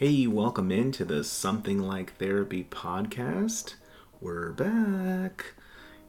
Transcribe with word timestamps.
Hey, 0.00 0.26
welcome 0.26 0.72
into 0.72 1.04
the 1.04 1.22
Something 1.22 1.78
Like 1.78 2.16
Therapy 2.16 2.64
podcast. 2.64 3.74
We're 4.18 4.52
back. 4.52 5.52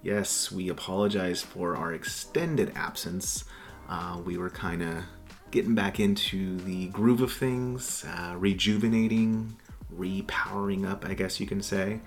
Yes, 0.02 0.50
we 0.50 0.70
apologize 0.70 1.42
for 1.42 1.76
our 1.76 1.94
extended 1.94 2.72
absence. 2.74 3.44
Uh, 3.90 4.22
we 4.24 4.38
were 4.38 4.50
kind 4.50 4.82
of 4.82 5.04
getting 5.52 5.76
back 5.76 6.00
into 6.00 6.56
the 6.60 6.88
groove 6.88 7.20
of 7.20 7.34
things, 7.34 8.06
uh, 8.08 8.36
rejuvenating, 8.38 9.58
repowering 9.94 10.90
up, 10.90 11.04
I 11.06 11.14
guess 11.14 11.42
you 11.42 11.46
can 11.46 11.62
say. 11.62 12.00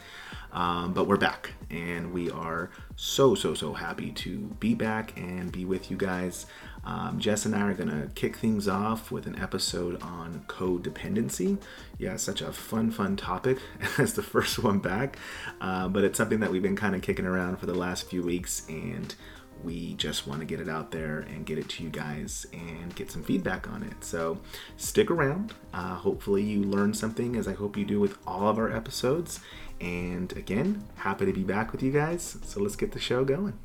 Um, 0.54 0.94
but 0.94 1.06
we're 1.06 1.18
back, 1.18 1.52
and 1.68 2.14
we 2.14 2.30
are 2.30 2.70
so, 2.96 3.34
so, 3.34 3.52
so 3.52 3.74
happy 3.74 4.10
to 4.12 4.38
be 4.58 4.74
back 4.74 5.12
and 5.18 5.52
be 5.52 5.66
with 5.66 5.90
you 5.90 5.98
guys. 5.98 6.46
Um, 6.86 7.18
Jess 7.18 7.46
and 7.46 7.54
I 7.54 7.62
are 7.62 7.74
going 7.74 7.88
to 7.88 8.10
kick 8.14 8.36
things 8.36 8.68
off 8.68 9.10
with 9.10 9.26
an 9.26 9.38
episode 9.38 10.02
on 10.02 10.44
codependency. 10.48 11.58
Yeah, 11.98 12.16
such 12.16 12.42
a 12.42 12.52
fun, 12.52 12.90
fun 12.90 13.16
topic 13.16 13.58
as 13.98 14.14
the 14.14 14.22
first 14.22 14.58
one 14.58 14.78
back. 14.78 15.16
Uh, 15.60 15.88
but 15.88 16.04
it's 16.04 16.18
something 16.18 16.40
that 16.40 16.50
we've 16.50 16.62
been 16.62 16.76
kind 16.76 16.94
of 16.94 17.02
kicking 17.02 17.26
around 17.26 17.56
for 17.56 17.66
the 17.66 17.74
last 17.74 18.08
few 18.08 18.22
weeks, 18.22 18.66
and 18.68 19.14
we 19.62 19.94
just 19.94 20.26
want 20.26 20.40
to 20.40 20.46
get 20.46 20.60
it 20.60 20.68
out 20.68 20.90
there 20.90 21.20
and 21.20 21.46
get 21.46 21.58
it 21.58 21.68
to 21.70 21.82
you 21.82 21.88
guys 21.88 22.46
and 22.52 22.94
get 22.94 23.10
some 23.10 23.22
feedback 23.22 23.68
on 23.68 23.82
it. 23.82 24.04
So 24.04 24.38
stick 24.76 25.10
around. 25.10 25.54
Uh, 25.72 25.94
hopefully, 25.94 26.42
you 26.42 26.62
learn 26.62 26.92
something, 26.92 27.36
as 27.36 27.48
I 27.48 27.54
hope 27.54 27.76
you 27.76 27.84
do 27.84 27.98
with 27.98 28.18
all 28.26 28.48
of 28.48 28.58
our 28.58 28.70
episodes. 28.70 29.40
And 29.80 30.32
again, 30.36 30.84
happy 30.96 31.26
to 31.26 31.32
be 31.32 31.42
back 31.42 31.72
with 31.72 31.82
you 31.82 31.92
guys. 31.92 32.38
So 32.44 32.60
let's 32.60 32.76
get 32.76 32.92
the 32.92 33.00
show 33.00 33.24
going. 33.24 33.58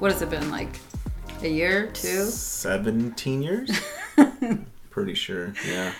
What 0.00 0.12
has 0.12 0.22
it 0.22 0.30
been 0.30 0.50
like? 0.50 0.80
A 1.42 1.48
year, 1.48 1.88
two? 1.92 2.24
17 2.24 3.42
years? 3.42 3.70
Pretty 4.90 5.14
sure, 5.14 5.52
yeah. 5.66 5.92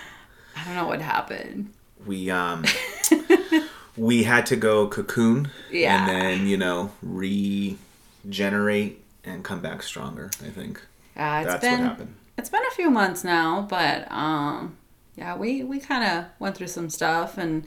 I 0.56 0.64
don't 0.64 0.74
know 0.74 0.86
what 0.86 1.00
happened. 1.00 1.72
We, 2.06 2.30
um, 2.30 2.64
we 3.96 4.24
had 4.24 4.46
to 4.46 4.56
go 4.56 4.88
cocoon 4.88 5.50
Yeah. 5.70 5.98
and 5.98 6.08
then, 6.40 6.46
you 6.46 6.56
know, 6.56 6.92
regenerate 7.02 9.02
and 9.24 9.44
come 9.44 9.60
back 9.60 9.82
stronger, 9.82 10.30
I 10.44 10.48
think. 10.48 10.80
Yeah, 11.16 11.40
it's 11.40 11.48
That's 11.52 11.60
been 11.64 11.80
what 11.80 11.88
happened. 11.90 12.14
it's 12.38 12.50
been 12.50 12.62
a 12.66 12.70
few 12.74 12.90
months 12.90 13.24
now, 13.24 13.66
but 13.68 14.10
um 14.10 14.76
yeah, 15.16 15.36
we 15.36 15.62
we 15.62 15.78
kind 15.80 16.04
of 16.04 16.24
went 16.38 16.56
through 16.56 16.68
some 16.68 16.88
stuff 16.88 17.36
and 17.36 17.64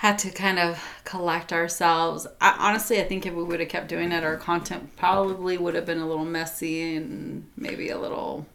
had 0.00 0.18
to 0.18 0.30
kind 0.30 0.58
of 0.58 0.82
collect 1.04 1.52
ourselves. 1.52 2.26
I, 2.40 2.56
honestly, 2.58 2.98
I 2.98 3.04
think 3.04 3.26
if 3.26 3.34
we 3.34 3.42
would 3.42 3.60
have 3.60 3.68
kept 3.68 3.88
doing 3.88 4.12
it, 4.12 4.24
our 4.24 4.38
content 4.38 4.96
probably 4.96 5.58
would 5.58 5.74
have 5.74 5.84
been 5.84 5.98
a 5.98 6.06
little 6.08 6.24
messy 6.24 6.96
and 6.96 7.46
maybe 7.54 7.90
a 7.90 7.98
little 7.98 8.46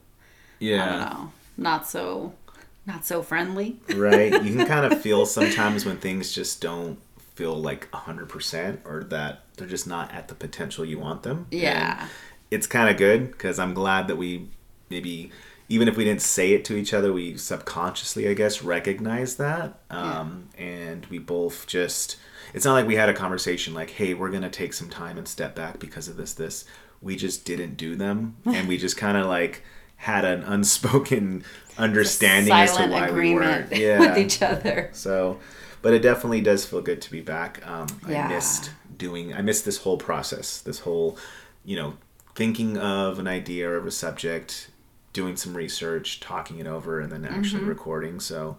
yeah, 0.57 0.83
I 0.83 0.89
don't 0.89 0.99
know, 0.99 1.31
not 1.55 1.87
so 1.87 2.33
not 2.87 3.05
so 3.05 3.21
friendly. 3.21 3.79
right? 3.95 4.31
You 4.43 4.55
can 4.55 4.65
kind 4.65 4.91
of 4.91 4.99
feel 5.03 5.27
sometimes 5.27 5.85
when 5.85 5.97
things 5.97 6.31
just 6.33 6.61
don't 6.61 6.97
feel 7.35 7.53
like 7.53 7.91
100% 7.91 8.79
or 8.83 9.03
that 9.03 9.43
they're 9.57 9.67
just 9.67 9.85
not 9.85 10.11
at 10.11 10.29
the 10.29 10.33
potential 10.33 10.83
you 10.83 10.97
want 10.97 11.21
them. 11.21 11.45
Yeah. 11.51 12.01
And 12.01 12.09
it's 12.49 12.65
kind 12.65 12.89
of 12.89 12.97
good 12.97 13.31
because 13.31 13.59
I'm 13.59 13.75
glad 13.75 14.07
that 14.07 14.15
we 14.15 14.49
maybe, 14.89 15.31
even 15.69 15.87
if 15.87 15.97
we 15.97 16.03
didn't 16.03 16.21
say 16.21 16.53
it 16.53 16.63
to 16.65 16.75
each 16.75 16.93
other, 16.93 17.11
we 17.13 17.37
subconsciously, 17.37 18.27
I 18.27 18.33
guess, 18.33 18.61
recognize 18.61 19.35
that. 19.37 19.79
Um, 19.89 20.49
And 20.57 21.05
we 21.07 21.17
both 21.19 21.65
just, 21.67 22.17
it's 22.53 22.65
not 22.65 22.73
like 22.73 22.87
we 22.87 22.95
had 22.95 23.09
a 23.09 23.13
conversation 23.13 23.73
like, 23.73 23.89
hey, 23.91 24.13
we're 24.13 24.29
going 24.29 24.43
to 24.43 24.49
take 24.49 24.73
some 24.73 24.89
time 24.89 25.17
and 25.17 25.27
step 25.27 25.55
back 25.55 25.79
because 25.79 26.07
of 26.07 26.17
this, 26.17 26.33
this. 26.33 26.65
We 27.01 27.15
just 27.15 27.45
didn't 27.45 27.75
do 27.77 27.95
them. 27.95 28.37
And 28.45 28.67
we 28.67 28.77
just 28.77 28.97
kind 28.97 29.17
of 29.17 29.25
like, 29.27 29.63
had 29.97 30.25
an 30.25 30.43
unspoken 30.43 31.43
understanding 31.77 32.53
as 32.53 32.75
to 32.75 32.85
why 32.87 33.03
we 33.05 33.09
agreement 33.09 33.69
weren't. 33.69 33.71
Yeah. 33.81 33.99
with 33.99 34.17
each 34.17 34.41
other. 34.41 34.89
So, 34.93 35.39
but 35.81 35.93
it 35.93 36.01
definitely 36.01 36.41
does 36.41 36.65
feel 36.65 36.81
good 36.81 37.01
to 37.01 37.11
be 37.11 37.21
back. 37.21 37.65
Um, 37.67 37.87
Yeah. 38.07 38.25
I 38.25 38.27
missed 38.27 38.71
doing. 38.97 39.33
I 39.33 39.41
missed 39.41 39.65
this 39.65 39.77
whole 39.79 39.97
process. 39.97 40.59
This 40.61 40.79
whole, 40.79 41.17
you 41.63 41.75
know, 41.75 41.93
thinking 42.35 42.77
of 42.77 43.19
an 43.19 43.27
idea 43.27 43.69
or 43.69 43.77
of 43.77 43.85
a 43.87 43.91
subject, 43.91 44.69
doing 45.15 45.35
some 45.37 45.55
research, 45.55 46.19
talking 46.19 46.59
it 46.59 46.67
over, 46.67 46.99
and 46.99 47.09
then 47.11 47.23
actually 47.25 47.61
Mm-hmm. 47.61 47.69
recording. 47.69 48.19
So, 48.19 48.57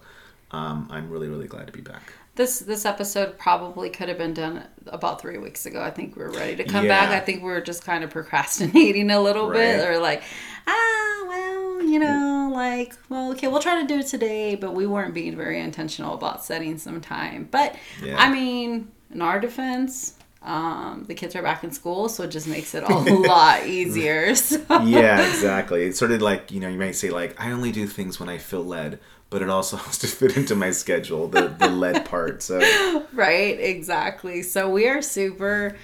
um, 0.51 0.87
I'm 0.89 1.09
really, 1.09 1.27
really 1.27 1.47
glad 1.47 1.67
to 1.67 1.73
be 1.73 1.81
back. 1.81 2.13
This 2.35 2.59
this 2.59 2.85
episode 2.85 3.37
probably 3.37 3.89
could 3.89 4.09
have 4.09 4.17
been 4.17 4.33
done 4.33 4.63
about 4.87 5.21
three 5.21 5.37
weeks 5.37 5.65
ago. 5.65 5.81
I 5.81 5.89
think 5.91 6.15
we 6.15 6.23
were 6.23 6.31
ready 6.31 6.55
to 6.57 6.63
come 6.63 6.85
Yeah. 6.85 7.05
back. 7.05 7.09
I 7.21 7.23
think 7.25 7.41
we 7.43 7.49
were 7.49 7.61
just 7.61 7.83
kind 7.85 8.03
of 8.03 8.09
procrastinating 8.09 9.09
a 9.11 9.21
little 9.21 9.49
bit, 9.51 9.87
or 9.87 9.99
like, 9.99 10.21
ah, 10.67 11.25
well, 11.27 11.81
you 11.83 11.99
know, 11.99 12.51
like, 12.53 12.93
well, 13.09 13.31
okay, 13.31 13.47
we'll 13.47 13.61
try 13.61 13.81
to 13.81 13.87
do 13.87 13.99
it 13.99 14.07
today, 14.07 14.55
but 14.55 14.73
we 14.73 14.85
weren't 14.87 15.13
being 15.13 15.35
very 15.35 15.59
intentional 15.59 16.13
about 16.15 16.43
setting 16.43 16.77
some 16.77 17.01
time. 17.01 17.47
But 17.51 17.75
Yeah. 18.03 18.17
I 18.19 18.31
mean, 18.31 18.91
in 19.13 19.21
our 19.21 19.39
defense, 19.39 20.13
um, 20.41 21.05
the 21.07 21.15
kids 21.15 21.35
are 21.35 21.41
back 21.41 21.63
in 21.63 21.71
school, 21.71 22.09
so 22.09 22.23
it 22.23 22.31
just 22.31 22.47
makes 22.47 22.75
it 22.75 22.83
a 22.89 22.93
lot 22.93 23.65
easier. 23.65 24.35
So. 24.47 24.59
yeah, 24.83 25.27
exactly. 25.27 25.85
It's 25.85 25.99
sort 25.99 26.11
of 26.11 26.21
like 26.21 26.51
you 26.51 26.59
know, 26.59 26.69
you 26.69 26.77
might 26.77 26.95
say 26.95 27.09
like, 27.09 27.39
I 27.41 27.51
only 27.51 27.71
do 27.71 27.87
things 27.87 28.19
when 28.19 28.29
I 28.29 28.37
feel 28.37 28.63
led, 28.63 28.99
but 29.29 29.41
it 29.41 29.49
also 29.49 29.77
has 29.85 29.97
to 29.99 30.07
fit 30.07 30.37
into 30.37 30.55
my 30.55 30.71
schedule. 30.71 31.27
The 31.27 31.47
the 31.47 31.67
led 31.69 32.05
part. 32.05 32.41
So 32.41 32.59
Right, 33.13 33.59
exactly. 33.59 34.43
So 34.43 34.69
we 34.69 34.87
are 34.87 35.01
super 35.01 35.77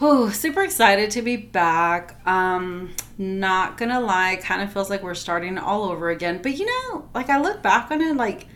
oh, 0.00 0.30
super 0.30 0.62
excited 0.62 1.10
to 1.12 1.22
be 1.22 1.36
back. 1.36 2.20
Um 2.26 2.94
not 3.18 3.78
to 3.78 4.00
lie, 4.00 4.38
kind 4.42 4.62
of 4.62 4.72
feels 4.72 4.90
like 4.90 5.02
we're 5.02 5.14
starting 5.14 5.58
all 5.58 5.84
over 5.84 6.10
again. 6.10 6.40
But 6.42 6.58
you 6.58 6.66
know, 6.66 7.08
like 7.14 7.30
I 7.30 7.40
look 7.40 7.62
back 7.62 7.90
on 7.90 8.00
it 8.00 8.16
like 8.16 8.46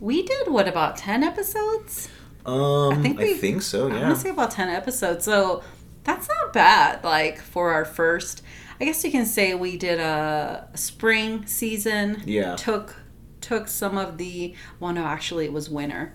we 0.00 0.22
did 0.22 0.48
what 0.48 0.68
about 0.68 0.96
10 0.96 1.24
episodes? 1.24 2.10
Um, 2.46 2.92
I 2.92 3.02
think 3.02 3.20
I 3.20 3.34
think, 3.34 3.62
so. 3.62 3.88
Yeah, 3.88 3.94
I 3.94 3.96
Yeah. 3.98 4.02
want 4.04 4.14
to 4.16 4.20
say 4.22 4.30
about 4.30 4.50
10 4.50 4.68
episodes. 4.68 5.24
So 5.24 5.62
that's 6.04 6.28
not 6.28 6.52
bad 6.52 7.02
like 7.04 7.40
for 7.40 7.72
our 7.72 7.84
first 7.84 8.42
I 8.80 8.84
guess 8.84 9.02
you 9.04 9.10
can 9.10 9.24
say 9.26 9.54
we 9.54 9.76
did 9.78 9.98
a 10.00 10.68
spring 10.74 11.46
season. 11.46 12.22
Yeah. 12.26 12.56
Took 12.56 12.94
took 13.40 13.68
some 13.68 13.96
of 13.98 14.18
the 14.18 14.54
well 14.80 14.92
no 14.92 15.04
actually 15.04 15.44
it 15.46 15.52
was 15.52 15.68
winter. 15.70 16.12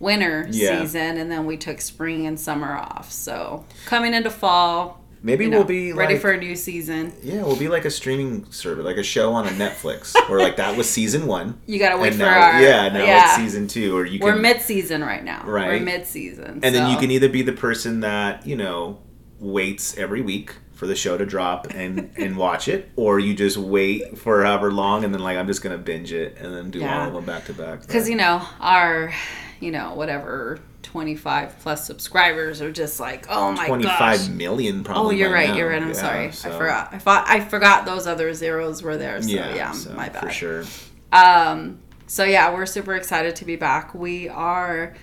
Winter 0.00 0.46
Yeah. 0.50 0.80
season 0.80 1.16
and 1.18 1.30
then 1.30 1.44
we 1.44 1.56
took 1.56 1.80
spring 1.80 2.26
and 2.26 2.38
summer 2.40 2.74
off. 2.76 3.10
So 3.12 3.64
coming 3.86 4.14
into 4.14 4.30
fall 4.30 5.04
Maybe 5.22 5.44
you 5.44 5.50
know, 5.50 5.58
we'll 5.58 5.66
be 5.66 5.92
ready 5.92 6.14
like, 6.14 6.22
for 6.22 6.30
a 6.30 6.38
new 6.38 6.54
season. 6.54 7.12
Yeah, 7.22 7.42
we'll 7.42 7.56
be 7.58 7.68
like 7.68 7.84
a 7.84 7.90
streaming 7.90 8.50
service, 8.52 8.84
like 8.84 8.96
a 8.98 9.02
show 9.02 9.32
on 9.32 9.46
a 9.46 9.50
Netflix, 9.50 10.14
or 10.30 10.38
like 10.38 10.56
that 10.56 10.76
was 10.76 10.88
season 10.88 11.26
one. 11.26 11.60
You 11.66 11.78
gotta 11.78 11.98
wait 11.98 12.12
for 12.12 12.20
now, 12.20 12.40
our 12.40 12.62
yeah, 12.62 12.88
now 12.88 13.04
yeah. 13.04 13.24
it's 13.26 13.36
season 13.36 13.66
two, 13.66 13.96
or 13.96 14.04
you 14.04 14.20
We're 14.22 14.32
can, 14.34 14.42
mid 14.42 14.60
season 14.60 15.02
right 15.02 15.24
now. 15.24 15.42
Right, 15.44 15.68
We're 15.68 15.80
mid 15.80 16.06
season. 16.06 16.60
and 16.62 16.74
then 16.74 16.90
you 16.90 16.96
can 16.98 17.10
either 17.10 17.28
be 17.28 17.42
the 17.42 17.52
person 17.52 18.00
that 18.00 18.46
you 18.46 18.56
know 18.56 19.00
waits 19.40 19.96
every 19.96 20.20
week 20.22 20.56
for 20.72 20.86
the 20.86 20.94
show 20.94 21.18
to 21.18 21.26
drop 21.26 21.66
and 21.74 22.10
and 22.16 22.36
watch 22.36 22.68
it, 22.68 22.90
or 22.94 23.18
you 23.18 23.34
just 23.34 23.56
wait 23.56 24.16
for 24.18 24.44
however 24.44 24.72
long, 24.72 25.04
and 25.04 25.12
then 25.12 25.20
like 25.22 25.36
I'm 25.36 25.46
just 25.48 25.62
gonna 25.62 25.78
binge 25.78 26.12
it 26.12 26.36
and 26.38 26.54
then 26.54 26.70
do 26.70 26.78
Yeah. 26.78 27.02
all 27.02 27.08
of 27.08 27.14
them 27.14 27.24
back 27.24 27.46
to 27.46 27.52
back. 27.52 27.80
because 27.80 28.08
you 28.08 28.14
know 28.16 28.42
our 28.60 29.12
you 29.60 29.72
know 29.72 29.94
whatever 29.94 30.60
25 30.88 31.58
plus 31.58 31.86
subscribers 31.86 32.62
are 32.62 32.72
just 32.72 32.98
like 32.98 33.26
oh 33.28 33.52
my 33.52 33.66
twenty 33.66 33.84
gosh 33.84 33.98
five 33.98 34.34
million 34.34 34.82
probably. 34.82 35.16
oh 35.16 35.18
you're 35.18 35.30
right 35.30 35.50
now. 35.50 35.56
you're 35.56 35.68
right 35.68 35.82
i'm 35.82 35.88
Yeah, 35.88 35.94
sorry 35.94 36.32
so- 36.32 36.48
i 36.48 36.56
forgot 36.56 36.94
i 36.94 36.98
thought 36.98 37.28
i 37.28 37.40
forgot 37.40 37.84
those 37.84 38.06
other 38.06 38.32
zeros 38.32 38.82
were 38.82 38.96
there 38.96 39.20
so 39.20 39.28
yeah, 39.28 39.54
Yeah, 39.54 39.72
so, 39.72 39.92
my 39.92 40.08
bad 40.08 40.22
for 40.22 40.30
sure. 40.30 40.64
um 41.12 41.78
so 42.06 42.24
yeah 42.24 42.54
we're 42.54 42.64
super 42.64 42.94
excited 42.96 43.36
to 43.36 43.44
be 43.44 43.54
back 43.56 43.94
we 43.94 44.30
are 44.30 44.94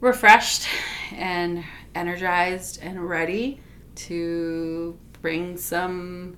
refreshed 0.00 0.66
and 1.12 1.62
energized 1.94 2.80
and 2.82 3.08
ready 3.08 3.60
to 3.94 4.98
bring 5.22 5.56
some 5.56 6.36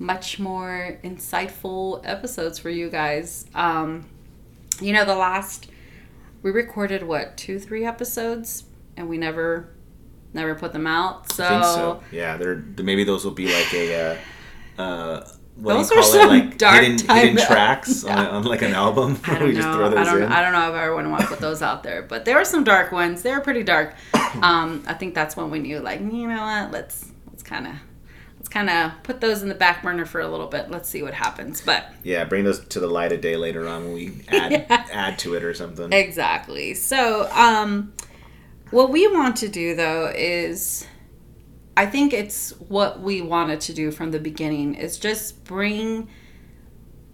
much 0.00 0.40
more 0.40 0.98
insightful 1.04 2.00
episodes 2.04 2.58
for 2.58 2.68
you 2.68 2.90
guys 2.90 3.46
um 3.54 4.04
you 4.80 4.92
know 4.92 5.04
the 5.04 5.14
last 5.14 5.68
we 6.42 6.50
recorded 6.50 7.02
what 7.02 7.36
two 7.36 7.58
three 7.58 7.84
episodes 7.84 8.64
and 8.96 9.08
we 9.08 9.18
never 9.18 9.70
never 10.32 10.54
put 10.54 10.72
them 10.72 10.86
out 10.86 11.32
so, 11.32 11.62
so. 11.62 12.02
Yeah, 12.10 12.36
they're 12.36 12.56
maybe 12.82 13.04
those 13.04 13.24
will 13.24 13.32
be 13.32 13.52
like 13.52 13.72
a 13.74 14.18
uh, 14.76 14.82
uh, 14.82 15.28
what 15.58 15.74
Those 15.74 15.88
do 15.88 15.94
you 15.96 16.00
are 16.00 16.02
call 16.04 16.12
some 16.12 16.20
it? 16.20 16.44
Like 16.44 16.58
dark 16.58 16.82
hidden, 16.84 17.16
hidden 17.16 17.36
tracks 17.46 18.04
on, 18.04 18.26
on 18.26 18.44
like 18.44 18.62
an 18.62 18.74
album. 18.74 19.18
I 19.24 19.34
don't 19.38 19.48
we 19.48 19.54
just 19.54 19.66
know. 19.66 19.86
I 19.86 20.04
don't. 20.04 20.22
in. 20.22 20.32
I 20.32 20.40
don't 20.40 20.52
know 20.52 20.68
if 20.68 20.74
I 20.74 20.84
ever 20.84 20.94
want 20.94 21.20
to 21.20 21.26
put 21.26 21.40
those 21.40 21.62
out 21.62 21.82
there, 21.82 22.02
but 22.02 22.24
there 22.24 22.36
were 22.36 22.44
some 22.44 22.62
dark 22.62 22.92
ones. 22.92 23.22
They 23.22 23.32
were 23.32 23.40
pretty 23.40 23.62
dark. 23.62 23.94
Um, 24.42 24.84
I 24.86 24.92
think 24.92 25.14
that's 25.14 25.36
when 25.36 25.50
we 25.50 25.58
knew, 25.58 25.80
like, 25.80 26.00
you 26.00 26.28
know 26.28 26.42
what? 26.42 26.70
Let's 26.70 27.10
let's 27.28 27.42
kind 27.42 27.66
of 27.66 27.72
let's 28.48 28.54
kind 28.54 28.70
of 28.70 29.02
put 29.02 29.20
those 29.20 29.42
in 29.42 29.48
the 29.48 29.54
back 29.54 29.82
burner 29.82 30.06
for 30.06 30.20
a 30.20 30.28
little 30.28 30.46
bit. 30.46 30.70
Let's 30.70 30.88
see 30.88 31.02
what 31.02 31.14
happens. 31.14 31.60
But 31.60 31.86
yeah, 32.02 32.24
bring 32.24 32.44
those 32.44 32.64
to 32.68 32.80
the 32.80 32.86
light 32.86 33.12
of 33.12 33.20
day 33.20 33.36
later 33.36 33.68
on 33.68 33.84
when 33.84 33.94
we 33.94 34.22
add 34.28 34.52
yeah. 34.70 34.86
add 34.92 35.18
to 35.20 35.34
it 35.34 35.44
or 35.44 35.54
something. 35.54 35.92
Exactly. 35.92 36.74
So, 36.74 37.28
um, 37.32 37.92
what 38.70 38.90
we 38.90 39.06
want 39.08 39.36
to 39.38 39.48
do 39.48 39.74
though 39.74 40.12
is, 40.14 40.86
I 41.76 41.86
think 41.86 42.12
it's 42.12 42.50
what 42.68 43.00
we 43.00 43.20
wanted 43.20 43.60
to 43.62 43.74
do 43.74 43.90
from 43.90 44.10
the 44.10 44.18
beginning 44.18 44.74
is 44.74 44.98
just 44.98 45.44
bring 45.44 46.08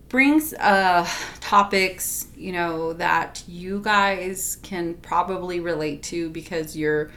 brings 0.08 0.54
uh, 0.54 1.08
topics 1.40 2.28
you 2.36 2.52
know 2.52 2.92
that 2.92 3.42
you 3.48 3.80
guys 3.80 4.58
can 4.62 4.94
probably 4.94 5.58
relate 5.58 6.04
to 6.04 6.30
because 6.30 6.76
you're 6.76 7.10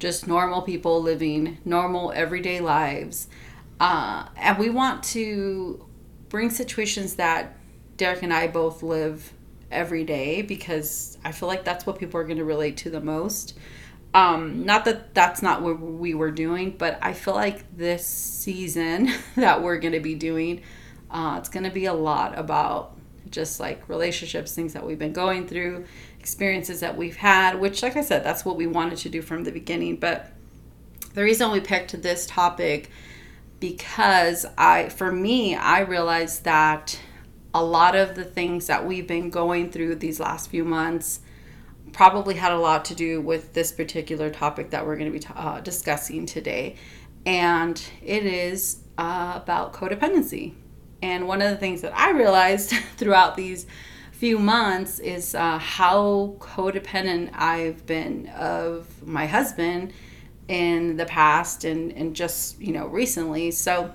just 0.00 0.26
normal 0.26 0.62
people 0.62 1.00
living 1.00 1.58
normal 1.64 2.10
everyday 2.12 2.58
lives 2.58 3.28
uh, 3.80 4.26
and 4.36 4.58
we 4.58 4.70
want 4.70 5.02
to 5.02 5.84
bring 6.28 6.50
situations 6.50 7.16
that 7.16 7.56
Derick 7.96 8.22
and 8.22 8.32
i 8.32 8.46
both 8.46 8.82
live 8.82 9.32
every 9.70 10.04
day 10.04 10.42
because 10.42 11.18
i 11.24 11.32
feel 11.32 11.48
like 11.48 11.64
that's 11.64 11.86
what 11.86 11.98
people 11.98 12.20
are 12.20 12.24
going 12.24 12.38
to 12.38 12.44
relate 12.44 12.76
to 12.78 12.90
the 12.90 13.00
most 13.00 13.58
um, 14.12 14.64
not 14.64 14.84
that 14.86 15.14
that's 15.14 15.40
not 15.40 15.62
what 15.62 15.80
we 15.80 16.14
were 16.14 16.30
doing 16.30 16.74
but 16.76 16.98
i 17.02 17.12
feel 17.12 17.34
like 17.34 17.76
this 17.76 18.06
season 18.06 19.10
that 19.36 19.62
we're 19.62 19.78
going 19.78 19.92
to 19.94 20.00
be 20.00 20.14
doing 20.14 20.62
uh, 21.10 21.36
it's 21.38 21.48
going 21.48 21.64
to 21.64 21.70
be 21.70 21.86
a 21.86 21.92
lot 21.92 22.38
about 22.38 22.96
just 23.30 23.60
like 23.60 23.88
relationships, 23.88 24.54
things 24.54 24.72
that 24.72 24.84
we've 24.84 24.98
been 24.98 25.12
going 25.12 25.46
through, 25.46 25.84
experiences 26.18 26.80
that 26.80 26.96
we've 26.96 27.16
had, 27.16 27.58
which, 27.60 27.82
like 27.82 27.96
I 27.96 28.00
said, 28.00 28.24
that's 28.24 28.44
what 28.44 28.56
we 28.56 28.66
wanted 28.66 28.98
to 28.98 29.08
do 29.08 29.22
from 29.22 29.44
the 29.44 29.52
beginning. 29.52 29.96
But 29.96 30.32
the 31.14 31.22
reason 31.22 31.50
we 31.50 31.60
picked 31.60 32.00
this 32.02 32.26
topic 32.26 32.90
because 33.60 34.46
I, 34.56 34.88
for 34.88 35.12
me, 35.12 35.54
I 35.54 35.80
realized 35.80 36.44
that 36.44 36.98
a 37.52 37.62
lot 37.62 37.94
of 37.94 38.14
the 38.14 38.24
things 38.24 38.66
that 38.66 38.86
we've 38.86 39.06
been 39.06 39.30
going 39.30 39.70
through 39.70 39.96
these 39.96 40.18
last 40.18 40.50
few 40.50 40.64
months 40.64 41.20
probably 41.92 42.34
had 42.34 42.52
a 42.52 42.58
lot 42.58 42.84
to 42.86 42.94
do 42.94 43.20
with 43.20 43.52
this 43.52 43.72
particular 43.72 44.30
topic 44.30 44.70
that 44.70 44.86
we're 44.86 44.96
going 44.96 45.12
to 45.12 45.18
be 45.18 45.26
uh, 45.34 45.60
discussing 45.60 46.24
today. 46.24 46.76
And 47.26 47.82
it 48.02 48.24
is 48.24 48.80
uh, 48.96 49.40
about 49.42 49.72
codependency. 49.72 50.54
And 51.02 51.26
one 51.26 51.42
of 51.42 51.50
the 51.50 51.56
things 51.56 51.82
that 51.82 51.96
I 51.96 52.12
realized 52.12 52.70
throughout 52.96 53.36
these 53.36 53.66
few 54.12 54.38
months 54.38 54.98
is 54.98 55.34
uh, 55.34 55.58
how 55.58 56.36
codependent 56.38 57.30
I've 57.34 57.84
been 57.86 58.28
of 58.28 59.06
my 59.06 59.26
husband 59.26 59.92
in 60.48 60.96
the 60.96 61.06
past 61.06 61.64
and, 61.64 61.92
and 61.92 62.14
just, 62.16 62.60
you 62.60 62.72
know, 62.72 62.86
recently. 62.86 63.50
So 63.50 63.94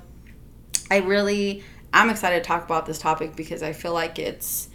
I 0.90 0.98
really, 0.98 1.64
I'm 1.92 2.10
excited 2.10 2.44
to 2.44 2.48
talk 2.48 2.64
about 2.64 2.86
this 2.86 3.00
topic 3.00 3.36
because 3.36 3.64
I 3.64 3.74
feel 3.74 3.94
like 3.94 4.20
it's, 4.20 4.70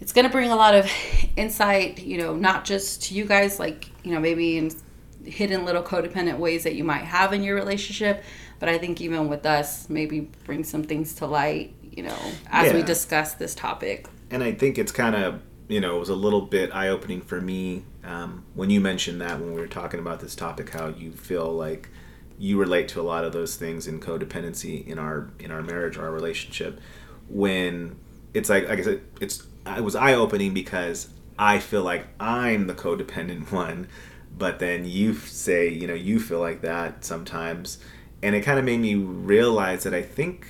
it's 0.00 0.12
going 0.12 0.26
to 0.26 0.30
bring 0.30 0.50
a 0.50 0.56
lot 0.56 0.74
of 0.74 0.90
insight, 1.36 2.00
you 2.02 2.18
know, 2.18 2.34
not 2.36 2.64
just 2.64 3.04
to 3.04 3.14
you 3.14 3.24
guys, 3.24 3.58
like, 3.58 3.90
you 4.04 4.12
know, 4.12 4.20
maybe 4.20 4.58
in 4.58 4.70
hidden 5.24 5.64
little 5.64 5.82
codependent 5.82 6.38
ways 6.38 6.64
that 6.64 6.74
you 6.74 6.84
might 6.84 7.04
have 7.04 7.32
in 7.32 7.42
your 7.42 7.54
relationship, 7.56 8.22
but 8.58 8.68
I 8.68 8.78
think 8.78 9.00
even 9.00 9.28
with 9.28 9.46
us, 9.46 9.88
maybe 9.88 10.20
bring 10.44 10.62
some 10.64 10.82
things 10.82 11.14
to 11.16 11.26
light, 11.26 11.74
you 11.82 12.02
know, 12.02 12.18
as 12.50 12.70
yeah. 12.70 12.74
we 12.74 12.82
discuss 12.82 13.34
this 13.34 13.54
topic. 13.54 14.06
And 14.30 14.42
I 14.42 14.52
think 14.52 14.78
it's 14.78 14.92
kind 14.92 15.14
of, 15.14 15.40
you 15.74 15.80
know, 15.80 15.96
it 15.96 15.98
was 15.98 16.08
a 16.08 16.14
little 16.14 16.42
bit 16.42 16.72
eye 16.72 16.86
opening 16.86 17.20
for 17.20 17.40
me 17.40 17.82
um, 18.04 18.44
when 18.54 18.70
you 18.70 18.80
mentioned 18.80 19.20
that 19.20 19.40
when 19.40 19.52
we 19.52 19.60
were 19.60 19.66
talking 19.66 19.98
about 19.98 20.20
this 20.20 20.36
topic, 20.36 20.70
how 20.70 20.86
you 20.86 21.10
feel 21.10 21.52
like 21.52 21.88
you 22.38 22.60
relate 22.60 22.86
to 22.86 23.00
a 23.00 23.02
lot 23.02 23.24
of 23.24 23.32
those 23.32 23.56
things 23.56 23.88
in 23.88 23.98
codependency 23.98 24.86
in 24.86 25.00
our 25.00 25.30
in 25.40 25.50
our 25.50 25.62
marriage 25.62 25.96
or 25.96 26.04
our 26.04 26.12
relationship. 26.12 26.80
When 27.28 27.98
it's 28.34 28.48
like, 28.48 28.68
like 28.68 28.78
I 28.78 28.82
said, 28.82 29.00
it's 29.20 29.48
it 29.66 29.82
was 29.82 29.96
eye 29.96 30.14
opening 30.14 30.54
because 30.54 31.08
I 31.36 31.58
feel 31.58 31.82
like 31.82 32.06
I'm 32.20 32.68
the 32.68 32.74
codependent 32.74 33.50
one, 33.52 33.88
but 34.30 34.60
then 34.60 34.84
you 34.84 35.14
say, 35.14 35.70
you 35.70 35.88
know, 35.88 35.94
you 35.94 36.20
feel 36.20 36.38
like 36.38 36.60
that 36.60 37.04
sometimes 37.04 37.78
and 38.22 38.36
it 38.36 38.42
kind 38.42 38.60
of 38.60 38.64
made 38.64 38.78
me 38.78 38.94
realize 38.94 39.82
that 39.82 39.92
I 39.92 40.02
think 40.02 40.46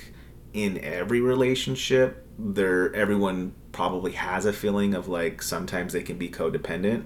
in 0.52 0.76
every 0.84 1.22
relationship 1.22 2.26
there 2.38 2.94
everyone 2.94 3.54
probably 3.74 4.12
has 4.12 4.46
a 4.46 4.52
feeling 4.52 4.94
of 4.94 5.08
like 5.08 5.42
sometimes 5.42 5.92
they 5.92 6.02
can 6.02 6.16
be 6.16 6.28
codependent 6.28 7.04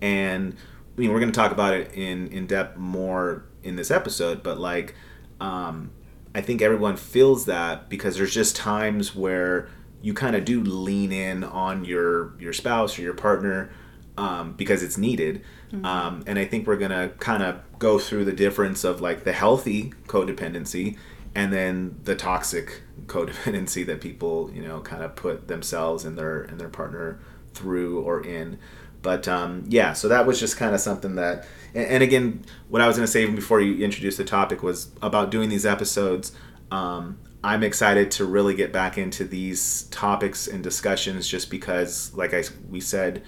and 0.00 0.54
I 0.96 1.00
mean 1.00 1.12
we're 1.12 1.18
going 1.18 1.32
to 1.32 1.36
talk 1.36 1.50
about 1.50 1.74
it 1.74 1.92
in 1.94 2.28
in 2.28 2.46
depth 2.46 2.76
more 2.76 3.46
in 3.64 3.74
this 3.74 3.90
episode 3.90 4.42
but 4.42 4.60
like 4.60 4.94
um, 5.40 5.90
I 6.34 6.40
think 6.40 6.62
everyone 6.62 6.96
feels 6.96 7.46
that 7.46 7.88
because 7.88 8.16
there's 8.16 8.34
just 8.34 8.54
times 8.54 9.14
where 9.16 9.68
you 10.02 10.12
kind 10.12 10.36
of 10.36 10.44
do 10.44 10.62
lean 10.62 11.12
in 11.12 11.42
on 11.42 11.84
your 11.84 12.38
your 12.38 12.52
spouse 12.52 12.98
or 12.98 13.02
your 13.02 13.14
partner 13.14 13.70
um, 14.18 14.52
because 14.52 14.82
it's 14.82 14.98
needed. 14.98 15.42
Mm-hmm. 15.72 15.84
Um, 15.84 16.24
and 16.26 16.38
I 16.38 16.44
think 16.44 16.66
we're 16.66 16.76
gonna 16.76 17.10
kind 17.18 17.42
of 17.42 17.60
go 17.78 17.98
through 17.98 18.26
the 18.26 18.32
difference 18.32 18.84
of 18.84 19.00
like 19.00 19.24
the 19.24 19.32
healthy 19.32 19.92
codependency 20.06 20.98
and 21.34 21.52
then 21.52 22.00
the 22.04 22.14
toxic 22.14 22.82
codependency 23.06 23.84
that 23.86 24.00
people 24.00 24.50
you 24.52 24.62
know 24.62 24.80
kind 24.80 25.02
of 25.02 25.16
put 25.16 25.48
themselves 25.48 26.04
and 26.04 26.16
their 26.16 26.42
and 26.42 26.60
their 26.60 26.68
partner 26.68 27.20
through 27.54 28.00
or 28.00 28.24
in. 28.24 28.58
But 29.02 29.28
um, 29.28 29.64
yeah, 29.68 29.92
so 29.92 30.08
that 30.08 30.26
was 30.26 30.40
just 30.40 30.56
kind 30.56 30.74
of 30.74 30.80
something 30.80 31.16
that. 31.16 31.46
And, 31.74 31.86
and, 31.86 32.02
again, 32.02 32.42
what 32.68 32.80
I 32.80 32.88
was 32.88 32.96
gonna 32.96 33.06
say 33.06 33.22
even 33.22 33.34
before 33.34 33.60
you 33.60 33.84
introduced 33.84 34.16
the 34.16 34.24
topic 34.24 34.62
was 34.62 34.90
about 35.02 35.30
doing 35.30 35.48
these 35.50 35.66
episodes. 35.66 36.32
Um, 36.70 37.18
I'm 37.44 37.62
excited 37.62 38.10
to 38.12 38.24
really 38.24 38.54
get 38.54 38.72
back 38.72 38.96
into 38.96 39.24
these 39.24 39.82
topics 39.90 40.46
and 40.46 40.64
discussions 40.64 41.28
just 41.28 41.50
because, 41.50 42.14
like 42.14 42.32
I 42.32 42.44
we 42.70 42.80
said 42.80 43.22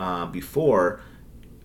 uh, 0.00 0.26
before, 0.26 1.00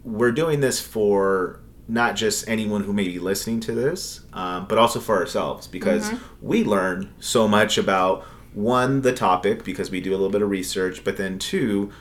we're 0.03 0.31
doing 0.31 0.59
this 0.59 0.79
for 0.79 1.61
not 1.87 2.15
just 2.15 2.47
anyone 2.49 2.83
who 2.83 2.93
may 2.93 3.07
be 3.07 3.19
listening 3.19 3.59
to 3.61 3.73
this, 3.73 4.21
um, 4.33 4.67
but 4.67 4.77
also 4.77 4.99
for 4.99 5.17
ourselves 5.17 5.67
because 5.67 6.09
mm-hmm. 6.09 6.47
we 6.47 6.63
learn 6.63 7.13
so 7.19 7.47
much 7.47 7.77
about 7.77 8.23
one, 8.53 9.01
the 9.01 9.13
topic, 9.13 9.63
because 9.63 9.91
we 9.91 10.01
do 10.01 10.11
a 10.11 10.17
little 10.17 10.29
bit 10.29 10.41
of 10.41 10.49
research, 10.49 11.03
but 11.03 11.17
then 11.17 11.37
two, 11.37 11.91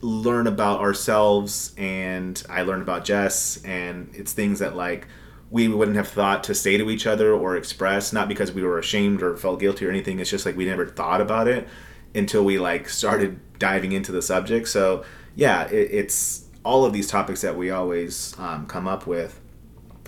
learn 0.00 0.46
about 0.46 0.80
ourselves 0.80 1.74
and 1.78 2.42
I 2.48 2.62
learned 2.62 2.82
about 2.82 3.04
Jess, 3.04 3.62
and 3.64 4.10
it's 4.14 4.32
things 4.32 4.58
that 4.58 4.76
like 4.76 5.06
we 5.50 5.68
wouldn't 5.68 5.96
have 5.96 6.08
thought 6.08 6.44
to 6.44 6.54
say 6.54 6.76
to 6.76 6.90
each 6.90 7.06
other 7.06 7.32
or 7.32 7.56
express, 7.56 8.12
not 8.12 8.28
because 8.28 8.52
we 8.52 8.62
were 8.62 8.78
ashamed 8.78 9.22
or 9.22 9.36
felt 9.36 9.60
guilty 9.60 9.86
or 9.86 9.90
anything. 9.90 10.20
It's 10.20 10.30
just 10.30 10.46
like 10.46 10.56
we 10.56 10.64
never 10.64 10.86
thought 10.86 11.20
about 11.20 11.48
it 11.48 11.66
until 12.14 12.44
we 12.44 12.58
like 12.58 12.88
started 12.88 13.40
diving 13.58 13.92
into 13.92 14.12
the 14.12 14.22
subject. 14.22 14.68
So 14.68 15.04
yeah, 15.34 15.66
it, 15.68 15.90
it's 15.92 16.44
all 16.64 16.84
of 16.84 16.92
these 16.92 17.08
topics 17.08 17.40
that 17.42 17.56
we 17.56 17.70
always 17.70 18.38
um, 18.38 18.66
come 18.66 18.86
up 18.86 19.06
with 19.06 19.40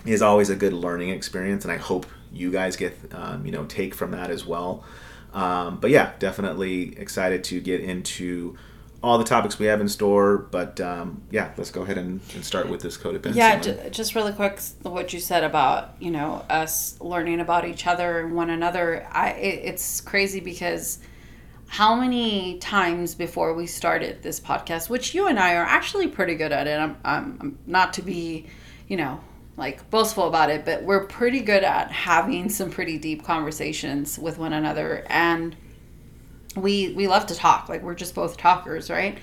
is 0.05 0.21
always 0.21 0.49
a 0.49 0.55
good 0.55 0.73
learning 0.73 1.09
experience, 1.09 1.63
and 1.63 1.71
I 1.71 1.77
hope 1.77 2.05
you 2.31 2.51
guys 2.51 2.75
get 2.75 2.97
um, 3.13 3.45
you 3.45 3.51
know 3.51 3.65
take 3.65 3.95
from 3.95 4.11
that 4.11 4.29
as 4.29 4.45
well. 4.45 4.83
Um, 5.33 5.79
but 5.79 5.89
yeah, 5.89 6.13
definitely 6.19 6.97
excited 6.99 7.43
to 7.45 7.59
get 7.59 7.81
into 7.81 8.55
all 9.01 9.17
the 9.17 9.23
topics 9.23 9.59
we 9.59 9.65
have 9.65 9.81
in 9.81 9.89
store. 9.89 10.37
But 10.37 10.79
um, 10.79 11.23
yeah, 11.31 11.51
let's 11.57 11.71
go 11.71 11.81
ahead 11.81 11.97
and, 11.97 12.21
and 12.33 12.45
start 12.45 12.69
with 12.69 12.81
this 12.81 12.97
code 12.97 13.21
codependency. 13.21 13.35
Yeah, 13.35 13.59
j- 13.59 13.89
just 13.91 14.15
really 14.15 14.31
quick, 14.31 14.59
what 14.83 15.11
you 15.13 15.19
said 15.19 15.43
about 15.43 15.95
you 15.99 16.11
know 16.11 16.45
us 16.49 16.99
learning 17.01 17.39
about 17.39 17.65
each 17.65 17.87
other 17.87 18.21
and 18.21 18.35
one 18.35 18.49
another. 18.49 19.07
I 19.11 19.31
it, 19.31 19.65
it's 19.65 20.01
crazy 20.01 20.39
because 20.39 20.99
how 21.67 21.95
many 21.95 22.59
times 22.59 23.15
before 23.15 23.53
we 23.53 23.65
started 23.65 24.21
this 24.21 24.39
podcast, 24.39 24.89
which 24.89 25.15
you 25.15 25.27
and 25.27 25.39
I 25.39 25.55
are 25.55 25.65
actually 25.65 26.07
pretty 26.07 26.35
good 26.35 26.51
at 26.51 26.67
it. 26.67 26.79
I'm, 26.79 26.97
I'm, 27.03 27.37
I'm, 27.41 27.59
not 27.65 27.93
to 27.93 28.01
be, 28.01 28.45
you 28.87 28.97
know, 28.97 29.19
like 29.57 29.89
boastful 29.89 30.27
about 30.27 30.49
it, 30.49 30.65
but 30.65 30.83
we're 30.83 31.05
pretty 31.05 31.39
good 31.41 31.63
at 31.63 31.91
having 31.91 32.49
some 32.49 32.69
pretty 32.69 32.97
deep 32.97 33.23
conversations 33.23 34.19
with 34.19 34.37
one 34.37 34.53
another, 34.53 35.05
and 35.09 35.55
we 36.55 36.93
we 36.93 37.07
love 37.07 37.27
to 37.27 37.35
talk. 37.35 37.69
Like 37.69 37.81
we're 37.81 37.95
just 37.95 38.15
both 38.15 38.37
talkers, 38.37 38.89
right? 38.89 39.17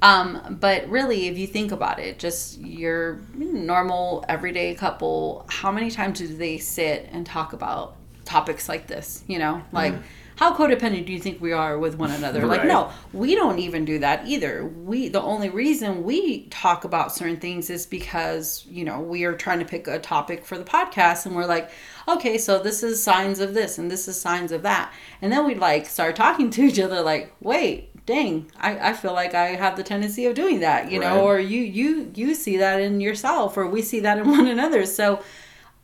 Um, 0.00 0.58
but 0.60 0.88
really, 0.88 1.28
if 1.28 1.38
you 1.38 1.46
think 1.46 1.72
about 1.72 2.00
it, 2.00 2.18
just 2.18 2.58
your 2.58 3.20
normal 3.34 4.24
everyday 4.28 4.74
couple, 4.74 5.46
how 5.48 5.70
many 5.70 5.90
times 5.90 6.18
do 6.18 6.26
they 6.26 6.58
sit 6.58 7.08
and 7.12 7.24
talk 7.24 7.52
about 7.52 7.96
topics 8.24 8.68
like 8.68 8.86
this? 8.86 9.24
You 9.26 9.38
know, 9.38 9.62
like. 9.72 9.92
Mm 9.94 10.02
how 10.42 10.52
codependent 10.52 11.06
do 11.06 11.12
you 11.12 11.20
think 11.20 11.40
we 11.40 11.52
are 11.52 11.78
with 11.78 11.96
one 11.96 12.10
another? 12.10 12.40
Right. 12.40 12.58
Like, 12.58 12.64
no, 12.64 12.90
we 13.12 13.36
don't 13.36 13.60
even 13.60 13.84
do 13.84 14.00
that 14.00 14.26
either. 14.26 14.66
We 14.66 15.08
the 15.08 15.22
only 15.22 15.50
reason 15.50 16.02
we 16.02 16.46
talk 16.46 16.82
about 16.82 17.14
certain 17.14 17.36
things 17.36 17.70
is 17.70 17.86
because 17.86 18.66
you 18.68 18.84
know 18.84 18.98
we 19.00 19.22
are 19.22 19.34
trying 19.34 19.60
to 19.60 19.64
pick 19.64 19.86
a 19.86 20.00
topic 20.00 20.44
for 20.44 20.58
the 20.58 20.64
podcast, 20.64 21.26
and 21.26 21.36
we're 21.36 21.46
like, 21.46 21.70
okay, 22.08 22.38
so 22.38 22.58
this 22.58 22.82
is 22.82 23.00
signs 23.00 23.38
of 23.38 23.54
this, 23.54 23.78
and 23.78 23.88
this 23.88 24.08
is 24.08 24.20
signs 24.20 24.50
of 24.50 24.62
that, 24.62 24.92
and 25.20 25.30
then 25.30 25.46
we 25.46 25.54
like 25.54 25.86
start 25.86 26.16
talking 26.16 26.50
to 26.50 26.62
each 26.62 26.80
other, 26.80 27.02
like, 27.02 27.32
wait, 27.40 27.90
dang 28.04 28.50
I, 28.58 28.90
I 28.90 28.92
feel 28.94 29.12
like 29.12 29.32
i 29.32 29.54
have 29.54 29.76
the 29.76 29.84
tendency 29.84 30.26
of 30.26 30.34
doing 30.34 30.58
that 30.58 30.90
you 30.90 31.00
right. 31.00 31.06
know 31.06 31.22
or 31.22 31.38
you 31.38 31.60
you 31.60 32.10
you 32.16 32.34
see 32.34 32.56
that 32.56 32.80
in 32.80 33.00
yourself 33.00 33.56
or 33.56 33.68
we 33.68 33.80
see 33.80 34.00
that 34.00 34.18
in 34.18 34.28
one 34.38 34.48
another 34.48 34.86
so 34.86 35.22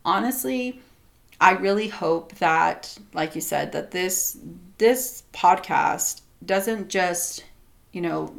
honestly 0.05 0.81
I 1.41 1.53
really 1.53 1.89
hope 1.89 2.35
that, 2.37 2.99
like 3.15 3.35
you 3.35 3.41
said, 3.41 3.73
that 3.73 3.91
this 3.91 4.39
this 4.79 5.23
podcast 5.33 6.23
doesn't 6.45 6.89
just, 6.89 7.45
you 7.93 8.01
know, 8.01 8.33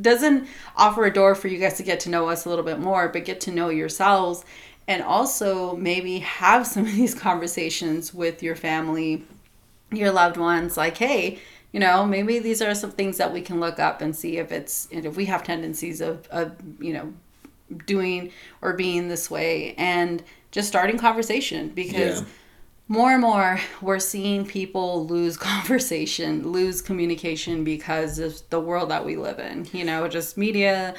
doesn't 0.00 0.48
offer 0.76 1.04
a 1.04 1.12
door 1.12 1.34
for 1.34 1.48
you 1.48 1.58
guys 1.58 1.76
to 1.76 1.82
get 1.82 2.00
to 2.00 2.10
know 2.10 2.28
us 2.28 2.44
a 2.44 2.48
little 2.48 2.64
bit 2.64 2.78
more, 2.78 3.08
but 3.08 3.24
get 3.24 3.40
to 3.42 3.50
know 3.50 3.68
yourselves 3.68 4.44
and 4.88 5.02
also 5.02 5.76
maybe 5.76 6.18
have 6.20 6.66
some 6.66 6.84
of 6.84 6.92
these 6.92 7.14
conversations 7.28 8.12
with 8.14 8.42
your 8.42 8.56
family, 8.56 9.24
your 9.90 10.10
loved 10.10 10.36
ones, 10.36 10.76
like, 10.76 10.96
hey, 10.96 11.38
you 11.72 11.80
know, 11.80 12.04
maybe 12.04 12.38
these 12.38 12.60
are 12.60 12.74
some 12.74 12.90
things 12.90 13.16
that 13.16 13.32
we 13.32 13.40
can 13.40 13.60
look 13.60 13.78
up 13.78 14.00
and 14.02 14.14
see 14.14 14.36
if 14.38 14.52
it's 14.52 14.88
if 14.90 15.16
we 15.16 15.24
have 15.26 15.42
tendencies 15.42 16.00
of, 16.00 16.26
of 16.28 16.54
you 16.80 16.92
know, 16.92 17.12
doing 17.86 18.30
or 18.60 18.74
being 18.74 19.08
this 19.08 19.30
way. 19.30 19.74
And 19.76 20.22
just 20.52 20.68
starting 20.68 20.98
conversation 20.98 21.70
because 21.70 22.20
yeah. 22.20 22.26
more 22.86 23.10
and 23.10 23.22
more 23.22 23.58
we're 23.80 23.98
seeing 23.98 24.46
people 24.46 25.06
lose 25.06 25.36
conversation, 25.38 26.52
lose 26.52 26.80
communication 26.80 27.64
because 27.64 28.20
of 28.20 28.40
the 28.50 28.60
world 28.60 28.90
that 28.90 29.04
we 29.04 29.16
live 29.16 29.40
in. 29.40 29.66
You 29.72 29.84
know, 29.84 30.06
just 30.06 30.38
media 30.38 30.94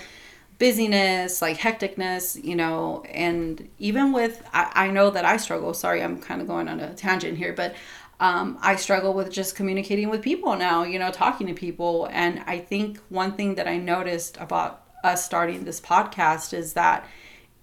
busyness, 0.59 1.41
like 1.41 1.57
hecticness, 1.57 2.41
you 2.43 2.55
know, 2.55 3.03
and 3.09 3.69
even 3.79 4.13
with, 4.13 4.47
I, 4.53 4.71
I 4.73 4.87
know 4.91 5.09
that 5.09 5.25
I 5.25 5.37
struggle. 5.37 5.73
Sorry, 5.73 6.01
I'm 6.01 6.19
kind 6.19 6.41
of 6.41 6.47
going 6.47 6.67
on 6.67 6.79
a 6.79 6.93
tangent 6.93 7.37
here, 7.37 7.53
but 7.53 7.75
um, 8.19 8.57
I 8.61 8.75
struggle 8.77 9.13
with 9.13 9.31
just 9.31 9.55
communicating 9.55 10.09
with 10.09 10.21
people 10.21 10.55
now, 10.55 10.83
you 10.83 10.99
know, 10.99 11.11
talking 11.11 11.47
to 11.47 11.53
people. 11.53 12.07
And 12.11 12.43
I 12.47 12.59
think 12.59 12.99
one 13.09 13.33
thing 13.33 13.55
that 13.55 13.67
I 13.67 13.77
noticed 13.77 14.37
about 14.37 14.83
us 15.03 15.25
starting 15.25 15.65
this 15.65 15.81
podcast 15.81 16.53
is 16.53 16.73
that 16.73 17.05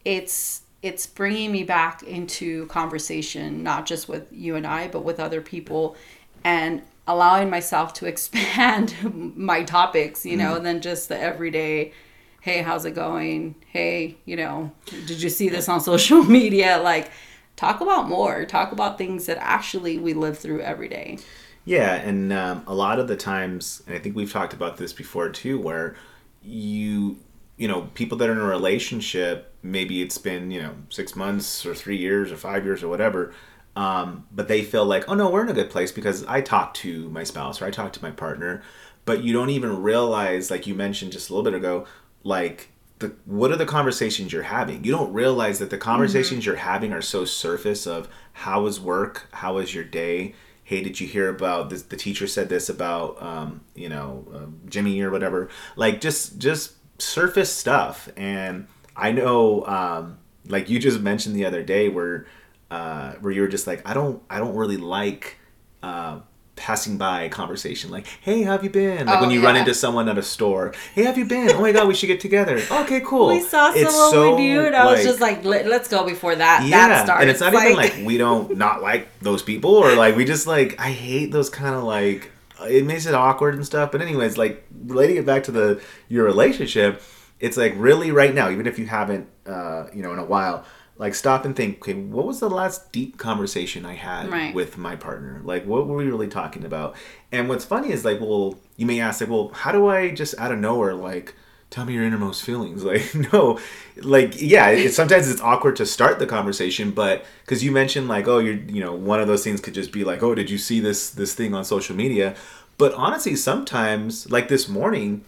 it's 0.04 0.62
it's 0.82 1.06
bringing 1.06 1.52
me 1.52 1.62
back 1.62 2.02
into 2.02 2.66
conversation 2.66 3.62
not 3.62 3.86
just 3.86 4.08
with 4.08 4.26
you 4.32 4.56
and 4.56 4.66
I 4.66 4.88
but 4.88 5.04
with 5.04 5.20
other 5.20 5.40
people 5.40 5.96
and 6.44 6.82
allowing 7.06 7.50
myself 7.50 7.92
to 7.94 8.06
expand 8.12 9.36
my 9.36 9.62
topics 9.62 10.24
you 10.24 10.36
know 10.36 10.58
mm. 10.58 10.62
than 10.62 10.80
just 10.80 11.08
the 11.08 11.18
everyday 11.18 11.92
hey 12.40 12.62
how's 12.62 12.84
it 12.84 12.94
going? 12.94 13.54
Hey 13.68 14.16
you 14.24 14.36
know 14.36 14.72
did 15.06 15.22
you 15.22 15.28
see 15.30 15.48
this 15.48 15.68
on 15.68 15.80
social 15.92 16.22
media? 16.22 16.80
Like 16.82 17.10
talk 17.56 17.80
about 17.80 18.08
more. 18.08 18.44
Talk 18.44 18.72
about 18.72 18.96
things 18.96 19.26
that 19.26 19.38
actually 19.38 19.98
we 19.98 20.14
live 20.14 20.38
through 20.38 20.60
every 20.60 20.88
day. 20.88 21.18
Yeah 21.64 21.94
and 21.94 22.32
um, 22.32 22.64
a 22.66 22.74
lot 22.74 22.98
of 22.98 23.06
the 23.06 23.16
times 23.16 23.82
and 23.86 23.94
i 23.94 23.98
think 23.98 24.16
we've 24.16 24.32
talked 24.32 24.54
about 24.54 24.78
this 24.78 24.94
before 24.94 25.28
too 25.28 25.60
where 25.60 25.94
you 26.42 27.18
you 27.60 27.68
know, 27.68 27.82
people 27.92 28.16
that 28.16 28.28
are 28.30 28.32
in 28.32 28.38
a 28.38 28.44
relationship, 28.44 29.49
maybe 29.62 30.02
it's 30.02 30.18
been, 30.18 30.50
you 30.50 30.62
know, 30.62 30.74
six 30.88 31.14
months 31.14 31.64
or 31.66 31.74
three 31.74 31.96
years 31.96 32.32
or 32.32 32.36
five 32.36 32.64
years 32.64 32.82
or 32.82 32.88
whatever, 32.88 33.32
um, 33.76 34.26
but 34.32 34.48
they 34.48 34.62
feel 34.62 34.84
like, 34.84 35.08
oh 35.08 35.14
no, 35.14 35.30
we're 35.30 35.42
in 35.42 35.48
a 35.48 35.54
good 35.54 35.70
place 35.70 35.92
because 35.92 36.24
I 36.26 36.40
talk 36.40 36.74
to 36.74 37.08
my 37.10 37.24
spouse 37.24 37.60
or 37.60 37.66
I 37.66 37.70
talk 37.70 37.92
to 37.94 38.02
my 38.02 38.10
partner, 38.10 38.62
but 39.04 39.22
you 39.22 39.32
don't 39.32 39.50
even 39.50 39.82
realize, 39.82 40.50
like 40.50 40.66
you 40.66 40.74
mentioned 40.74 41.12
just 41.12 41.30
a 41.30 41.34
little 41.34 41.50
bit 41.50 41.56
ago, 41.56 41.86
like 42.24 42.70
the 42.98 43.14
what 43.24 43.50
are 43.50 43.56
the 43.56 43.66
conversations 43.66 44.32
you're 44.32 44.42
having? 44.42 44.84
You 44.84 44.92
don't 44.92 45.12
realize 45.12 45.58
that 45.58 45.70
the 45.70 45.78
conversations 45.78 46.40
mm-hmm. 46.40 46.50
you're 46.50 46.56
having 46.56 46.92
are 46.92 47.02
so 47.02 47.24
surface 47.24 47.86
of 47.86 48.08
how 48.32 48.62
was 48.62 48.80
work, 48.80 49.28
how 49.32 49.54
was 49.54 49.74
your 49.74 49.84
day, 49.84 50.34
hey 50.64 50.82
did 50.82 51.00
you 51.00 51.06
hear 51.06 51.28
about 51.28 51.68
this 51.68 51.82
the 51.82 51.96
teacher 51.96 52.26
said 52.26 52.48
this 52.48 52.68
about 52.68 53.20
um, 53.20 53.60
you 53.74 53.88
know 53.88 54.24
uh, 54.32 54.68
jimmy 54.68 55.00
or 55.00 55.10
whatever 55.10 55.48
like 55.74 56.00
just 56.00 56.38
just 56.38 56.74
surface 57.02 57.52
stuff. 57.52 58.08
And 58.16 58.66
I 59.00 59.12
know, 59.12 59.66
um, 59.66 60.18
like 60.46 60.68
you 60.68 60.78
just 60.78 61.00
mentioned 61.00 61.34
the 61.34 61.46
other 61.46 61.62
day, 61.62 61.88
where 61.88 62.26
uh, 62.70 63.12
where 63.14 63.32
you 63.32 63.40
were 63.40 63.48
just 63.48 63.66
like, 63.66 63.86
I 63.88 63.94
don't, 63.94 64.22
I 64.30 64.38
don't 64.38 64.54
really 64.54 64.76
like. 64.76 65.38
Uh, 65.82 66.20
passing 66.60 66.98
by 66.98 67.26
conversation 67.30 67.90
like 67.90 68.06
hey 68.20 68.42
how 68.42 68.52
have 68.52 68.62
you 68.62 68.68
been 68.68 69.06
like 69.06 69.16
oh, 69.16 69.20
when 69.22 69.30
you 69.30 69.40
yeah. 69.40 69.46
run 69.46 69.56
into 69.56 69.72
someone 69.72 70.10
at 70.10 70.18
a 70.18 70.22
store 70.22 70.74
hey 70.94 71.04
have 71.04 71.16
you 71.16 71.24
been 71.24 71.50
oh 71.52 71.60
my 71.62 71.72
god 71.72 71.88
we 71.88 71.94
should 71.94 72.06
get 72.06 72.20
together 72.20 72.60
okay 72.70 73.00
cool 73.00 73.28
we 73.28 73.40
saw 73.40 73.72
someone 73.72 73.90
so, 73.90 74.36
we 74.36 74.42
knew 74.42 74.66
and 74.66 74.76
i 74.76 74.84
like, 74.84 74.96
was 74.96 75.06
just 75.06 75.20
like 75.20 75.42
Let, 75.42 75.64
us 75.66 75.88
go 75.88 76.04
before 76.04 76.36
that 76.36 76.66
yeah 76.66 76.88
that 76.88 77.06
starts. 77.06 77.22
and 77.22 77.30
it's 77.30 77.40
not 77.40 77.54
like... 77.54 77.64
even 77.64 77.76
like 77.76 78.06
we 78.06 78.18
don't 78.18 78.56
not 78.58 78.82
like 78.82 79.08
those 79.20 79.42
people 79.42 79.70
or 79.70 79.94
like 79.94 80.16
we 80.16 80.26
just 80.26 80.46
like 80.46 80.78
i 80.78 80.90
hate 80.90 81.32
those 81.32 81.48
kind 81.48 81.74
of 81.74 81.84
like 81.84 82.30
it 82.68 82.84
makes 82.84 83.06
it 83.06 83.14
awkward 83.14 83.54
and 83.54 83.64
stuff 83.64 83.90
but 83.90 84.02
anyways 84.02 84.36
like 84.36 84.62
relating 84.84 85.16
it 85.16 85.24
back 85.24 85.44
to 85.44 85.52
the 85.52 85.80
your 86.08 86.26
relationship 86.26 87.00
it's 87.40 87.56
like 87.56 87.74
really 87.76 88.12
right 88.12 88.34
now, 88.34 88.50
even 88.50 88.66
if 88.66 88.78
you 88.78 88.86
haven't, 88.86 89.28
uh, 89.46 89.86
you 89.92 90.02
know, 90.02 90.12
in 90.12 90.18
a 90.18 90.24
while, 90.24 90.64
like 91.00 91.14
stop 91.14 91.46
and 91.46 91.56
think, 91.56 91.78
okay, 91.78 91.94
what 91.94 92.26
was 92.26 92.40
the 92.40 92.50
last 92.50 92.92
deep 92.92 93.16
conversation 93.16 93.86
I 93.86 93.94
had 93.94 94.30
right. 94.30 94.54
with 94.54 94.76
my 94.76 94.96
partner? 94.96 95.40
Like, 95.42 95.64
what 95.64 95.86
were 95.86 95.96
we 95.96 96.04
really 96.04 96.28
talking 96.28 96.62
about? 96.64 96.94
And 97.32 97.48
what's 97.48 97.64
funny 97.64 97.90
is 97.90 98.04
like, 98.04 98.20
well, 98.20 98.58
you 98.76 98.84
may 98.84 99.00
ask, 99.00 99.22
like, 99.22 99.30
well, 99.30 99.48
how 99.54 99.72
do 99.72 99.86
I 99.88 100.10
just 100.10 100.38
out 100.38 100.52
of 100.52 100.58
nowhere, 100.58 100.94
like, 100.94 101.34
tell 101.70 101.86
me 101.86 101.94
your 101.94 102.04
innermost 102.04 102.42
feelings? 102.42 102.84
Like, 102.90 103.14
no, 103.32 103.58
like, 103.96 104.42
yeah, 104.42 104.68
it, 104.68 104.92
sometimes 104.92 105.30
it's 105.30 105.40
awkward 105.40 105.76
to 105.76 105.86
start 105.86 106.18
the 106.18 106.26
conversation, 106.26 106.90
but 106.90 107.24
because 107.46 107.64
you 107.64 107.72
mentioned 107.72 108.06
like, 108.06 108.28
oh, 108.28 108.38
you're, 108.38 108.56
you 108.56 108.84
know, 108.84 108.94
one 108.94 109.20
of 109.20 109.26
those 109.26 109.42
things 109.42 109.62
could 109.62 109.74
just 109.74 109.92
be 109.92 110.04
like, 110.04 110.22
oh, 110.22 110.34
did 110.34 110.50
you 110.50 110.58
see 110.58 110.80
this 110.80 111.08
this 111.08 111.32
thing 111.32 111.54
on 111.54 111.64
social 111.64 111.96
media? 111.96 112.34
But 112.76 112.92
honestly, 112.94 113.36
sometimes, 113.36 114.30
like 114.30 114.48
this 114.48 114.68
morning, 114.68 115.24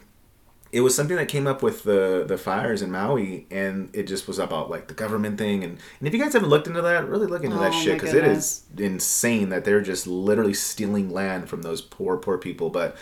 it 0.73 0.81
was 0.81 0.95
something 0.95 1.17
that 1.17 1.29
came 1.29 1.47
up 1.47 1.63
with 1.63 1.83
the 1.83 2.25
the 2.27 2.39
fires 2.39 2.81
in 2.81 2.91
Maui, 2.91 3.47
and 3.51 3.95
it 3.95 4.05
just 4.05 4.27
was 4.27 4.39
about 4.39 4.71
like 4.71 4.89
the 4.89 4.95
government 4.95 5.37
thing. 5.37 5.63
And, 5.63 5.79
and 5.99 6.09
if 6.09 6.15
you 6.15 6.21
guys 6.21 6.33
haven't 6.33 6.49
looked 6.49 6.67
into 6.67 6.81
that, 6.81 7.07
really 7.07 7.27
look 7.27 7.45
into 7.45 7.59
oh, 7.59 7.61
that 7.61 7.75
shit 7.75 8.01
because 8.01 8.15
it 8.15 8.25
is 8.25 8.65
insane 8.79 9.51
that 9.51 9.67
they're 9.67 9.83
just 9.83 10.07
literally 10.07 10.55
stealing 10.55 11.11
land 11.11 11.51
from 11.51 11.61
those 11.61 11.83
poor 11.83 12.17
poor 12.17 12.39
people. 12.39 12.71
But 12.71 12.97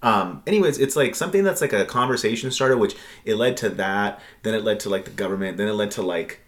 um, 0.00 0.44
anyways, 0.46 0.78
it's 0.78 0.94
like 0.94 1.16
something 1.16 1.42
that's 1.42 1.60
like 1.60 1.72
a 1.72 1.84
conversation 1.84 2.52
starter, 2.52 2.76
which 2.76 2.94
it 3.24 3.34
led 3.34 3.56
to 3.58 3.68
that. 3.70 4.20
Then 4.44 4.54
it 4.54 4.62
led 4.62 4.78
to 4.80 4.88
like 4.88 5.04
the 5.04 5.10
government. 5.10 5.56
Then 5.56 5.66
it 5.66 5.72
led 5.72 5.90
to 5.92 6.02
like 6.02 6.40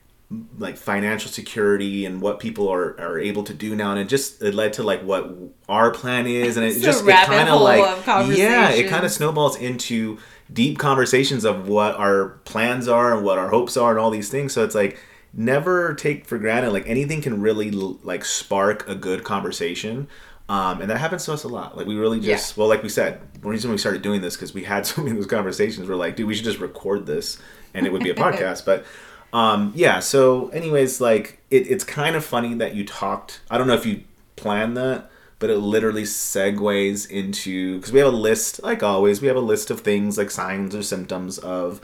like 0.58 0.76
financial 0.76 1.28
security 1.28 2.06
and 2.06 2.20
what 2.20 2.38
people 2.38 2.68
are, 2.68 2.90
are 3.00 3.18
able 3.18 3.42
to 3.42 3.52
do 3.52 3.74
now 3.74 3.90
and 3.90 3.98
it 3.98 4.08
just 4.08 4.40
it 4.40 4.54
led 4.54 4.72
to 4.72 4.84
like 4.84 5.02
what 5.02 5.34
our 5.68 5.90
plan 5.90 6.24
is 6.24 6.56
and 6.56 6.64
it 6.64 6.80
just 6.80 7.04
it 7.04 7.26
kind 7.26 7.48
of 7.48 7.60
like 7.60 8.06
yeah 8.38 8.70
it 8.70 8.88
kind 8.88 9.04
of 9.04 9.10
snowballs 9.10 9.56
into 9.56 10.16
deep 10.52 10.78
conversations 10.78 11.44
of 11.44 11.68
what 11.68 11.94
our 11.96 12.40
plans 12.44 12.88
are 12.88 13.14
and 13.14 13.24
what 13.24 13.38
our 13.38 13.50
hopes 13.50 13.76
are 13.76 13.90
and 13.90 14.00
all 14.00 14.10
these 14.10 14.30
things. 14.30 14.52
So 14.52 14.64
it's 14.64 14.74
like 14.74 14.98
never 15.32 15.94
take 15.94 16.26
for 16.26 16.38
granted 16.38 16.72
like 16.72 16.88
anything 16.88 17.22
can 17.22 17.40
really 17.40 17.70
like 17.70 18.24
spark 18.24 18.88
a 18.88 18.94
good 18.94 19.24
conversation. 19.24 20.08
Um, 20.48 20.80
and 20.80 20.90
that 20.90 20.98
happens 20.98 21.24
to 21.26 21.32
us 21.32 21.44
a 21.44 21.48
lot. 21.48 21.76
Like 21.76 21.86
we 21.86 21.94
really 21.94 22.18
just 22.18 22.56
yeah. 22.56 22.60
well, 22.60 22.68
like 22.68 22.82
we 22.82 22.88
said, 22.88 23.20
the 23.40 23.48
reason 23.48 23.70
we 23.70 23.78
started 23.78 24.02
doing 24.02 24.20
this 24.20 24.34
because 24.34 24.52
we 24.52 24.64
had 24.64 24.84
so 24.86 25.00
many 25.00 25.12
of 25.12 25.16
those 25.18 25.30
conversations. 25.30 25.88
We're 25.88 25.94
like, 25.94 26.16
dude, 26.16 26.26
we 26.26 26.34
should 26.34 26.44
just 26.44 26.58
record 26.58 27.06
this, 27.06 27.38
and 27.72 27.86
it 27.86 27.92
would 27.92 28.02
be 28.02 28.10
a 28.10 28.14
podcast. 28.16 28.64
But 28.64 28.84
um, 29.32 29.72
yeah. 29.76 30.00
So, 30.00 30.48
anyways, 30.48 31.00
like 31.00 31.40
it, 31.50 31.70
it's 31.70 31.84
kind 31.84 32.16
of 32.16 32.24
funny 32.24 32.54
that 32.54 32.74
you 32.74 32.84
talked. 32.84 33.40
I 33.48 33.58
don't 33.58 33.68
know 33.68 33.74
if 33.74 33.86
you 33.86 34.02
planned 34.34 34.76
that, 34.76 35.08
but 35.40 35.50
it 35.50 35.56
literally 35.58 36.04
segues 36.04 37.10
into 37.10 37.76
because 37.76 37.92
we 37.92 37.98
have 37.98 38.12
a 38.12 38.16
list, 38.16 38.62
like 38.62 38.82
always, 38.84 39.20
we 39.20 39.26
have 39.26 39.36
a 39.36 39.40
list 39.40 39.70
of 39.70 39.80
things 39.80 40.16
like 40.16 40.30
signs 40.30 40.74
or 40.74 40.82
symptoms 40.82 41.38
of, 41.38 41.80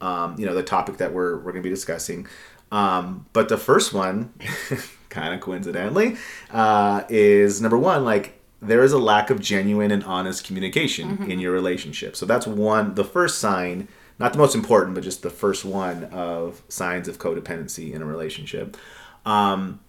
um, 0.00 0.36
you 0.38 0.46
know, 0.46 0.54
the 0.54 0.62
topic 0.62 0.96
that 0.96 1.12
we're 1.12 1.36
we're 1.36 1.52
going 1.52 1.62
to 1.62 1.68
be 1.68 1.74
discussing. 1.74 2.26
Um, 2.72 3.26
but 3.32 3.48
the 3.48 3.58
first 3.58 3.92
one, 3.92 4.32
kind 5.10 5.34
of 5.34 5.40
coincidentally, 5.40 6.16
uh, 6.50 7.02
is 7.08 7.60
number 7.60 7.76
one, 7.76 8.04
like 8.04 8.40
there 8.62 8.84
is 8.84 8.92
a 8.92 8.98
lack 8.98 9.28
of 9.30 9.40
genuine 9.40 9.90
and 9.90 10.04
honest 10.04 10.44
communication 10.44 11.16
mm-hmm. 11.16 11.30
in 11.30 11.40
your 11.40 11.52
relationship. 11.52 12.14
So 12.14 12.26
that's 12.26 12.46
one, 12.46 12.94
the 12.94 13.04
first 13.04 13.38
sign, 13.38 13.88
not 14.20 14.32
the 14.32 14.38
most 14.38 14.54
important, 14.54 14.94
but 14.94 15.02
just 15.02 15.22
the 15.22 15.30
first 15.30 15.64
one 15.64 16.04
of 16.04 16.62
signs 16.68 17.08
of 17.08 17.18
codependency 17.18 17.92
in 17.92 18.02
a 18.02 18.04
relationship. 18.04 18.76
Um, 19.26 19.80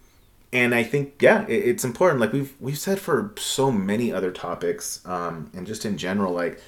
and 0.52 0.74
I 0.74 0.82
think 0.82 1.20
yeah, 1.20 1.46
it, 1.46 1.64
it's 1.68 1.84
important. 1.84 2.20
Like 2.20 2.32
we've 2.32 2.54
we've 2.60 2.78
said 2.78 3.00
for 3.00 3.32
so 3.38 3.72
many 3.72 4.12
other 4.12 4.30
topics, 4.30 5.00
um, 5.06 5.50
and 5.54 5.66
just 5.66 5.84
in 5.84 5.96
general, 5.96 6.32
like 6.32 6.60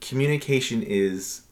communication 0.00 0.82
is 0.82 1.42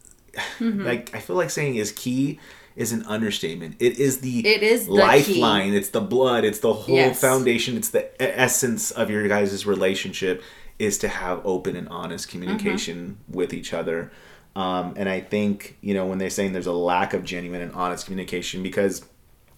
mm-hmm. 0.59 0.85
like 0.85 1.14
I 1.14 1.20
feel 1.20 1.37
like 1.37 1.50
saying 1.50 1.76
is 1.76 1.92
key 1.92 2.38
is 2.76 2.92
an 2.92 3.04
understatement. 3.04 3.76
It 3.80 3.99
is 3.99 4.20
the 4.20 4.47
it 4.47 4.62
is 4.62 4.87
the 4.87 4.92
lifeline. 4.92 5.73
Key. 5.73 5.76
It's 5.76 5.90
the 5.90 6.00
blood. 6.00 6.44
It's 6.44 6.61
the 6.61 6.73
whole 6.73 6.94
yes. 6.94 7.20
foundation. 7.20 7.76
It's 7.76 7.90
the 7.90 8.11
essence 8.20 8.90
of 8.90 9.11
your 9.11 9.26
guys' 9.26 9.66
relationship 9.66 10.42
is 10.78 10.97
to 10.99 11.09
have 11.09 11.44
open 11.44 11.76
and 11.76 11.88
honest 11.88 12.28
communication 12.28 13.18
mm-hmm. 13.28 13.37
with 13.37 13.52
each 13.52 13.75
other. 13.75 14.11
Um, 14.56 14.94
and 14.97 15.09
I 15.09 15.20
think 15.20 15.76
you 15.80 15.94
know 15.94 16.06
when 16.06 16.18
they're 16.18 16.30
saying 16.30 16.52
there's 16.52 16.66
a 16.66 16.73
lack 16.73 17.14
of 17.14 17.25
genuine 17.25 17.61
and 17.61 17.73
honest 17.73 18.06
communication 18.06 18.62
because 18.62 19.04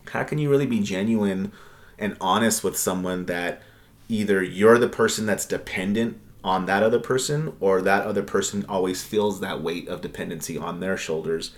how 0.09 0.25
can 0.25 0.39
you 0.39 0.51
really 0.51 0.67
be 0.67 0.81
genuine? 0.81 1.53
And 1.99 2.17
honest 2.21 2.63
with 2.65 2.77
someone 2.77 3.27
that 3.27 3.63
either 4.09 4.43
you're 4.43 4.79
the 4.79 4.89
person 4.89 5.27
that's 5.27 5.47
dependent 5.47 6.19
on 6.45 6.67
that 6.67 6.83
other 6.83 6.99
person 6.99 7.53
or 7.61 7.81
that 7.83 8.05
other 8.05 8.23
person 8.23 8.65
always 8.69 9.03
feels 9.05 9.41
that 9.41 9.63
weight 9.63 9.89
of 9.89 10.01
dependency 10.01 10.59
on 10.59 10.81
their 10.81 10.97
shoulders 10.97 11.53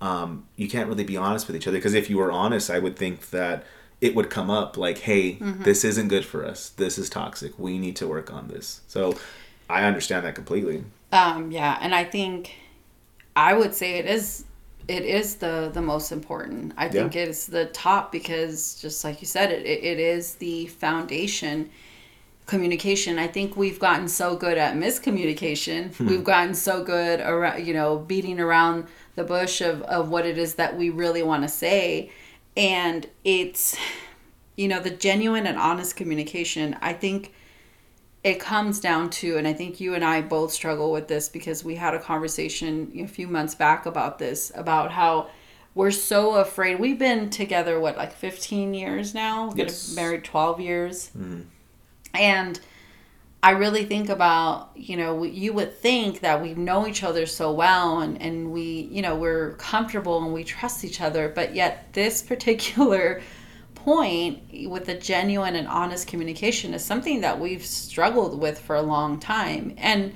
um, 0.00 0.46
you 0.56 0.66
can't 0.68 0.88
really 0.88 1.04
be 1.04 1.16
honest 1.16 1.46
with 1.46 1.54
each 1.54 1.66
other 1.68 1.76
because 1.76 1.92
if 1.94 2.08
you 2.08 2.16
were 2.16 2.32
honest 2.32 2.70
i 2.70 2.78
would 2.78 2.96
think 2.96 3.30
that 3.30 3.64
it 4.00 4.14
would 4.14 4.30
come 4.30 4.48
up 4.48 4.78
like, 4.78 4.96
hey, 5.00 5.32
Mm-hmm. 5.34 5.62
this 5.62 5.84
isn't 5.84 6.08
good 6.08 6.24
for 6.24 6.42
us. 6.42 6.70
This 6.70 6.96
is 6.96 7.10
toxic. 7.10 7.58
We 7.58 7.78
need 7.78 7.96
to 7.96 8.08
work 8.08 8.32
on 8.32 8.48
this. 8.48 8.80
So 8.88 9.14
I 9.68 9.84
understand 9.84 10.24
that 10.24 10.34
completely. 10.34 10.84
Um, 11.12 11.50
yeah, 11.50 11.76
and 11.82 11.94
I 11.94 12.04
think 12.04 12.54
I 13.36 13.52
would 13.52 13.74
say 13.74 13.98
it 13.98 14.06
is 14.06 14.46
it 14.96 15.04
is 15.04 15.36
the 15.36 15.70
the 15.72 15.80
most 15.92 16.10
important. 16.12 16.72
I 16.76 16.88
think 16.88 17.14
Yeah. 17.14 17.24
it's 17.28 17.46
the 17.46 17.66
top 17.66 18.10
because 18.10 18.74
just 18.82 19.04
like 19.04 19.20
you 19.22 19.26
said, 19.36 19.50
it, 19.52 19.64
it, 19.64 19.80
it 19.92 19.98
is 19.98 20.34
the 20.36 20.66
foundation. 20.66 21.70
Communication. 22.46 23.16
I 23.20 23.28
think 23.28 23.56
we've 23.56 23.78
gotten 23.78 24.08
so 24.08 24.34
good 24.36 24.58
at 24.58 24.74
miscommunication. 24.74 25.94
Hmm. 25.94 26.08
We've 26.08 26.24
gotten 26.24 26.54
so 26.54 26.82
good 26.82 27.20
around, 27.20 27.64
you 27.64 27.72
know, 27.72 27.98
beating 27.98 28.40
around 28.40 28.88
the 29.14 29.22
bush 29.22 29.60
of, 29.60 29.82
of 29.82 30.08
what 30.10 30.26
it 30.26 30.36
is 30.36 30.56
that 30.56 30.76
we 30.76 30.90
really 30.90 31.22
want 31.22 31.42
to 31.44 31.48
say. 31.48 32.10
And 32.56 33.06
it's, 33.22 33.76
you 34.56 34.66
know, 34.66 34.80
the 34.80 34.90
genuine 34.90 35.46
and 35.46 35.56
honest 35.58 35.94
communication. 35.94 36.76
I 36.82 36.92
think 36.92 37.32
it 38.22 38.38
comes 38.38 38.80
down 38.80 39.10
to, 39.10 39.38
and 39.38 39.48
I 39.48 39.52
think 39.52 39.80
you 39.80 39.94
and 39.94 40.04
I 40.04 40.20
both 40.20 40.52
struggle 40.52 40.92
with 40.92 41.08
this 41.08 41.28
because 41.28 41.64
we 41.64 41.76
had 41.76 41.94
a 41.94 41.98
conversation 41.98 42.92
a 43.00 43.06
few 43.06 43.26
months 43.26 43.54
back 43.54 43.86
about 43.86 44.18
this, 44.18 44.52
about 44.54 44.90
how 44.90 45.30
we're 45.74 45.90
so 45.90 46.34
afraid. 46.34 46.78
We've 46.78 46.98
been 46.98 47.30
together, 47.30 47.80
what, 47.80 47.96
like 47.96 48.12
15 48.12 48.74
years 48.74 49.14
now? 49.14 49.52
Yes. 49.56 49.94
married 49.94 50.24
12 50.24 50.60
years. 50.60 51.10
Mm-hmm. 51.16 51.42
And 52.12 52.60
I 53.42 53.52
really 53.52 53.86
think 53.86 54.10
about, 54.10 54.70
you 54.74 54.98
know, 54.98 55.22
you 55.22 55.54
would 55.54 55.74
think 55.78 56.20
that 56.20 56.42
we 56.42 56.52
know 56.54 56.86
each 56.86 57.02
other 57.02 57.24
so 57.24 57.52
well 57.52 58.00
and, 58.00 58.20
and 58.20 58.52
we, 58.52 58.88
you 58.92 59.00
know, 59.00 59.16
we're 59.16 59.52
comfortable 59.54 60.22
and 60.22 60.34
we 60.34 60.44
trust 60.44 60.84
each 60.84 61.00
other. 61.00 61.30
But 61.30 61.54
yet, 61.54 61.90
this 61.94 62.20
particular 62.32 63.22
point 63.84 64.68
with 64.68 64.86
the 64.86 64.94
genuine 64.94 65.56
and 65.56 65.68
honest 65.68 66.06
communication 66.06 66.74
is 66.74 66.84
something 66.84 67.20
that 67.20 67.38
we've 67.38 67.64
struggled 67.64 68.38
with 68.38 68.58
for 68.58 68.76
a 68.76 68.82
long 68.82 69.18
time. 69.18 69.74
And 69.78 70.12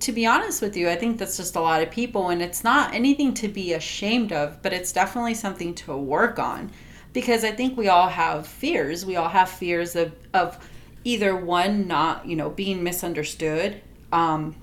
to 0.00 0.12
be 0.12 0.26
honest 0.26 0.62
with 0.62 0.76
you, 0.76 0.88
I 0.88 0.96
think 0.96 1.18
that's 1.18 1.36
just 1.36 1.56
a 1.56 1.60
lot 1.60 1.82
of 1.82 1.90
people, 1.90 2.28
and 2.28 2.40
it's 2.40 2.62
not 2.62 2.94
anything 2.94 3.34
to 3.34 3.48
be 3.48 3.72
ashamed 3.72 4.32
of, 4.32 4.62
but 4.62 4.72
it's 4.72 4.92
definitely 4.92 5.34
something 5.34 5.74
to 5.74 5.96
work 5.96 6.38
on 6.38 6.70
because 7.12 7.44
I 7.44 7.50
think 7.50 7.76
we 7.76 7.88
all 7.88 8.08
have 8.08 8.46
fears. 8.46 9.04
We 9.04 9.16
all 9.16 9.28
have 9.28 9.48
fears 9.48 9.96
of, 9.96 10.12
of 10.34 10.58
either 11.04 11.34
one, 11.34 11.88
not, 11.88 12.26
you 12.26 12.36
know, 12.36 12.50
being 12.50 12.82
misunderstood, 12.82 13.80
um, 14.12 14.54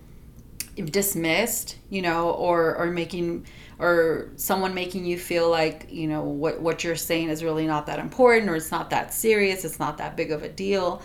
dismissed, 0.75 1.77
you 1.89 2.01
know, 2.01 2.31
or, 2.31 2.75
or 2.75 2.87
making, 2.87 3.45
or 3.77 4.29
someone 4.36 4.74
making 4.74 5.05
you 5.05 5.17
feel 5.17 5.50
like, 5.50 5.88
you 5.89 6.08
know, 6.08 6.22
what, 6.24 6.62
what 6.62 6.84
you're 6.84 6.96
saying 6.96 7.29
is 7.29 7.44
really 7.44 7.67
not 7.67 7.86
that 7.88 8.00
important 8.00 8.50
or 8.50 8.55
it's 8.55 8.72
not 8.72 8.89
that 8.89 9.13
serious, 9.13 9.65
it's 9.65 9.79
not 9.79 9.98
that 9.98 10.15
big 10.15 10.32
of 10.32 10.44
a 10.44 10.50
deal. 10.50 11.01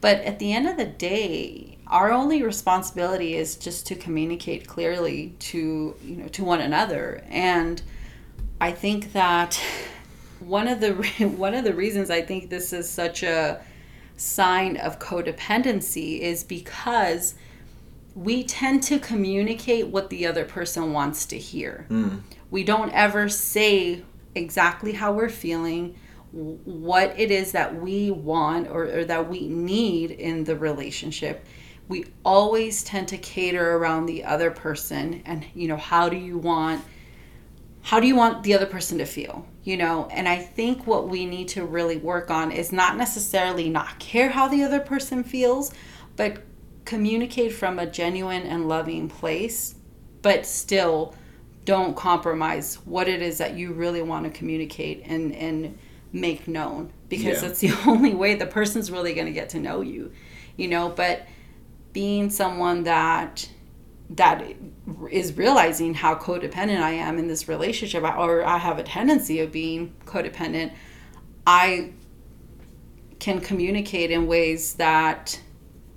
But 0.00 0.18
at 0.20 0.38
the 0.38 0.52
end 0.52 0.68
of 0.68 0.76
the 0.76 0.86
day, 0.86 1.78
our 1.86 2.12
only 2.12 2.42
responsibility 2.42 3.36
is 3.36 3.56
just 3.56 3.86
to 3.86 3.94
communicate 3.94 4.66
clearly 4.66 5.34
to 5.38 5.94
you 6.02 6.16
know 6.16 6.28
to 6.28 6.44
one 6.44 6.60
another. 6.60 7.24
And 7.28 7.80
I 8.60 8.72
think 8.72 9.12
that 9.12 9.58
one 10.40 10.68
of 10.68 10.80
the 10.80 10.92
one 11.36 11.54
of 11.54 11.64
the 11.64 11.74
reasons 11.74 12.10
I 12.10 12.22
think 12.22 12.50
this 12.50 12.72
is 12.72 12.88
such 12.88 13.22
a 13.22 13.62
sign 14.16 14.76
of 14.76 14.98
codependency 14.98 16.20
is 16.20 16.44
because 16.44 17.34
we 18.14 18.44
tend 18.44 18.82
to 18.84 18.98
communicate 18.98 19.88
what 19.88 20.10
the 20.10 20.26
other 20.26 20.44
person 20.44 20.92
wants 20.92 21.26
to 21.26 21.38
hear. 21.38 21.86
Hmm. 21.88 22.18
We 22.50 22.62
don't 22.62 22.92
ever 22.92 23.28
say 23.28 24.04
exactly 24.34 24.92
how 24.92 25.12
we're 25.12 25.28
feeling, 25.28 25.96
what 26.32 27.18
it 27.18 27.30
is 27.30 27.52
that 27.52 27.74
we 27.80 28.10
want 28.10 28.68
or, 28.68 28.84
or 28.84 29.04
that 29.04 29.28
we 29.28 29.48
need 29.48 30.12
in 30.12 30.44
the 30.44 30.56
relationship. 30.56 31.44
We 31.88 32.06
always 32.24 32.82
tend 32.84 33.08
to 33.08 33.18
cater 33.18 33.76
around 33.76 34.06
the 34.06 34.24
other 34.24 34.50
person 34.50 35.22
and, 35.26 35.44
you 35.54 35.68
know, 35.68 35.76
how 35.76 36.08
do 36.08 36.16
you 36.16 36.38
want 36.38 36.82
how 37.82 38.00
do 38.00 38.06
you 38.06 38.16
want 38.16 38.42
the 38.44 38.54
other 38.54 38.64
person 38.64 38.96
to 38.96 39.04
feel 39.04 39.46
you 39.62 39.76
know 39.76 40.08
and 40.10 40.26
i 40.26 40.36
think 40.36 40.86
what 40.86 41.06
we 41.06 41.26
need 41.26 41.46
to 41.46 41.64
really 41.64 41.98
work 41.98 42.30
on 42.30 42.50
is 42.50 42.72
not 42.72 42.96
necessarily 42.96 43.68
not 43.68 43.98
care 43.98 44.30
how 44.30 44.48
the 44.48 44.62
other 44.62 44.80
person 44.80 45.22
feels 45.22 45.70
but 46.16 46.42
communicate 46.84 47.52
from 47.52 47.78
a 47.78 47.86
genuine 47.86 48.42
and 48.42 48.68
loving 48.68 49.08
place 49.08 49.74
but 50.22 50.44
still 50.46 51.14
don't 51.64 51.96
compromise 51.96 52.76
what 52.84 53.08
it 53.08 53.22
is 53.22 53.38
that 53.38 53.54
you 53.56 53.72
really 53.72 54.02
want 54.02 54.24
to 54.24 54.30
communicate 54.30 55.02
and 55.06 55.34
and 55.34 55.78
make 56.12 56.46
known 56.46 56.92
because 57.08 57.42
Yeah. 57.42 57.48
that's 57.48 57.60
the 57.60 57.72
only 57.86 58.14
way 58.14 58.34
the 58.34 58.46
person's 58.46 58.90
really 58.90 59.14
going 59.14 59.26
to 59.26 59.32
get 59.32 59.48
to 59.50 59.58
know 59.58 59.80
you 59.80 60.12
you 60.56 60.68
know 60.68 60.88
but 60.90 61.26
being 61.92 62.28
someone 62.30 62.84
that 62.84 63.48
that 64.10 64.44
is 65.10 65.36
realizing 65.36 65.94
how 65.94 66.14
codependent 66.14 66.80
I 66.80 66.90
am 66.90 67.18
in 67.18 67.26
this 67.26 67.48
relationship, 67.48 68.02
or 68.02 68.44
I 68.44 68.58
have 68.58 68.78
a 68.78 68.82
tendency 68.82 69.40
of 69.40 69.50
being 69.50 69.94
codependent, 70.04 70.72
I 71.46 71.92
can 73.18 73.40
communicate 73.40 74.10
in 74.10 74.26
ways 74.26 74.74
that 74.74 75.40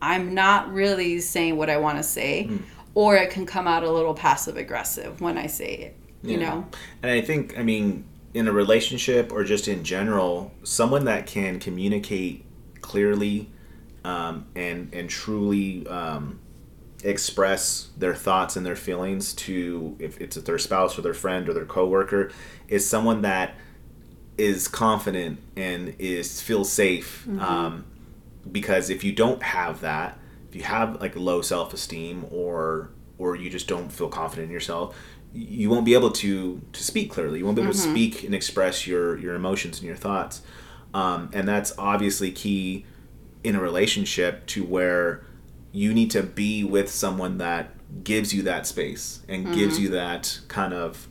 I'm 0.01 0.33
not 0.33 0.71
really 0.71 1.19
saying 1.19 1.57
what 1.57 1.69
I 1.69 1.77
want 1.77 1.97
to 1.97 2.03
say, 2.03 2.49
or 2.93 3.15
it 3.15 3.29
can 3.29 3.45
come 3.45 3.67
out 3.67 3.83
a 3.83 3.91
little 3.91 4.13
passive 4.13 4.57
aggressive 4.57 5.21
when 5.21 5.37
I 5.37 5.47
say 5.47 5.73
it, 5.75 5.97
you 6.23 6.37
know? 6.37 6.67
And 7.01 7.11
I 7.11 7.21
think, 7.21 7.57
I 7.57 7.63
mean, 7.63 8.05
in 8.33 8.47
a 8.47 8.51
relationship 8.51 9.31
or 9.31 9.43
just 9.43 9.67
in 9.67 9.83
general, 9.83 10.51
someone 10.63 11.05
that 11.05 11.25
can 11.25 11.59
communicate 11.59 12.45
clearly 12.81 13.49
um, 14.03 14.45
and 14.55 14.93
and 14.93 15.09
truly 15.09 15.85
um, 15.87 16.39
express 17.03 17.89
their 17.97 18.15
thoughts 18.15 18.55
and 18.55 18.65
their 18.65 18.75
feelings 18.75 19.33
to 19.33 19.95
if 19.99 20.19
it's 20.21 20.35
their 20.37 20.57
spouse 20.57 20.97
or 20.97 21.01
their 21.01 21.13
friend 21.13 21.49
or 21.49 21.53
their 21.53 21.65
coworker 21.65 22.31
is 22.67 22.87
someone 22.87 23.21
that 23.21 23.55
is 24.37 24.67
confident 24.67 25.39
and 25.55 25.95
is 25.99 26.41
feels 26.41 26.71
safe 26.71 27.27
um, 27.39 27.85
because 28.51 28.89
if 28.89 29.03
you 29.03 29.11
don't 29.11 29.41
have 29.43 29.81
that 29.81 30.17
if 30.49 30.55
you 30.55 30.63
have 30.63 30.99
like 31.01 31.15
low 31.15 31.41
self-esteem 31.41 32.25
or 32.31 32.89
or 33.17 33.35
you 33.35 33.49
just 33.49 33.67
don't 33.67 33.91
feel 33.91 34.09
confident 34.09 34.47
in 34.47 34.51
yourself 34.51 34.95
you 35.33 35.69
won't 35.69 35.85
be 35.85 35.93
able 35.93 36.11
to 36.11 36.61
to 36.73 36.83
speak 36.83 37.11
clearly. 37.11 37.39
You 37.39 37.45
won't 37.45 37.55
be 37.55 37.61
able 37.61 37.73
to 37.73 37.77
speak 37.77 38.23
and 38.23 38.33
express 38.33 38.87
your 38.87 39.17
your 39.17 39.35
emotions 39.35 39.79
and 39.79 39.87
your 39.87 39.95
thoughts. 39.95 40.41
Um, 40.93 41.29
and 41.33 41.47
that's 41.47 41.73
obviously 41.77 42.31
key 42.31 42.85
in 43.43 43.55
a 43.55 43.61
relationship 43.61 44.45
to 44.47 44.63
where 44.63 45.23
you 45.71 45.93
need 45.93 46.09
to 46.11 46.23
be 46.23 46.63
with 46.63 46.89
someone 46.89 47.37
that 47.37 47.71
gives 48.03 48.33
you 48.33 48.41
that 48.43 48.65
space 48.65 49.21
and 49.27 49.53
gives 49.53 49.79
you 49.79 49.89
that 49.89 50.39
kind 50.47 50.73
of 50.73 51.07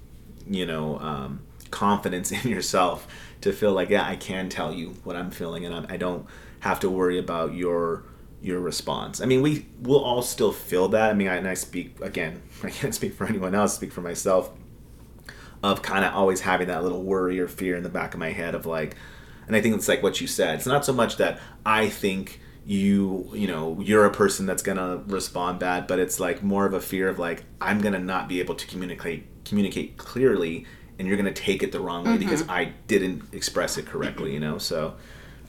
you 0.48 0.66
know 0.66 0.98
um, 0.98 1.42
confidence 1.70 2.32
in 2.44 2.50
yourself 2.50 3.06
to 3.40 3.52
feel 3.52 3.72
like 3.72 3.90
yeah 3.90 4.06
i 4.06 4.16
can 4.16 4.48
tell 4.48 4.72
you 4.72 4.94
what 5.04 5.16
i'm 5.16 5.30
feeling 5.30 5.64
and 5.64 5.74
I'm, 5.74 5.86
i 5.88 5.96
don't 5.96 6.26
have 6.60 6.80
to 6.80 6.90
worry 6.90 7.18
about 7.18 7.54
your 7.54 8.04
your 8.42 8.60
response. 8.60 9.20
I 9.20 9.24
mean 9.24 9.42
we 9.42 9.66
will 9.80 10.02
all 10.02 10.22
still 10.22 10.52
feel 10.52 10.88
that. 10.88 11.10
I 11.10 11.14
mean 11.14 11.28
I, 11.28 11.36
and 11.36 11.48
i 11.48 11.54
speak 11.54 12.00
again 12.00 12.42
i 12.62 12.70
can't 12.70 12.94
speak 12.94 13.14
for 13.14 13.26
anyone 13.26 13.54
else 13.54 13.74
speak 13.74 13.92
for 13.92 14.02
myself 14.02 14.50
of 15.62 15.82
kind 15.82 16.04
of 16.04 16.12
always 16.14 16.42
having 16.42 16.68
that 16.68 16.82
little 16.82 17.02
worry 17.02 17.40
or 17.40 17.48
fear 17.48 17.76
in 17.76 17.82
the 17.82 17.88
back 17.88 18.14
of 18.14 18.20
my 18.20 18.30
head 18.30 18.54
of 18.54 18.66
like 18.66 18.94
and 19.46 19.56
i 19.56 19.60
think 19.60 19.74
it's 19.74 19.88
like 19.88 20.02
what 20.02 20.20
you 20.20 20.26
said 20.26 20.56
it's 20.56 20.66
not 20.66 20.84
so 20.84 20.92
much 20.92 21.16
that 21.16 21.40
i 21.64 21.88
think 21.88 22.40
you 22.66 23.28
you 23.32 23.46
know 23.46 23.80
you're 23.80 24.04
a 24.04 24.12
person 24.12 24.44
that's 24.44 24.62
gonna 24.62 24.98
respond 25.06 25.58
bad 25.58 25.86
but 25.86 25.98
it's 25.98 26.20
like 26.20 26.42
more 26.42 26.66
of 26.66 26.74
a 26.74 26.80
fear 26.80 27.08
of 27.08 27.18
like 27.18 27.44
i'm 27.60 27.80
gonna 27.80 27.98
not 27.98 28.28
be 28.28 28.38
able 28.38 28.54
to 28.54 28.66
communicate 28.66 29.24
communicate 29.44 29.96
clearly 29.96 30.66
and 30.98 31.06
you're 31.06 31.16
gonna 31.16 31.32
take 31.32 31.62
it 31.62 31.72
the 31.72 31.80
wrong 31.80 32.04
way 32.04 32.16
because 32.16 32.46
i 32.48 32.64
didn't 32.86 33.22
express 33.32 33.78
it 33.78 33.86
correctly 33.86 34.32
you 34.32 34.40
know? 34.40 34.58
So 34.58 34.96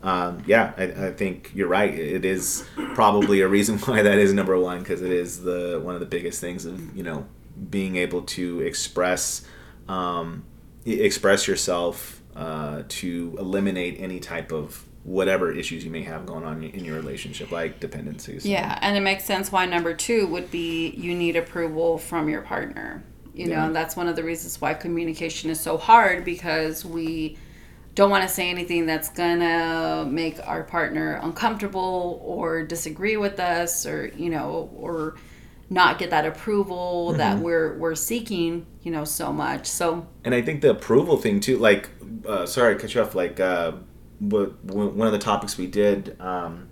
um, 0.03 0.43
yeah 0.45 0.73
I, 0.77 1.07
I 1.07 1.11
think 1.11 1.51
you're 1.55 1.67
right. 1.67 1.93
It 1.93 2.23
is 2.23 2.65
probably 2.93 3.41
a 3.41 3.47
reason 3.47 3.77
why 3.85 4.03
that 4.03 4.19
is 4.19 4.33
number 4.33 4.57
one 4.59 4.79
because 4.79 5.01
it 5.01 5.11
is 5.11 5.41
the 5.41 5.81
one 5.83 5.95
of 5.95 5.99
the 5.99 6.05
biggest 6.05 6.39
things 6.39 6.65
of 6.65 6.95
you 6.95 7.03
know 7.03 7.25
being 7.69 7.95
able 7.95 8.21
to 8.21 8.61
express 8.61 9.45
um, 9.89 10.43
express 10.85 11.47
yourself 11.47 12.21
uh, 12.35 12.83
to 12.87 13.35
eliminate 13.39 13.99
any 13.99 14.19
type 14.19 14.51
of 14.51 14.85
whatever 15.03 15.51
issues 15.51 15.85
you 15.85 15.89
may 15.89 16.03
have 16.03 16.25
going 16.25 16.43
on 16.43 16.61
in 16.63 16.83
your 16.83 16.95
relationship 16.95 17.51
like 17.51 17.79
dependencies. 17.79 18.45
Yeah, 18.45 18.77
and 18.81 18.97
it 18.97 18.99
makes 18.99 19.23
sense 19.23 19.51
why 19.51 19.65
number 19.65 19.93
two 19.93 20.27
would 20.27 20.51
be 20.51 20.89
you 20.89 21.15
need 21.15 21.35
approval 21.35 21.97
from 21.97 22.29
your 22.29 22.41
partner. 22.41 23.03
You 23.37 23.47
know, 23.47 23.71
that's 23.71 23.95
one 23.95 24.07
of 24.07 24.15
the 24.15 24.23
reasons 24.23 24.59
why 24.59 24.73
communication 24.73 25.49
is 25.49 25.59
so 25.59 25.77
hard 25.77 26.25
because 26.25 26.83
we 26.83 27.37
don't 27.95 28.09
want 28.09 28.23
to 28.23 28.29
say 28.29 28.49
anything 28.49 28.85
that's 28.85 29.09
gonna 29.09 30.05
make 30.09 30.39
our 30.47 30.63
partner 30.63 31.19
uncomfortable 31.23 32.21
or 32.23 32.63
disagree 32.63 33.17
with 33.17 33.39
us 33.39 33.85
or, 33.85 34.07
you 34.15 34.29
know, 34.29 34.69
or 34.75 35.15
not 35.69 35.99
get 35.99 36.11
that 36.11 36.25
approval 36.25 37.13
that 37.13 37.39
we're 37.39 37.77
we're 37.77 37.95
seeking, 37.95 38.65
you 38.83 38.91
know, 38.91 39.03
so 39.03 39.33
much. 39.33 39.67
So 39.67 40.07
and 40.23 40.33
I 40.33 40.41
think 40.41 40.61
the 40.61 40.69
approval 40.69 41.17
thing 41.17 41.39
too, 41.39 41.57
like, 41.57 41.89
uh, 42.25 42.45
sorry, 42.45 42.75
I 42.75 42.77
cut 42.77 42.93
you 42.93 43.01
off. 43.01 43.15
Like, 43.15 43.39
uh, 43.39 43.73
one 44.19 45.07
of 45.07 45.11
the 45.11 45.19
topics 45.19 45.57
we 45.57 45.67
did 45.67 46.19
um, 46.21 46.69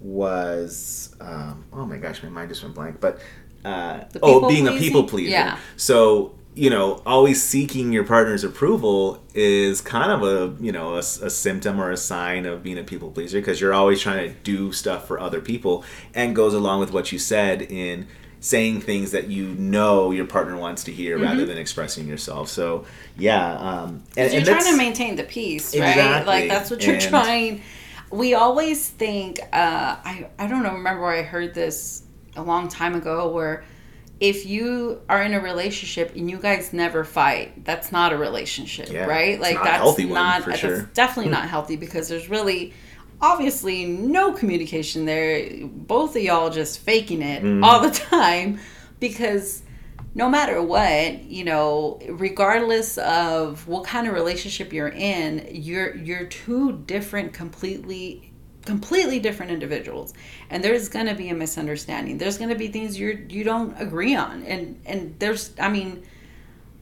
was 0.00 1.14
um, 1.20 1.64
oh 1.72 1.86
my 1.86 1.96
gosh, 1.96 2.22
my 2.22 2.28
mind 2.28 2.50
just 2.50 2.62
went 2.62 2.74
blank. 2.74 3.00
But 3.00 3.20
uh, 3.64 4.04
oh, 4.22 4.48
being 4.48 4.68
a 4.68 4.72
people 4.72 5.04
pleaser. 5.04 5.30
Yeah. 5.30 5.58
So 5.76 6.34
you 6.58 6.70
know, 6.70 7.00
always 7.06 7.40
seeking 7.40 7.92
your 7.92 8.02
partner's 8.02 8.42
approval 8.42 9.22
is 9.32 9.80
kind 9.80 10.10
of 10.10 10.22
a 10.24 10.60
you 10.62 10.72
know 10.72 10.94
a, 10.94 10.98
a 10.98 11.30
symptom 11.30 11.80
or 11.80 11.92
a 11.92 11.96
sign 11.96 12.46
of 12.46 12.64
being 12.64 12.78
a 12.78 12.82
people 12.82 13.12
pleaser 13.12 13.38
because 13.38 13.60
you're 13.60 13.72
always 13.72 14.00
trying 14.00 14.28
to 14.28 14.34
do 14.40 14.72
stuff 14.72 15.06
for 15.06 15.20
other 15.20 15.40
people 15.40 15.84
and 16.14 16.34
goes 16.34 16.54
along 16.54 16.80
with 16.80 16.92
what 16.92 17.12
you 17.12 17.18
said 17.18 17.62
in 17.62 18.08
saying 18.40 18.80
things 18.80 19.12
that 19.12 19.28
you 19.28 19.46
know 19.54 20.10
your 20.10 20.24
partner 20.24 20.56
wants 20.56 20.82
to 20.84 20.92
hear 20.92 21.16
mm-hmm. 21.16 21.26
rather 21.26 21.46
than 21.46 21.58
expressing 21.58 22.08
yourself. 22.08 22.48
So 22.48 22.84
yeah, 23.16 23.52
um, 23.52 24.02
and, 24.16 24.32
you're 24.32 24.40
and 24.40 24.46
trying 24.46 24.72
to 24.72 24.76
maintain 24.76 25.14
the 25.14 25.24
peace, 25.24 25.76
right? 25.76 25.90
Exactly. 25.90 26.26
Like 26.26 26.48
that's 26.48 26.70
what 26.70 26.84
you're 26.84 26.96
and, 26.96 27.04
trying. 27.04 27.62
We 28.10 28.34
always 28.34 28.88
think. 28.88 29.38
Uh, 29.52 29.96
I 30.04 30.28
I 30.40 30.48
don't 30.48 30.64
know. 30.64 30.72
Remember 30.72 31.02
where 31.02 31.14
I 31.14 31.22
heard 31.22 31.54
this 31.54 32.02
a 32.38 32.42
long 32.42 32.68
time 32.68 32.94
ago 32.94 33.30
where 33.30 33.64
if 34.20 34.46
you 34.46 35.00
are 35.08 35.22
in 35.22 35.34
a 35.34 35.40
relationship 35.40 36.14
and 36.16 36.30
you 36.30 36.38
guys 36.38 36.72
never 36.72 37.04
fight, 37.04 37.64
that's 37.64 37.92
not 37.92 38.12
a 38.12 38.16
relationship, 38.16 38.90
yeah, 38.90 39.04
right? 39.04 39.40
Like 39.40 39.62
that's 39.62 39.98
not 39.98 40.44
that's 40.44 40.58
sure. 40.58 40.82
definitely 40.94 41.30
not 41.30 41.48
healthy 41.48 41.76
because 41.76 42.08
there's 42.08 42.28
really 42.28 42.72
obviously 43.20 43.84
no 43.84 44.32
communication 44.32 45.04
there. 45.04 45.66
Both 45.66 46.16
of 46.16 46.22
y'all 46.22 46.50
just 46.50 46.80
faking 46.80 47.22
it 47.22 47.42
mm. 47.42 47.64
all 47.64 47.80
the 47.80 47.90
time 48.10 48.58
because 48.98 49.62
no 50.14 50.28
matter 50.28 50.60
what, 50.60 51.22
you 51.24 51.44
know, 51.44 52.00
regardless 52.08 52.98
of 52.98 53.68
what 53.68 53.84
kind 53.84 54.08
of 54.08 54.14
relationship 54.14 54.72
you're 54.72 54.88
in, 54.88 55.46
you're 55.52 55.94
you're 55.94 56.24
two 56.24 56.72
different 56.86 57.32
completely 57.32 58.27
completely 58.68 59.18
different 59.18 59.50
individuals. 59.50 60.12
And 60.50 60.62
there's 60.62 60.90
going 60.90 61.06
to 61.06 61.14
be 61.14 61.30
a 61.30 61.34
misunderstanding. 61.34 62.18
There's 62.18 62.36
going 62.36 62.50
to 62.50 62.54
be 62.54 62.68
things 62.68 63.00
you 63.00 63.26
you 63.30 63.42
don't 63.42 63.74
agree 63.80 64.14
on. 64.14 64.42
And 64.42 64.78
and 64.84 65.14
there's 65.18 65.52
i 65.58 65.70
mean 65.70 66.04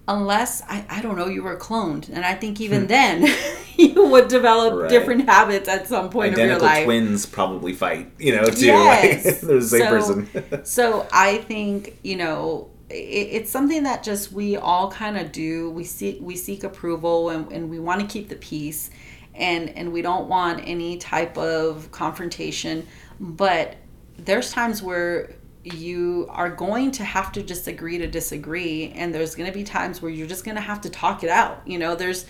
unless 0.08 0.62
I, 0.62 0.84
I 0.88 1.00
don't 1.00 1.16
know 1.16 1.28
you 1.28 1.44
were 1.44 1.56
cloned. 1.56 2.08
And 2.08 2.24
i 2.24 2.34
think 2.34 2.60
even 2.60 2.82
hmm. 2.82 2.88
then 2.88 3.36
you 3.76 4.06
would 4.06 4.26
develop 4.26 4.74
right. 4.74 4.90
different 4.90 5.28
habits 5.28 5.68
at 5.68 5.86
some 5.86 6.10
point 6.10 6.32
Identical 6.32 6.56
of 6.56 6.62
your 6.62 6.70
life. 6.70 6.84
twins 6.86 7.24
probably 7.24 7.72
fight 7.72 8.10
you 8.18 8.34
know 8.34 8.46
too. 8.46 8.66
Yes. 8.66 9.24
like, 9.24 9.40
they're 9.40 9.60
the 9.60 9.62
same 9.62 9.80
so, 9.80 9.88
person. 9.88 10.64
so 10.78 11.06
i 11.12 11.38
think 11.38 11.98
you 12.02 12.16
know 12.16 12.68
it, 12.90 12.94
it's 12.94 13.50
something 13.50 13.84
that 13.84 14.02
just 14.02 14.32
we 14.32 14.56
all 14.56 14.90
kind 14.90 15.16
of 15.16 15.32
do. 15.32 15.70
We 15.70 15.84
seek 15.84 16.18
we 16.20 16.36
seek 16.36 16.64
approval 16.64 17.30
and, 17.30 17.50
and 17.52 17.70
we 17.70 17.78
want 17.78 18.00
to 18.00 18.06
keep 18.06 18.28
the 18.28 18.36
peace 18.36 18.90
and 19.36 19.70
and 19.70 19.92
we 19.92 20.02
don't 20.02 20.28
want 20.28 20.60
any 20.66 20.96
type 20.96 21.36
of 21.38 21.90
confrontation 21.90 22.86
but 23.20 23.76
there's 24.18 24.50
times 24.52 24.82
where 24.82 25.34
you 25.62 26.26
are 26.30 26.50
going 26.50 26.90
to 26.92 27.04
have 27.04 27.32
to 27.32 27.42
just 27.42 27.66
agree 27.66 27.98
to 27.98 28.06
disagree 28.06 28.92
and 28.94 29.14
there's 29.14 29.34
going 29.34 29.50
to 29.50 29.56
be 29.56 29.64
times 29.64 30.00
where 30.00 30.10
you're 30.10 30.26
just 30.26 30.44
going 30.44 30.54
to 30.54 30.60
have 30.60 30.80
to 30.80 30.90
talk 30.90 31.24
it 31.24 31.30
out 31.30 31.60
you 31.66 31.78
know 31.78 31.94
there's 31.94 32.26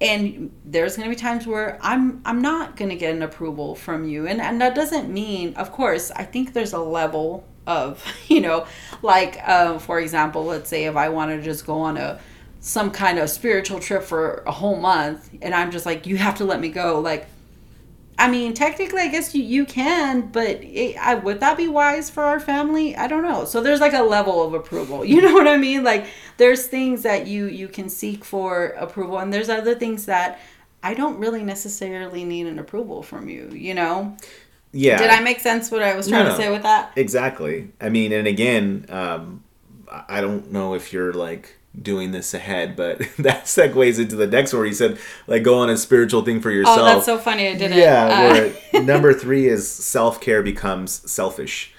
and 0.00 0.52
there's 0.64 0.96
going 0.96 1.08
to 1.08 1.14
be 1.14 1.20
times 1.20 1.46
where 1.46 1.78
i'm 1.80 2.20
i'm 2.24 2.40
not 2.40 2.76
going 2.76 2.88
to 2.88 2.96
get 2.96 3.14
an 3.14 3.22
approval 3.22 3.74
from 3.74 4.04
you 4.04 4.26
and 4.26 4.40
and 4.40 4.60
that 4.60 4.74
doesn't 4.74 5.12
mean 5.12 5.54
of 5.54 5.72
course 5.72 6.10
i 6.12 6.22
think 6.22 6.52
there's 6.52 6.72
a 6.72 6.78
level 6.78 7.44
of 7.66 8.04
you 8.28 8.40
know 8.40 8.66
like 9.02 9.38
uh, 9.44 9.78
for 9.78 9.98
example 9.98 10.44
let's 10.44 10.68
say 10.68 10.84
if 10.84 10.96
i 10.96 11.08
want 11.08 11.30
to 11.30 11.42
just 11.42 11.66
go 11.66 11.80
on 11.80 11.96
a 11.96 12.20
some 12.66 12.90
kind 12.90 13.16
of 13.18 13.30
spiritual 13.30 13.78
trip 13.78 14.02
for 14.02 14.42
a 14.44 14.50
whole 14.50 14.76
month 14.76 15.30
and 15.40 15.54
i'm 15.54 15.70
just 15.70 15.86
like 15.86 16.04
you 16.04 16.16
have 16.16 16.34
to 16.34 16.44
let 16.44 16.60
me 16.60 16.68
go 16.68 16.98
like 16.98 17.28
I 18.18 18.30
mean, 18.30 18.54
technically, 18.54 19.02
I 19.02 19.08
guess 19.08 19.34
you, 19.34 19.42
you 19.42 19.66
can, 19.66 20.28
but 20.28 20.62
it, 20.62 20.96
I, 20.96 21.16
would 21.16 21.40
that 21.40 21.58
be 21.58 21.68
wise 21.68 22.08
for 22.08 22.22
our 22.22 22.40
family? 22.40 22.96
I 22.96 23.08
don't 23.08 23.22
know. 23.22 23.44
So 23.44 23.60
there's 23.60 23.80
like 23.80 23.92
a 23.92 24.02
level 24.02 24.42
of 24.42 24.54
approval. 24.54 25.04
You 25.16 25.20
know 25.20 25.34
what 25.34 25.46
I 25.46 25.58
mean? 25.58 25.84
Like 25.84 26.06
there's 26.38 26.66
things 26.66 27.02
that 27.02 27.26
you 27.26 27.44
you 27.44 27.68
can 27.68 27.90
seek 27.90 28.24
for 28.24 28.68
approval, 28.68 29.18
and 29.18 29.30
there's 29.30 29.50
other 29.50 29.74
things 29.74 30.06
that 30.06 30.40
I 30.82 30.94
don't 30.94 31.18
really 31.18 31.44
necessarily 31.44 32.24
need 32.24 32.46
an 32.46 32.58
approval 32.58 33.02
from 33.02 33.28
you. 33.28 33.50
You 33.50 33.74
know? 33.74 34.16
Yeah. 34.72 34.96
Did 34.96 35.10
I 35.10 35.20
make 35.20 35.40
sense 35.40 35.70
what 35.70 35.82
I 35.82 35.94
was 35.94 36.08
trying 36.08 36.24
no, 36.24 36.30
to 36.30 36.36
say 36.36 36.50
with 36.50 36.62
that? 36.62 36.92
Exactly. 36.96 37.70
I 37.82 37.90
mean, 37.90 38.12
and 38.12 38.26
again, 38.26 38.86
um, 38.88 39.44
I 39.90 40.22
don't 40.22 40.50
know 40.52 40.74
if 40.74 40.90
you're 40.92 41.12
like 41.12 41.55
doing 41.80 42.10
this 42.10 42.34
ahead, 42.34 42.76
but 42.76 42.98
that 43.18 43.44
segues 43.44 43.98
into 43.98 44.16
the 44.16 44.26
next 44.26 44.52
one 44.52 44.60
where 44.60 44.66
you 44.66 44.74
said, 44.74 44.98
like, 45.26 45.42
go 45.42 45.58
on 45.58 45.70
a 45.70 45.76
spiritual 45.76 46.22
thing 46.22 46.40
for 46.40 46.50
yourself. 46.50 46.78
Oh, 46.78 46.84
that's 46.84 47.06
so 47.06 47.18
funny. 47.18 47.48
I 47.48 47.54
didn't. 47.54 47.78
Yeah. 47.78 48.52
Uh. 48.74 48.80
number 48.82 49.12
three 49.12 49.46
is 49.46 49.68
self 49.68 50.20
care 50.20 50.42
becomes 50.42 51.10
selfish. 51.10 51.72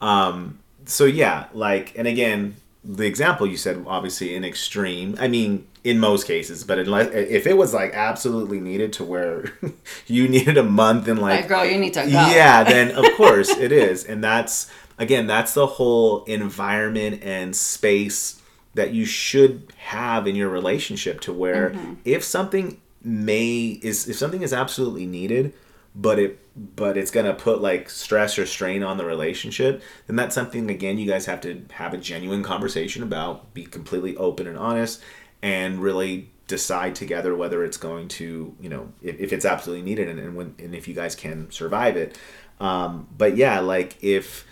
Um, 0.00 0.58
so 0.84 1.04
yeah, 1.04 1.46
like, 1.52 1.96
and 1.96 2.06
again, 2.06 2.56
the 2.84 3.06
example 3.06 3.46
you 3.46 3.56
said, 3.56 3.82
obviously, 3.86 4.34
in 4.34 4.44
extreme. 4.44 5.16
I 5.18 5.28
mean, 5.28 5.66
in 5.82 5.98
most 5.98 6.26
cases, 6.26 6.64
but 6.64 6.78
unless 6.78 7.12
if 7.12 7.46
it 7.46 7.56
was 7.56 7.74
like 7.74 7.92
absolutely 7.92 8.60
needed 8.60 8.92
to 8.94 9.04
where 9.04 9.52
you 10.06 10.28
needed 10.28 10.56
a 10.56 10.62
month 10.62 11.08
and 11.08 11.18
like, 11.18 11.42
hey 11.42 11.48
girl, 11.48 11.64
you 11.64 11.78
need 11.78 11.94
to 11.94 12.02
go. 12.02 12.08
Yeah, 12.08 12.64
then 12.64 12.90
of 12.92 13.04
course 13.16 13.50
it 13.50 13.72
is, 13.72 14.04
and 14.04 14.24
that's 14.24 14.70
again, 14.98 15.26
that's 15.26 15.54
the 15.54 15.66
whole 15.66 16.24
environment 16.24 17.22
and 17.22 17.54
space 17.54 18.40
that 18.74 18.92
you 18.92 19.04
should 19.04 19.72
have 19.76 20.26
in 20.26 20.36
your 20.36 20.48
relationship 20.48 21.20
to 21.20 21.32
where 21.32 21.70
mm-hmm. 21.70 21.94
if 22.04 22.24
something 22.24 22.80
may 23.02 23.78
is 23.82 24.08
if 24.08 24.16
something 24.16 24.42
is 24.42 24.52
absolutely 24.52 25.06
needed 25.06 25.52
but 25.94 26.18
it 26.18 26.40
but 26.56 26.96
it's 26.96 27.10
gonna 27.10 27.34
put 27.34 27.60
like 27.60 27.90
stress 27.90 28.38
or 28.38 28.46
strain 28.46 28.82
on 28.82 28.96
the 28.96 29.04
relationship 29.04 29.82
then 30.06 30.16
that's 30.16 30.34
something 30.34 30.70
again 30.70 30.98
you 30.98 31.06
guys 31.06 31.26
have 31.26 31.40
to 31.40 31.64
have 31.72 31.92
a 31.92 31.98
genuine 31.98 32.42
conversation 32.42 33.02
about 33.02 33.52
be 33.54 33.64
completely 33.64 34.16
open 34.16 34.46
and 34.46 34.58
honest 34.58 35.02
and 35.42 35.82
really 35.82 36.30
decide 36.46 36.94
together 36.94 37.34
whether 37.34 37.64
it's 37.64 37.76
going 37.76 38.08
to 38.08 38.54
you 38.60 38.68
know 38.68 38.92
if, 39.02 39.18
if 39.20 39.32
it's 39.32 39.44
absolutely 39.44 39.84
needed 39.84 40.08
and, 40.08 40.18
and 40.18 40.34
when 40.34 40.54
and 40.58 40.74
if 40.74 40.88
you 40.88 40.94
guys 40.94 41.14
can 41.14 41.50
survive 41.50 41.96
it 41.96 42.18
um, 42.60 43.08
but 43.16 43.36
yeah 43.36 43.60
like 43.60 43.96
if 44.02 44.46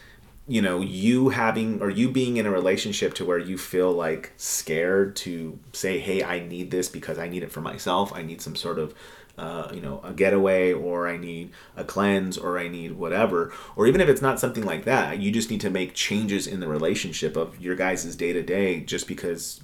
you 0.49 0.61
know 0.61 0.81
you 0.81 1.29
having 1.29 1.81
or 1.81 1.89
you 1.89 2.11
being 2.11 2.37
in 2.37 2.47
a 2.47 2.51
relationship 2.51 3.15
to 3.15 3.25
where 3.25 3.39
you 3.39 3.57
feel 3.57 3.93
like 3.93 4.33
scared 4.37 5.15
to 5.15 5.59
say 5.73 6.01
hey 6.01 6.23
i 6.23 6.41
need 6.41 6.71
this 6.71 6.89
because 6.89 7.19
i 7.19 7.29
need 7.29 7.43
it 7.43 7.53
for 7.53 7.61
myself. 7.61 8.13
I 8.13 8.23
need 8.23 8.41
some 8.41 8.57
sort 8.57 8.79
of 8.79 8.95
uh, 9.39 9.71
you 9.73 9.81
know 9.81 10.01
a 10.05 10.13
getaway 10.13 10.73
or 10.73 11.09
i 11.09 11.17
need 11.17 11.53
a 11.77 11.85
cleanse 11.85 12.37
or 12.37 12.59
i 12.59 12.69
need 12.69 12.93
whatever. 12.93 13.53
Or 13.77 13.87
even 13.87 14.01
if 14.01 14.09
it's 14.09 14.21
not 14.21 14.39
something 14.41 14.65
like 14.65 14.85
that 14.85 15.21
you 15.21 15.31
just 15.31 15.51
need 15.51 15.61
to 15.63 15.71
make 15.71 15.95
changes 15.95 16.47
in 16.47 16.61
the 16.61 16.69
relationship 16.69 17.37
of 17.37 17.61
your 17.61 17.77
guys' 17.77 18.15
day 18.17 18.33
to 18.33 18.43
day 18.43 18.81
just 18.81 19.09
because 19.09 19.61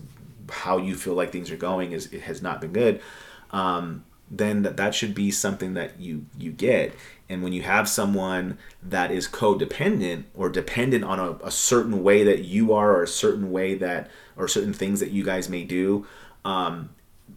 how 0.51 0.79
you 0.79 0.95
feel 0.95 1.14
like 1.14 1.31
things 1.31 1.51
are 1.51 1.57
going 1.57 1.93
is 1.93 2.07
it 2.12 2.23
has 2.23 2.41
not 2.41 2.61
been 2.61 2.73
good 2.73 3.03
um, 3.51 4.05
then 4.31 4.62
that, 4.62 4.77
that 4.77 4.95
should 4.95 5.14
be 5.14 5.31
something 5.31 5.75
that 5.75 6.01
you 6.01 6.27
you 6.38 6.51
get 6.53 6.95
and 7.29 7.43
when 7.43 7.53
you 7.53 7.62
have 7.62 7.88
someone 7.88 8.59
that 8.83 9.11
is 9.11 9.29
codependent 9.29 10.25
or 10.35 10.49
dependent 10.49 11.05
on 11.05 11.19
a, 11.19 11.33
a, 11.45 11.51
certain 11.51 12.03
way 12.03 12.25
that 12.25 12.45
you 12.45 12.73
are, 12.73 12.93
or 12.93 13.03
a 13.03 13.09
certain 13.09 13.51
way 13.51 13.75
that, 13.75 14.11
or 14.37 14.49
certain 14.49 14.73
things 14.73 15.01
that 15.01 15.11
you 15.11 15.23
guys 15.23 15.49
may 15.49 15.64
do, 15.64 16.07
um, 16.45 16.91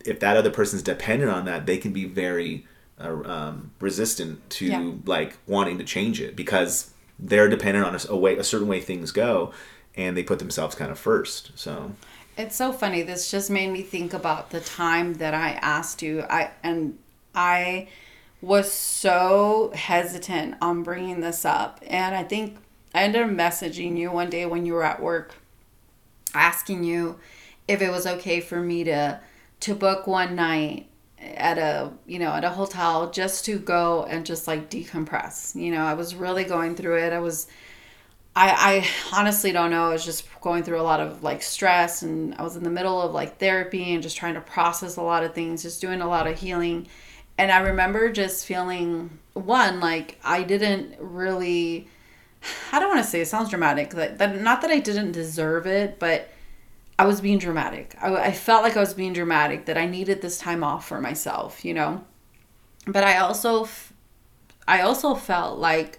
if 0.05 0.19
that 0.21 0.37
other 0.37 0.49
person's 0.49 0.81
dependent 0.81 1.29
on 1.29 1.45
that, 1.45 1.65
they 1.65 1.77
can 1.77 1.91
be 1.91 2.05
very 2.05 2.65
uh, 2.99 3.21
um, 3.25 3.71
resistant 3.79 4.49
to 4.49 4.65
yeah. 4.65 4.91
like 5.05 5.37
wanting 5.45 5.77
to 5.77 5.83
change 5.83 6.21
it 6.21 6.35
because 6.35 6.93
they're 7.19 7.49
dependent 7.49 7.85
on 7.85 7.95
a, 7.95 7.99
a 8.09 8.17
way, 8.17 8.37
a 8.37 8.43
certain 8.43 8.67
way 8.67 8.79
things 8.79 9.11
go, 9.11 9.51
and 9.95 10.15
they 10.15 10.23
put 10.23 10.39
themselves 10.39 10.75
kind 10.75 10.91
of 10.91 10.97
first. 10.97 11.51
So 11.55 11.91
it's 12.37 12.55
so 12.55 12.71
funny. 12.71 13.01
This 13.01 13.29
just 13.29 13.49
made 13.49 13.71
me 13.71 13.81
think 13.81 14.13
about 14.13 14.51
the 14.51 14.61
time 14.61 15.15
that 15.15 15.33
I 15.33 15.51
asked 15.61 16.01
you. 16.01 16.21
I 16.29 16.51
and 16.63 16.97
I 17.35 17.89
was 18.41 18.71
so 18.71 19.71
hesitant 19.75 20.55
on 20.61 20.83
bringing 20.83 21.21
this 21.21 21.45
up. 21.45 21.79
And 21.85 22.15
I 22.15 22.23
think 22.23 22.57
I 22.93 23.03
ended 23.03 23.21
up 23.21 23.29
messaging 23.29 23.97
you 23.97 24.11
one 24.11 24.29
day 24.29 24.45
when 24.45 24.65
you 24.65 24.73
were 24.73 24.83
at 24.83 25.01
work 25.01 25.35
asking 26.33 26.83
you 26.83 27.19
if 27.67 27.81
it 27.81 27.91
was 27.91 28.07
okay 28.07 28.39
for 28.39 28.59
me 28.59 28.83
to 28.85 29.19
to 29.59 29.75
book 29.75 30.07
one 30.07 30.35
night 30.35 30.87
at 31.19 31.57
a 31.57 31.91
you 32.07 32.17
know 32.17 32.31
at 32.31 32.43
a 32.43 32.49
hotel 32.49 33.11
just 33.11 33.45
to 33.45 33.59
go 33.59 34.05
and 34.05 34.25
just 34.25 34.47
like 34.47 34.69
decompress. 34.69 35.55
You 35.55 35.71
know 35.71 35.83
i 35.83 35.93
was 35.93 36.15
really 36.15 36.43
going 36.43 36.75
through 36.75 36.97
it. 36.97 37.13
I 37.13 37.19
was 37.19 37.47
i 38.35 38.49
i 39.13 39.15
honestly 39.17 39.51
don't 39.51 39.69
know. 39.69 39.89
I 39.89 39.93
was 39.93 40.03
just 40.03 40.27
going 40.41 40.63
through 40.63 40.81
a 40.81 40.83
lot 40.83 40.99
of 40.99 41.21
like 41.21 41.43
stress 41.43 42.01
and 42.01 42.33
i 42.35 42.41
was 42.41 42.55
in 42.55 42.63
the 42.63 42.71
middle 42.71 42.99
of 42.99 43.13
like 43.13 43.37
therapy 43.37 43.93
and 43.93 44.01
just 44.01 44.17
trying 44.17 44.33
to 44.33 44.41
process 44.41 44.97
a 44.97 45.01
lot 45.01 45.23
of 45.23 45.35
things 45.35 45.61
just 45.61 45.79
doing 45.81 46.01
a 46.01 46.07
lot 46.07 46.25
of 46.25 46.39
healing 46.39 46.87
and 47.41 47.51
I 47.51 47.61
remember 47.61 48.11
just 48.11 48.45
feeling 48.45 49.17
one 49.33 49.79
like 49.79 50.19
I 50.23 50.43
didn't 50.43 50.95
really 50.99 51.87
I 52.71 52.79
don't 52.79 52.89
want 52.89 53.03
to 53.03 53.09
say 53.09 53.21
it 53.21 53.27
sounds 53.27 53.49
dramatic 53.49 53.89
that, 53.91 54.19
that 54.19 54.39
not 54.39 54.61
that 54.61 54.69
I 54.69 54.77
didn't 54.79 55.11
deserve 55.11 55.65
it 55.65 55.97
but 55.97 56.29
I 56.99 57.05
was 57.05 57.19
being 57.19 57.39
dramatic. 57.39 57.95
I, 57.99 58.15
I 58.15 58.31
felt 58.31 58.61
like 58.61 58.77
I 58.77 58.79
was 58.79 58.93
being 58.93 59.13
dramatic 59.13 59.65
that 59.65 59.75
I 59.75 59.87
needed 59.87 60.21
this 60.21 60.37
time 60.37 60.63
off 60.63 60.87
for 60.87 61.01
myself 61.01 61.65
you 61.65 61.73
know? 61.73 62.05
But 62.85 63.03
I 63.03 63.17
also 63.17 63.67
I 64.67 64.81
also 64.81 65.15
felt 65.15 65.57
like 65.57 65.97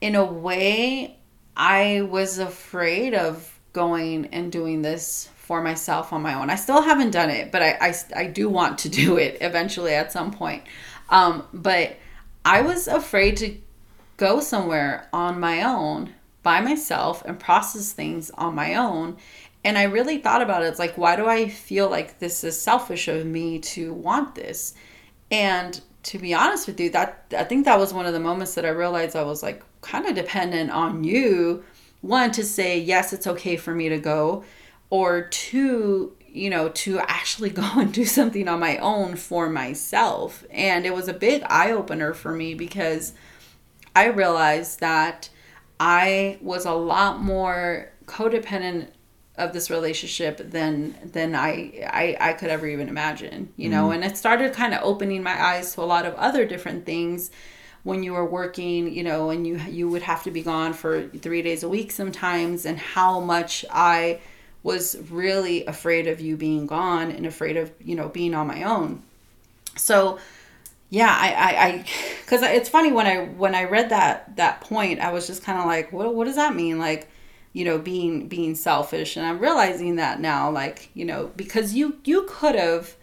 in 0.00 0.14
a 0.14 0.24
way 0.24 1.18
I 1.56 2.02
was 2.02 2.38
afraid 2.38 3.14
of 3.14 3.58
going 3.72 4.26
and 4.26 4.52
doing 4.52 4.82
this 4.82 5.28
for 5.46 5.62
myself 5.62 6.12
on 6.12 6.22
my 6.22 6.34
own. 6.34 6.50
I 6.50 6.56
still 6.56 6.82
haven't 6.82 7.12
done 7.12 7.30
it, 7.30 7.52
but 7.52 7.62
I, 7.62 7.78
I, 7.80 7.94
I 8.16 8.26
do 8.26 8.48
want 8.48 8.78
to 8.78 8.88
do 8.88 9.16
it 9.16 9.38
eventually 9.40 9.94
at 9.94 10.10
some 10.10 10.32
point. 10.32 10.64
Um, 11.08 11.46
but 11.54 11.96
I 12.44 12.62
was 12.62 12.88
afraid 12.88 13.36
to 13.36 13.56
go 14.16 14.40
somewhere 14.40 15.08
on 15.12 15.38
my 15.38 15.62
own 15.62 16.12
by 16.42 16.60
myself 16.60 17.24
and 17.24 17.38
process 17.38 17.92
things 17.92 18.30
on 18.32 18.56
my 18.56 18.74
own. 18.74 19.18
And 19.64 19.78
I 19.78 19.84
really 19.84 20.18
thought 20.18 20.42
about 20.42 20.64
it. 20.64 20.66
It's 20.66 20.80
like, 20.80 20.98
why 20.98 21.14
do 21.14 21.28
I 21.28 21.48
feel 21.48 21.88
like 21.88 22.18
this 22.18 22.42
is 22.42 22.60
selfish 22.60 23.06
of 23.06 23.24
me 23.24 23.60
to 23.60 23.92
want 23.92 24.34
this? 24.34 24.74
And 25.30 25.80
to 26.04 26.18
be 26.18 26.34
honest 26.34 26.66
with 26.66 26.80
you, 26.80 26.90
that 26.90 27.24
I 27.38 27.44
think 27.44 27.66
that 27.66 27.78
was 27.78 27.94
one 27.94 28.06
of 28.06 28.14
the 28.14 28.20
moments 28.20 28.54
that 28.54 28.66
I 28.66 28.70
realized 28.70 29.14
I 29.14 29.22
was 29.22 29.44
like 29.44 29.62
kind 29.80 30.06
of 30.06 30.16
dependent 30.16 30.72
on 30.72 31.04
you. 31.04 31.62
One 32.00 32.32
to 32.32 32.42
say 32.42 32.80
yes, 32.80 33.12
it's 33.12 33.28
okay 33.28 33.56
for 33.56 33.72
me 33.72 33.88
to 33.90 33.98
go, 33.98 34.44
or 34.90 35.22
two, 35.22 36.16
you 36.26 36.50
know, 36.50 36.68
to 36.70 36.98
actually 37.00 37.50
go 37.62 37.68
and 37.76 37.92
do 37.92 38.04
something 38.04 38.48
on 38.48 38.60
my 38.60 38.78
own 38.78 39.16
for 39.16 39.48
myself. 39.48 40.44
And 40.50 40.86
it 40.86 40.94
was 40.94 41.08
a 41.08 41.14
big 41.14 41.42
eye 41.46 41.72
opener 41.72 42.14
for 42.14 42.32
me 42.32 42.54
because 42.54 43.12
I 43.94 44.06
realized 44.06 44.80
that 44.80 45.30
I 45.80 46.38
was 46.40 46.64
a 46.64 46.72
lot 46.72 47.20
more 47.20 47.90
codependent 48.06 48.88
of 49.36 49.52
this 49.52 49.68
relationship 49.68 50.50
than 50.50 50.94
than 51.04 51.34
I 51.34 51.86
I, 51.86 52.16
I 52.20 52.32
could 52.32 52.48
ever 52.48 52.66
even 52.66 52.88
imagine, 52.88 53.52
you 53.56 53.68
know. 53.68 53.88
Mm. 53.88 53.96
And 53.96 54.04
it 54.04 54.16
started 54.16 54.54
kind 54.54 54.72
of 54.72 54.80
opening 54.82 55.22
my 55.22 55.40
eyes 55.40 55.74
to 55.74 55.82
a 55.82 55.84
lot 55.84 56.06
of 56.06 56.14
other 56.14 56.46
different 56.46 56.86
things 56.86 57.30
when 57.82 58.02
you 58.02 58.14
were 58.14 58.24
working, 58.24 58.92
you 58.92 59.02
know, 59.02 59.30
and 59.30 59.46
you 59.46 59.58
you 59.68 59.88
would 59.88 60.02
have 60.02 60.22
to 60.24 60.30
be 60.30 60.42
gone 60.42 60.72
for 60.72 61.08
3 61.08 61.42
days 61.42 61.62
a 61.62 61.68
week 61.68 61.90
sometimes 61.90 62.64
and 62.64 62.78
how 62.78 63.20
much 63.20 63.64
I 63.70 64.20
was 64.66 64.96
really 65.10 65.64
afraid 65.66 66.08
of 66.08 66.20
you 66.20 66.36
being 66.36 66.66
gone 66.66 67.12
and 67.12 67.24
afraid 67.24 67.56
of, 67.56 67.70
you 67.80 67.94
know, 67.94 68.08
being 68.08 68.34
on 68.34 68.48
my 68.48 68.64
own. 68.64 69.00
So, 69.76 70.18
yeah, 70.90 71.16
I 71.16 71.28
I, 71.32 71.66
I 71.66 71.84
cuz 72.26 72.42
it's 72.42 72.68
funny 72.68 72.90
when 72.90 73.06
I 73.06 73.26
when 73.26 73.54
I 73.54 73.64
read 73.64 73.90
that 73.90 74.34
that 74.36 74.60
point, 74.60 74.98
I 74.98 75.12
was 75.12 75.28
just 75.28 75.44
kind 75.44 75.60
of 75.60 75.66
like, 75.66 75.92
what 75.92 76.12
what 76.16 76.24
does 76.24 76.34
that 76.34 76.56
mean? 76.56 76.80
Like 76.80 77.08
you 77.52 77.64
know 77.64 77.78
being 77.78 78.28
being 78.28 78.54
selfish 78.54 79.16
and 79.16 79.24
i'm 79.24 79.38
realizing 79.38 79.96
that 79.96 80.20
now 80.20 80.50
like 80.50 80.90
you 80.92 81.06
know 81.06 81.30
because 81.36 81.72
you 81.72 81.96
you 82.04 82.26
could 82.28 82.54
have 82.54 82.94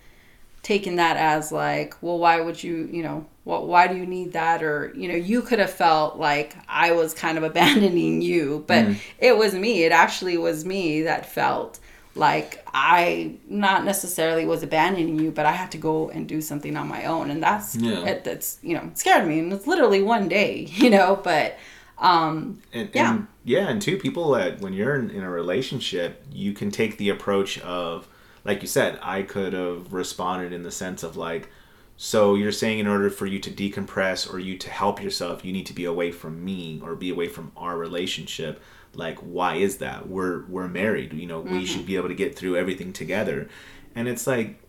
taken 0.61 0.95
that 0.97 1.17
as 1.17 1.51
like 1.51 1.95
well 2.03 2.19
why 2.19 2.39
would 2.39 2.63
you 2.63 2.87
you 2.91 3.01
know 3.01 3.25
what 3.43 3.67
why 3.67 3.87
do 3.87 3.95
you 3.95 4.05
need 4.05 4.33
that 4.33 4.63
or 4.63 4.91
you 4.95 5.07
know 5.07 5.15
you 5.15 5.41
could 5.41 5.59
have 5.59 5.71
felt 5.71 6.17
like 6.17 6.55
i 6.67 6.91
was 6.91 7.13
kind 7.13 7.37
of 7.37 7.43
abandoning 7.51 8.21
you 8.21 8.63
but 8.67 8.85
mm. 8.85 8.97
it 9.19 9.37
was 9.37 9.53
me 9.53 9.83
it 9.83 9.91
actually 9.91 10.37
was 10.37 10.65
me 10.65 11.03
that 11.03 11.25
felt 11.25 11.79
like 12.15 12.63
i 12.73 13.35
not 13.49 13.83
necessarily 13.83 14.45
was 14.45 14.63
abandoning 14.63 15.19
you 15.19 15.31
but 15.31 15.45
i 15.45 15.51
had 15.51 15.71
to 15.71 15.77
go 15.77 16.09
and 16.09 16.27
do 16.27 16.41
something 16.41 16.77
on 16.77 16.87
my 16.87 17.05
own 17.05 17.29
and 17.29 17.41
that's 17.41 17.75
yeah. 17.75 18.05
it, 18.05 18.23
that's 18.23 18.59
you 18.61 18.75
know 18.75 18.89
scared 18.93 19.27
me 19.27 19.39
and 19.39 19.51
it's 19.51 19.67
literally 19.67 20.01
one 20.01 20.27
day 20.27 20.59
you 20.69 20.89
know 20.89 21.19
but 21.23 21.57
um, 21.97 22.61
and, 22.73 22.89
yeah. 22.93 23.13
And, 23.13 23.27
yeah, 23.45 23.69
and 23.69 23.81
two 23.81 23.97
people 23.97 24.31
that 24.31 24.59
when 24.59 24.73
you're 24.73 24.95
in, 24.95 25.09
in 25.09 25.23
a 25.23 25.29
relationship, 25.29 26.23
you 26.31 26.53
can 26.53 26.69
take 26.69 26.97
the 26.97 27.09
approach 27.09 27.59
of, 27.59 28.07
like 28.43 28.61
you 28.61 28.67
said, 28.67 28.99
I 29.01 29.21
could 29.21 29.53
have 29.53 29.93
responded 29.93 30.51
in 30.51 30.63
the 30.63 30.71
sense 30.71 31.03
of 31.03 31.15
like, 31.15 31.49
so 31.97 32.35
you're 32.35 32.51
saying 32.51 32.79
in 32.79 32.87
order 32.87 33.09
for 33.09 33.25
you 33.25 33.39
to 33.39 33.51
decompress 33.51 34.31
or 34.31 34.39
you 34.39 34.57
to 34.57 34.69
help 34.69 35.01
yourself, 35.01 35.45
you 35.45 35.53
need 35.53 35.65
to 35.67 35.73
be 35.73 35.85
away 35.85 36.11
from 36.11 36.43
me 36.43 36.81
or 36.83 36.95
be 36.95 37.09
away 37.09 37.27
from 37.27 37.51
our 37.55 37.77
relationship. 37.77 38.61
Like, 38.95 39.19
why 39.19 39.55
is 39.55 39.77
that? 39.77 40.07
We're 40.07 40.45
we're 40.47 40.67
married. 40.67 41.13
You 41.13 41.27
know, 41.27 41.41
mm-hmm. 41.41 41.53
we 41.53 41.65
should 41.65 41.85
be 41.85 41.95
able 41.95 42.09
to 42.09 42.15
get 42.15 42.35
through 42.35 42.57
everything 42.57 42.93
together. 42.93 43.47
And 43.95 44.07
it's 44.07 44.25
like, 44.27 44.59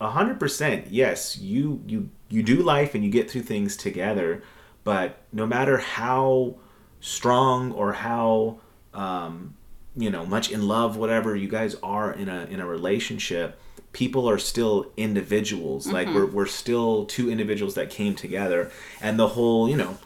a 0.00 0.10
hundred 0.10 0.40
percent, 0.40 0.88
yes, 0.90 1.38
you 1.38 1.82
you 1.86 2.10
you 2.28 2.42
do 2.42 2.56
life 2.56 2.94
and 2.94 3.04
you 3.04 3.10
get 3.10 3.30
through 3.30 3.42
things 3.42 3.76
together. 3.76 4.42
But 4.84 5.22
no 5.32 5.46
matter 5.46 5.78
how 5.78 6.56
strong 7.00 7.70
or 7.72 7.92
how 7.92 8.58
um, 8.92 9.54
you 9.96 10.10
know 10.10 10.24
much 10.24 10.50
in 10.50 10.66
love 10.66 10.96
whatever 10.96 11.36
you 11.36 11.48
guys 11.48 11.76
are 11.82 12.12
in 12.12 12.28
a 12.28 12.44
in 12.44 12.60
a 12.60 12.66
relationship 12.66 13.58
people 13.92 14.28
are 14.28 14.38
still 14.38 14.90
individuals. 14.96 15.84
Mm-hmm. 15.86 15.94
like 15.94 16.08
we're, 16.08 16.26
we're 16.26 16.46
still 16.46 17.04
two 17.06 17.30
individuals 17.30 17.74
that 17.74 17.90
came 17.90 18.14
together. 18.14 18.70
And 19.00 19.18
the 19.18 19.28
whole 19.28 19.68
you 19.68 19.76
know 19.76 19.98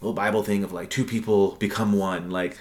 little 0.00 0.14
bible 0.14 0.42
thing 0.42 0.64
of 0.64 0.72
like 0.72 0.90
two 0.90 1.04
people 1.04 1.52
become 1.52 1.92
one. 1.92 2.30
Like 2.30 2.58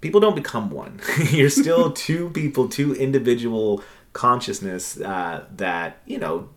people 0.00 0.20
don't 0.20 0.36
become 0.36 0.70
one. 0.70 1.00
You're 1.30 1.50
still 1.50 1.92
two 2.06 2.30
people 2.30 2.68
two 2.68 2.94
individual 2.94 3.82
consciousness 4.12 5.00
uh, 5.00 5.44
that 5.56 6.00
you 6.06 6.18
know 6.18 6.48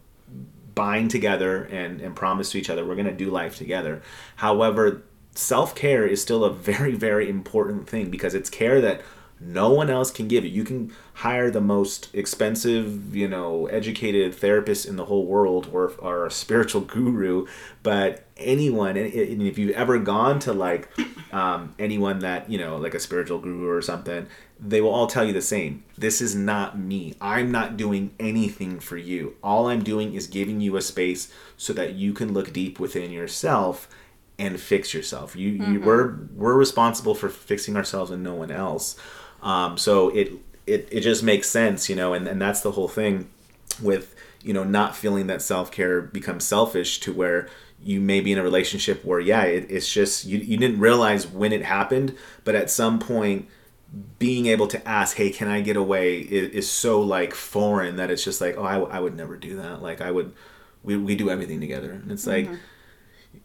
bind 0.74 1.12
together 1.12 1.64
and 1.66 2.02
and 2.02 2.16
promise 2.16 2.52
to 2.52 2.58
each 2.58 2.70
other 2.70 2.86
we're 2.86 2.96
going 2.96 3.06
to 3.06 3.14
do 3.14 3.30
life 3.30 3.58
together. 3.58 4.02
However 4.38 5.04
self 5.34 5.76
care 5.76 6.06
is 6.06 6.22
still 6.22 6.44
a 6.44 6.52
very, 6.52 6.94
very 6.94 7.30
important 7.30 7.88
thing 7.88 8.10
because 8.10 8.34
it's 8.34 8.50
care 8.50 8.82
that 8.82 9.02
no 9.42 9.72
one 9.72 9.90
else 9.90 10.12
can 10.12 10.28
give 10.28 10.46
you. 10.46 10.52
You 10.52 10.64
can 10.64 10.94
hire 11.16 11.50
the 11.50 11.62
most 11.62 12.14
expensive, 12.14 13.16
you 13.16 13.28
know, 13.28 13.66
educated 13.68 14.36
therapist 14.36 14.86
in 14.86 14.98
the 14.98 15.06
whole 15.06 15.26
world 15.26 15.70
or, 15.74 15.92
or 16.00 16.26
a 16.26 16.32
spiritual 16.32 16.82
guru, 16.96 17.48
but 17.82 18.24
anyone, 18.38 18.98
and 18.98 19.42
if 19.42 19.58
you've 19.58 19.76
ever 19.76 19.98
gone 19.98 20.40
to 20.40 20.54
like 20.54 20.90
um, 21.34 21.74
anyone 21.80 22.20
that, 22.20 22.50
you 22.50 22.60
know, 22.60 22.78
like 22.78 22.94
a 22.94 23.00
spiritual 23.00 23.40
guru 23.40 23.70
or 23.70 23.82
something, 23.82 24.28
they 24.60 24.80
will 24.80 24.92
all 24.92 25.08
tell 25.08 25.26
you 25.26 25.34
the 25.34 25.42
same. 25.42 25.84
This 25.98 26.22
is 26.22 26.36
not 26.36 26.78
me. 26.78 27.16
I'm 27.20 27.52
not 27.52 27.78
doing 27.78 28.14
anything 28.20 28.80
for 28.80 28.98
you. 28.98 29.36
All 29.44 29.68
I'm 29.68 29.84
doing 29.84 30.14
is 30.14 30.28
giving 30.28 30.62
you 30.62 30.78
a 30.78 30.82
space 30.82 31.34
so 31.58 31.74
that 31.74 31.96
you 31.96 32.14
can 32.14 32.32
look 32.32 32.54
deep 32.54 32.80
within 32.80 33.10
yourself 33.12 33.90
and 34.38 34.60
fix 34.60 34.94
yourself. 34.94 35.36
You, 35.36 35.54
mm-hmm. 35.54 35.74
you 35.74 35.82
we're 35.82 36.16
we're 36.36 36.54
responsible 36.56 37.16
for 37.16 37.30
fixing 37.30 37.76
ourselves 37.76 38.12
and 38.12 38.24
no 38.24 38.36
one 38.36 38.52
else. 38.52 38.96
Um, 39.42 39.78
so 39.78 40.10
it 40.10 40.34
it 40.68 40.88
it 40.92 41.02
just 41.02 41.24
makes 41.24 41.50
sense, 41.50 41.90
you 41.90 41.96
know, 41.96 42.14
and 42.14 42.28
and 42.28 42.42
that's 42.42 42.62
the 42.62 42.72
whole 42.72 42.88
thing 42.88 43.30
with 43.82 44.16
you 44.44 44.54
know 44.54 44.64
not 44.64 44.96
feeling 44.96 45.28
that 45.28 45.42
self 45.42 45.72
care 45.72 46.02
becomes 46.02 46.46
selfish 46.46 47.00
to 47.02 47.14
where 47.14 47.50
you 47.84 48.00
may 48.00 48.22
be 48.22 48.32
in 48.32 48.38
a 48.38 48.44
relationship 48.44 49.04
where 49.04 49.20
yeah 49.20 49.44
it, 49.44 49.66
it's 49.70 49.92
just 49.92 50.26
you, 50.26 50.38
you 50.38 50.58
didn't 50.58 50.80
realize 50.80 51.26
when 51.26 51.52
it 51.52 51.64
happened 51.64 52.16
but 52.44 52.54
at 52.54 52.70
some 52.70 53.00
point 53.00 53.48
being 54.20 54.46
able 54.46 54.68
to 54.68 54.88
ask 54.88 55.18
hey 55.18 55.32
can 55.32 55.48
i 55.48 55.62
get 55.62 55.76
away? 55.76 56.20
is, 56.20 56.50
is 56.52 56.70
so 56.70 57.02
like 57.02 57.34
foreign 57.34 57.96
that 57.96 58.12
it's 58.12 58.24
just 58.24 58.40
like 58.40 58.56
oh 58.58 58.64
I, 58.64 58.80
I 58.80 59.00
would 59.00 59.16
never 59.16 59.36
do 59.36 59.56
that. 59.58 59.82
Like 59.82 60.02
i 60.02 60.12
would 60.12 60.34
we, 60.84 60.98
we 60.98 61.16
do 61.16 61.30
everything 61.30 61.60
together. 61.60 61.92
And 61.92 62.12
it's 62.12 62.28
like 62.28 62.50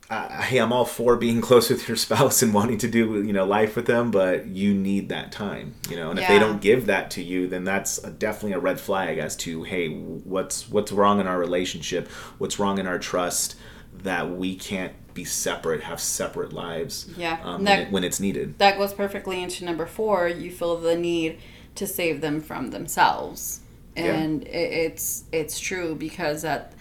uh, 0.09 0.42
hey, 0.42 0.59
I'm 0.59 0.72
all 0.72 0.85
for 0.85 1.16
being 1.16 1.40
close 1.42 1.68
with 1.68 1.88
your 1.88 1.96
spouse 1.96 2.42
and 2.42 2.55
wanting 2.55 2.79
to 2.79 2.88
do 2.88 3.22
you 3.22 3.33
know 3.33 3.44
life 3.44 3.77
with 3.77 3.87
them, 3.87 4.11
but 4.11 4.46
you 4.46 4.75
need 4.75 5.09
that 5.09 5.33
time, 5.33 5.75
you 5.90 5.96
know. 5.96 6.11
And 6.11 6.18
yeah. 6.18 6.25
if 6.25 6.29
they 6.29 6.38
don't 6.38 6.61
give 6.61 6.87
that 6.87 7.11
to 7.12 7.22
you, 7.22 7.49
then 7.49 7.64
that's 7.64 7.99
a, 7.99 8.11
definitely 8.11 8.53
a 8.53 8.59
red 8.59 8.79
flag 8.79 9.18
as 9.18 9.37
to 9.37 9.64
hey, 9.64 9.88
what's 9.88 10.68
what's 10.68 10.92
wrong 10.92 11.20
in 11.20 11.27
our 11.27 11.38
relationship? 11.38 12.09
What's 12.38 12.59
wrong 12.59 12.79
in 12.79 12.87
our 12.87 12.99
trust 12.99 13.57
that 14.03 14.31
we 14.31 14.55
can't 14.55 14.92
be 15.14 15.25
separate, 15.25 15.83
have 15.83 16.01
separate 16.01 16.53
lives? 16.53 17.09
Yeah, 17.16 17.40
um, 17.42 17.64
that, 17.64 17.79
when, 17.79 17.87
it, 17.87 17.92
when 17.92 18.05
it's 18.05 18.20
needed. 18.20 18.59
That 18.59 18.79
goes 18.79 18.92
perfectly 18.92 19.42
into 19.42 19.64
number 19.64 19.87
four. 19.87 20.29
You 20.29 20.53
feel 20.53 20.77
the 20.77 20.96
need 20.96 21.38
to 21.75 21.87
save 21.87 22.20
them 22.20 22.40
from 22.40 22.68
themselves, 22.70 23.61
and 23.96 24.42
yeah. 24.42 24.51
it, 24.51 24.92
it's 24.92 25.25
it's 25.33 25.59
true 25.59 25.96
because 25.96 26.44
at 26.44 26.75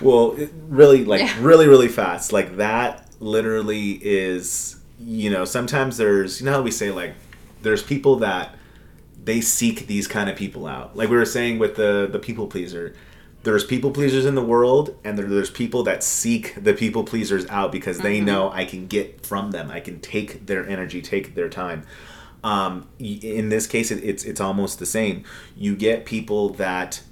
well, 0.00 0.36
really, 0.68 1.04
like 1.04 1.20
yeah. 1.20 1.36
really, 1.40 1.68
really 1.68 1.88
fast. 1.88 2.32
Like 2.32 2.56
that 2.56 3.08
literally 3.20 3.92
is, 4.02 4.80
you 5.00 5.30
know, 5.30 5.44
sometimes 5.44 5.96
there's, 5.96 6.40
you 6.40 6.46
know 6.46 6.52
how 6.52 6.62
we 6.62 6.70
say 6.70 6.90
like, 6.90 7.14
there's 7.62 7.82
people 7.82 8.16
that 8.16 8.56
they 9.24 9.40
seek 9.40 9.86
these 9.86 10.08
kind 10.08 10.28
of 10.28 10.36
people 10.36 10.66
out. 10.66 10.96
Like 10.96 11.08
we 11.08 11.16
were 11.16 11.24
saying 11.24 11.58
with 11.58 11.76
the 11.76 12.08
the 12.10 12.18
people 12.18 12.46
pleaser, 12.46 12.94
there's 13.44 13.64
people 13.64 13.90
pleasers 13.90 14.24
in 14.24 14.34
the 14.34 14.42
world, 14.42 14.96
and 15.04 15.18
there, 15.18 15.26
there's 15.26 15.50
people 15.50 15.82
that 15.84 16.02
seek 16.02 16.54
the 16.62 16.74
people 16.74 17.04
pleasers 17.04 17.46
out 17.46 17.72
because 17.72 17.98
they 17.98 18.16
mm-hmm. 18.16 18.26
know 18.26 18.50
I 18.50 18.64
can 18.64 18.86
get 18.86 19.24
from 19.24 19.50
them. 19.50 19.70
I 19.70 19.80
can 19.80 20.00
take 20.00 20.46
their 20.46 20.68
energy, 20.68 21.02
take 21.02 21.34
their 21.34 21.48
time. 21.48 21.84
Um, 22.44 22.88
in 22.98 23.48
this 23.48 23.66
case, 23.66 23.90
it, 23.90 24.02
it's 24.02 24.24
it's 24.24 24.40
almost 24.40 24.78
the 24.78 24.86
same. 24.86 25.24
You 25.56 25.76
get 25.76 26.04
people 26.04 26.50
that 26.54 27.02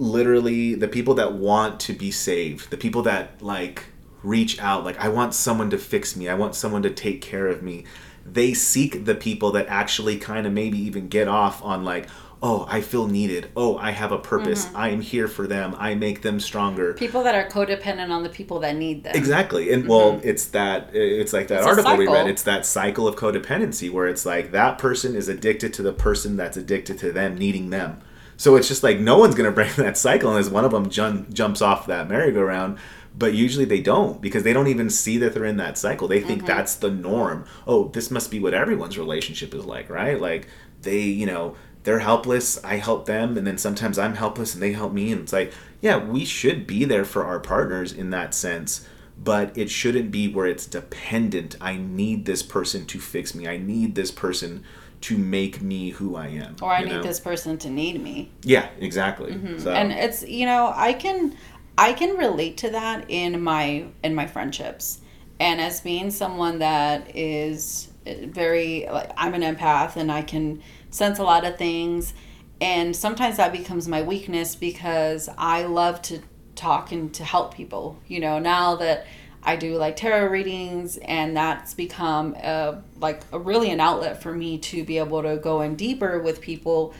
literally 0.00 0.74
the 0.74 0.88
people 0.88 1.14
that 1.14 1.34
want 1.34 1.78
to 1.80 1.92
be 1.92 2.10
saved, 2.10 2.70
the 2.70 2.76
people 2.76 3.02
that 3.02 3.40
like 3.42 3.84
reach 4.22 4.58
out, 4.60 4.84
like 4.84 4.98
I 4.98 5.08
want 5.08 5.34
someone 5.34 5.70
to 5.70 5.78
fix 5.78 6.16
me, 6.16 6.28
I 6.28 6.34
want 6.34 6.54
someone 6.54 6.82
to 6.82 6.90
take 6.90 7.20
care 7.22 7.46
of 7.46 7.62
me. 7.62 7.84
they 8.26 8.52
seek 8.54 9.04
the 9.06 9.14
people 9.14 9.50
that 9.52 9.66
actually 9.68 10.16
kind 10.18 10.46
of 10.46 10.52
maybe 10.52 10.78
even 10.78 11.08
get 11.08 11.26
off 11.26 11.64
on 11.64 11.84
like 11.84 12.06
oh 12.42 12.66
i 12.70 12.80
feel 12.80 13.06
needed 13.06 13.50
oh 13.56 13.76
i 13.78 13.90
have 13.90 14.12
a 14.12 14.18
purpose 14.18 14.66
Mm-hmm. 14.66 14.76
i 14.76 14.88
am 14.90 15.00
here 15.00 15.26
for 15.26 15.46
them 15.46 15.74
i 15.78 15.94
make 15.94 16.20
them 16.22 16.38
stronger 16.38 16.92
People 16.94 17.22
that 17.24 17.34
are 17.34 17.48
codependent 17.48 18.10
on 18.10 18.22
the 18.22 18.28
people 18.28 18.58
that 18.60 18.76
need 18.76 19.04
them. 19.04 19.14
Exactly. 19.16 19.72
And 19.72 19.88
well, 19.88 20.20
it's 20.22 20.46
that 20.48 20.90
it's 20.94 21.32
like 21.32 21.48
that 21.48 21.60
Mm-hmm. 21.60 21.78
It's 21.78 21.86
article 21.86 21.96
we 21.96 22.06
read. 22.08 22.28
It's 22.28 22.42
that 22.44 22.66
cycle 22.66 23.08
of 23.08 23.16
codependency 23.16 23.90
where 23.90 24.06
it's 24.06 24.24
like 24.26 24.52
that 24.52 24.78
person 24.78 25.14
is 25.14 25.28
addicted 25.28 25.72
to 25.74 25.82
the 25.82 25.92
person 25.92 26.36
that's 26.36 26.56
addicted 26.58 26.98
to 26.98 27.10
them 27.12 27.36
needing 27.36 27.70
them. 27.70 28.00
So 28.40 28.56
it's 28.56 28.68
just 28.68 28.82
like 28.82 28.98
no 28.98 29.18
one's 29.18 29.34
going 29.34 29.50
to 29.50 29.54
break 29.54 29.74
that 29.76 29.98
cycle 29.98 30.30
unless 30.30 30.48
one 30.48 30.64
of 30.64 30.70
them 30.70 30.88
jump, 30.88 31.30
jumps 31.30 31.60
off 31.60 31.86
that 31.88 32.08
merry-go-round. 32.08 32.78
But 33.14 33.34
usually 33.34 33.66
they 33.66 33.82
don't 33.82 34.18
because 34.22 34.44
they 34.44 34.54
don't 34.54 34.68
even 34.68 34.88
see 34.88 35.18
that 35.18 35.34
they're 35.34 35.44
in 35.44 35.58
that 35.58 35.76
cycle. 35.76 36.08
They 36.08 36.20
Mm-hmm. 36.20 36.28
think 36.28 36.46
that's 36.46 36.74
the 36.76 36.90
norm. 36.90 37.44
Oh, 37.66 37.88
this 37.88 38.10
must 38.10 38.30
be 38.30 38.40
what 38.40 38.54
everyone's 38.54 38.96
relationship 38.96 39.52
is 39.54 39.66
like, 39.66 39.90
right? 39.90 40.18
Like 40.18 40.48
they, 40.80 41.00
you 41.00 41.26
know, 41.26 41.54
they're 41.82 41.98
helpless, 41.98 42.62
I 42.64 42.76
help 42.76 43.04
them, 43.04 43.36
and 43.36 43.46
then 43.46 43.58
sometimes 43.58 43.98
I'm 43.98 44.14
helpless 44.14 44.54
and 44.54 44.62
they 44.62 44.72
help 44.72 44.94
me. 44.94 45.12
And 45.12 45.20
it's 45.20 45.34
like, 45.34 45.52
yeah, 45.82 45.98
we 45.98 46.24
should 46.24 46.66
be 46.66 46.86
there 46.86 47.04
for 47.04 47.26
our 47.26 47.40
partners 47.40 47.92
in 47.92 48.08
that 48.08 48.32
sense, 48.32 48.88
but 49.18 49.54
it 49.54 49.68
shouldn't 49.70 50.10
be 50.10 50.32
where 50.32 50.46
it's 50.46 50.64
dependent. 50.64 51.56
I 51.60 51.76
need 51.76 52.24
this 52.24 52.42
person 52.42 52.86
to 52.86 53.00
fix 53.00 53.34
me. 53.34 53.46
I 53.46 53.58
need 53.58 53.96
this 53.96 54.10
person 54.10 54.64
to 55.02 55.16
make 55.16 55.62
me 55.62 55.90
who 55.90 56.14
I 56.16 56.28
am. 56.28 56.56
or 56.60 56.72
I 56.72 56.82
need 56.82 56.92
know? 56.92 57.02
this 57.02 57.20
person 57.20 57.56
to 57.58 57.70
need 57.70 58.02
me. 58.02 58.30
Yeah, 58.42 58.68
exactly. 58.78 59.32
Mm-hmm. 59.32 59.58
So, 59.58 59.72
and 59.72 59.92
it's 59.92 60.26
you 60.26 60.46
know 60.46 60.72
i 60.74 60.92
can 60.92 61.36
i 61.78 61.92
can 61.92 62.16
relate 62.16 62.58
to 62.58 62.70
that 62.70 63.06
in 63.08 63.42
my 63.42 63.86
in 64.02 64.14
my 64.14 64.26
friendships 64.26 65.00
and 65.40 65.60
as 65.60 65.80
being 65.80 66.10
someone 66.10 66.58
that 66.58 67.16
is 67.16 67.88
very 68.06 68.86
like 68.90 69.10
i'm 69.16 69.34
an 69.34 69.42
empath 69.42 69.96
and 69.96 70.12
i 70.12 70.22
can 70.22 70.62
sense 70.90 71.18
a 71.18 71.22
lot 71.22 71.44
of 71.44 71.56
things 71.56 72.14
and 72.60 72.94
sometimes 72.94 73.38
that 73.38 73.52
becomes 73.52 73.88
my 73.88 74.02
weakness 74.02 74.54
because 74.54 75.28
i 75.38 75.64
love 75.64 76.00
to 76.02 76.20
talk 76.54 76.92
and 76.92 77.14
to 77.14 77.24
help 77.24 77.54
people 77.54 77.98
you 78.06 78.20
know 78.20 78.38
now 78.38 78.76
that 78.76 79.06
i 79.42 79.56
do 79.56 79.76
like 79.76 79.96
tarot 79.96 80.26
readings 80.26 80.96
and 80.98 81.36
that's 81.36 81.74
become 81.74 82.34
a, 82.34 82.82
like 82.98 83.22
a 83.32 83.38
really 83.38 83.70
an 83.70 83.80
outlet 83.80 84.22
for 84.22 84.32
me 84.32 84.58
to 84.58 84.84
be 84.84 84.98
able 84.98 85.22
to 85.22 85.36
go 85.36 85.60
in 85.60 85.74
deeper 85.76 86.20
with 86.20 86.40
people 86.40 86.94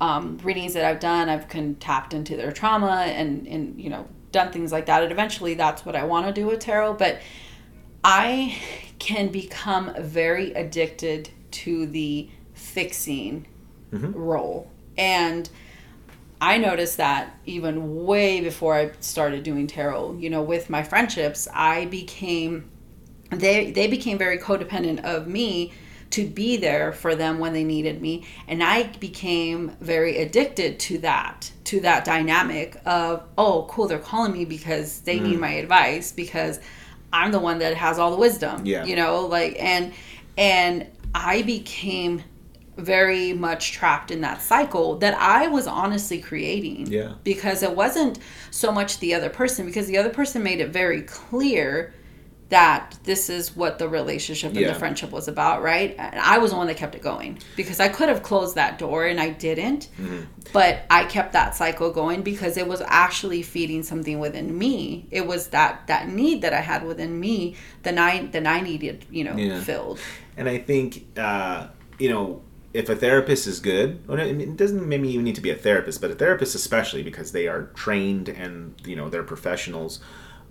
um, 0.00 0.38
readings 0.42 0.74
that 0.74 0.84
I've 0.84 1.00
done, 1.00 1.28
I've 1.28 1.48
can 1.48 1.76
tapped 1.76 2.14
into 2.14 2.36
their 2.36 2.52
trauma 2.52 3.04
and 3.06 3.46
and 3.46 3.80
you 3.80 3.90
know 3.90 4.06
done 4.32 4.52
things 4.52 4.72
like 4.72 4.86
that. 4.86 5.02
And 5.02 5.12
eventually, 5.12 5.54
that's 5.54 5.84
what 5.86 5.96
I 5.96 6.04
want 6.04 6.26
to 6.26 6.32
do 6.32 6.46
with 6.46 6.60
tarot. 6.60 6.94
But 6.94 7.20
I 8.02 8.58
can 8.98 9.28
become 9.28 9.94
very 9.98 10.52
addicted 10.52 11.30
to 11.52 11.86
the 11.86 12.28
fixing 12.52 13.46
role, 14.12 14.70
and 14.98 15.48
I 16.40 16.58
noticed 16.58 16.96
that 16.98 17.34
even 17.46 18.04
way 18.04 18.40
before 18.40 18.74
I 18.74 18.92
started 19.00 19.42
doing 19.42 19.66
tarot. 19.66 20.18
You 20.18 20.30
know, 20.30 20.42
with 20.42 20.68
my 20.68 20.82
friendships, 20.82 21.48
I 21.52 21.86
became 21.86 22.70
they 23.30 23.70
they 23.70 23.86
became 23.86 24.18
very 24.18 24.38
codependent 24.38 25.04
of 25.04 25.26
me 25.26 25.72
to 26.10 26.26
be 26.26 26.56
there 26.56 26.92
for 26.92 27.16
them 27.16 27.38
when 27.38 27.52
they 27.52 27.64
needed 27.64 28.00
me 28.00 28.24
and 28.46 28.62
i 28.62 28.84
became 29.00 29.70
very 29.80 30.18
addicted 30.18 30.78
to 30.78 30.98
that 30.98 31.50
to 31.64 31.80
that 31.80 32.04
dynamic 32.04 32.76
of 32.84 33.24
oh 33.38 33.66
cool 33.68 33.88
they're 33.88 33.98
calling 33.98 34.32
me 34.32 34.44
because 34.44 35.00
they 35.00 35.18
need 35.18 35.36
mm. 35.36 35.40
my 35.40 35.52
advice 35.52 36.12
because 36.12 36.60
i'm 37.12 37.32
the 37.32 37.38
one 37.40 37.58
that 37.58 37.74
has 37.74 37.98
all 37.98 38.10
the 38.10 38.16
wisdom 38.16 38.64
Yeah. 38.64 38.84
you 38.84 38.94
know 38.94 39.26
like 39.26 39.56
and 39.58 39.92
and 40.36 40.86
i 41.14 41.42
became 41.42 42.22
very 42.76 43.32
much 43.32 43.72
trapped 43.72 44.10
in 44.10 44.20
that 44.22 44.42
cycle 44.42 44.96
that 44.98 45.14
i 45.14 45.46
was 45.46 45.66
honestly 45.66 46.18
creating 46.20 46.86
Yeah. 46.88 47.12
because 47.22 47.62
it 47.62 47.74
wasn't 47.74 48.18
so 48.50 48.72
much 48.72 48.98
the 48.98 49.14
other 49.14 49.30
person 49.30 49.64
because 49.66 49.86
the 49.86 49.96
other 49.98 50.10
person 50.10 50.42
made 50.42 50.60
it 50.60 50.70
very 50.70 51.02
clear 51.02 51.94
that 52.50 52.96
this 53.04 53.30
is 53.30 53.56
what 53.56 53.78
the 53.78 53.88
relationship 53.88 54.50
and 54.50 54.60
Yeah. 54.60 54.68
the 54.72 54.78
friendship 54.78 55.10
was 55.10 55.28
about, 55.28 55.62
right? 55.62 55.96
And 55.98 56.20
I 56.20 56.38
was 56.38 56.50
the 56.50 56.58
one 56.58 56.66
that 56.66 56.76
kept 56.76 56.94
it 56.94 57.02
going 57.02 57.38
because 57.56 57.80
I 57.80 57.88
could 57.88 58.08
have 58.10 58.22
closed 58.22 58.54
that 58.56 58.78
door 58.78 59.06
and 59.06 59.18
I 59.18 59.30
didn't. 59.30 59.88
Mm-hmm. 59.98 60.20
But 60.52 60.82
I 60.90 61.06
kept 61.06 61.32
that 61.32 61.56
cycle 61.56 61.90
going 61.90 62.20
because 62.22 62.56
it 62.58 62.68
was 62.68 62.82
actually 62.86 63.42
feeding 63.42 63.82
something 63.82 64.20
within 64.20 64.56
me. 64.56 65.06
It 65.10 65.26
was 65.26 65.48
that 65.48 65.86
that 65.86 66.08
need 66.10 66.42
that 66.42 66.52
I 66.52 66.60
had 66.60 66.84
within 66.86 67.18
me 67.18 67.56
that 67.82 67.96
I 67.98 68.26
that 68.32 68.46
I 68.46 68.60
needed, 68.60 69.06
you 69.10 69.24
know, 69.24 69.36
Yeah. 69.36 69.60
filled. 69.60 69.98
And 70.36 70.46
I 70.48 70.58
think, 70.58 71.06
uh, 71.16 71.68
you 71.98 72.10
know, 72.10 72.42
if 72.74 72.88
a 72.88 72.96
therapist 72.96 73.46
is 73.46 73.60
good, 73.60 74.02
it 74.08 74.56
doesn't 74.56 74.86
maybe 74.86 75.08
even 75.08 75.24
need 75.24 75.36
to 75.36 75.40
be 75.40 75.50
a 75.50 75.54
therapist, 75.54 76.00
but 76.00 76.10
a 76.10 76.14
therapist 76.14 76.56
especially 76.56 77.04
because 77.04 77.30
they 77.30 77.46
are 77.46 77.70
trained 77.74 78.28
and 78.28 78.74
you 78.84 78.96
know 78.96 79.08
they're 79.08 79.22
professionals. 79.22 80.00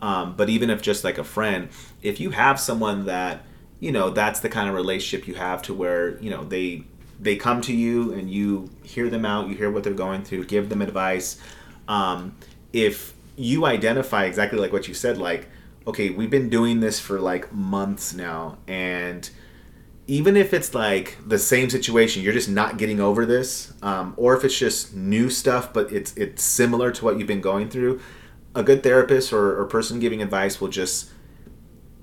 Um, 0.01 0.35
but 0.35 0.49
even 0.49 0.69
if 0.69 0.81
just 0.81 1.03
like 1.03 1.17
a 1.17 1.23
friend, 1.23 1.69
if 2.01 2.21
you 2.21 2.31
have 2.31 2.59
someone 2.59 3.05
that 3.05 3.45
you 3.81 3.91
know 3.91 4.09
that's 4.09 4.39
the 4.39 4.47
kind 4.47 4.69
of 4.69 4.75
relationship 4.75 5.27
you 5.27 5.35
have 5.35 5.61
to 5.63 5.73
where 5.73 6.17
you 6.19 6.29
know 6.29 6.45
they 6.45 6.85
they 7.19 7.35
come 7.35 7.59
to 7.61 7.73
you 7.73 8.13
and 8.13 8.31
you 8.31 8.69
hear 8.83 9.09
them 9.09 9.25
out, 9.25 9.49
you 9.49 9.55
hear 9.55 9.69
what 9.69 9.83
they're 9.83 9.93
going 9.93 10.23
through, 10.23 10.45
give 10.45 10.69
them 10.69 10.81
advice. 10.81 11.37
Um, 11.89 12.37
if 12.71 13.13
you 13.35 13.65
identify 13.65 14.23
exactly 14.23 14.59
like 14.59 14.71
what 14.71 14.87
you 14.87 14.93
said, 14.93 15.17
like 15.17 15.49
okay, 15.85 16.09
we've 16.09 16.29
been 16.29 16.49
doing 16.49 16.79
this 16.79 17.01
for 17.01 17.19
like 17.19 17.51
months 17.51 18.13
now, 18.13 18.57
and 18.65 19.29
even 20.07 20.35
if 20.35 20.53
it's 20.53 20.73
like 20.73 21.17
the 21.25 21.39
same 21.39 21.69
situation, 21.69 22.23
you're 22.23 22.33
just 22.33 22.49
not 22.49 22.77
getting 22.77 22.99
over 22.99 23.25
this, 23.25 23.73
um, 23.81 24.13
or 24.17 24.35
if 24.35 24.43
it's 24.43 24.57
just 24.57 24.93
new 24.93 25.29
stuff, 25.29 25.71
but 25.73 25.91
it's 25.91 26.15
it's 26.17 26.43
similar 26.43 26.91
to 26.91 27.05
what 27.05 27.17
you've 27.17 27.27
been 27.27 27.41
going 27.41 27.69
through, 27.69 28.01
a 28.53 28.63
good 28.63 28.83
therapist 28.83 29.31
or, 29.31 29.59
or 29.59 29.65
person 29.65 29.99
giving 29.99 30.21
advice 30.21 30.59
will 30.59 30.67
just 30.67 31.09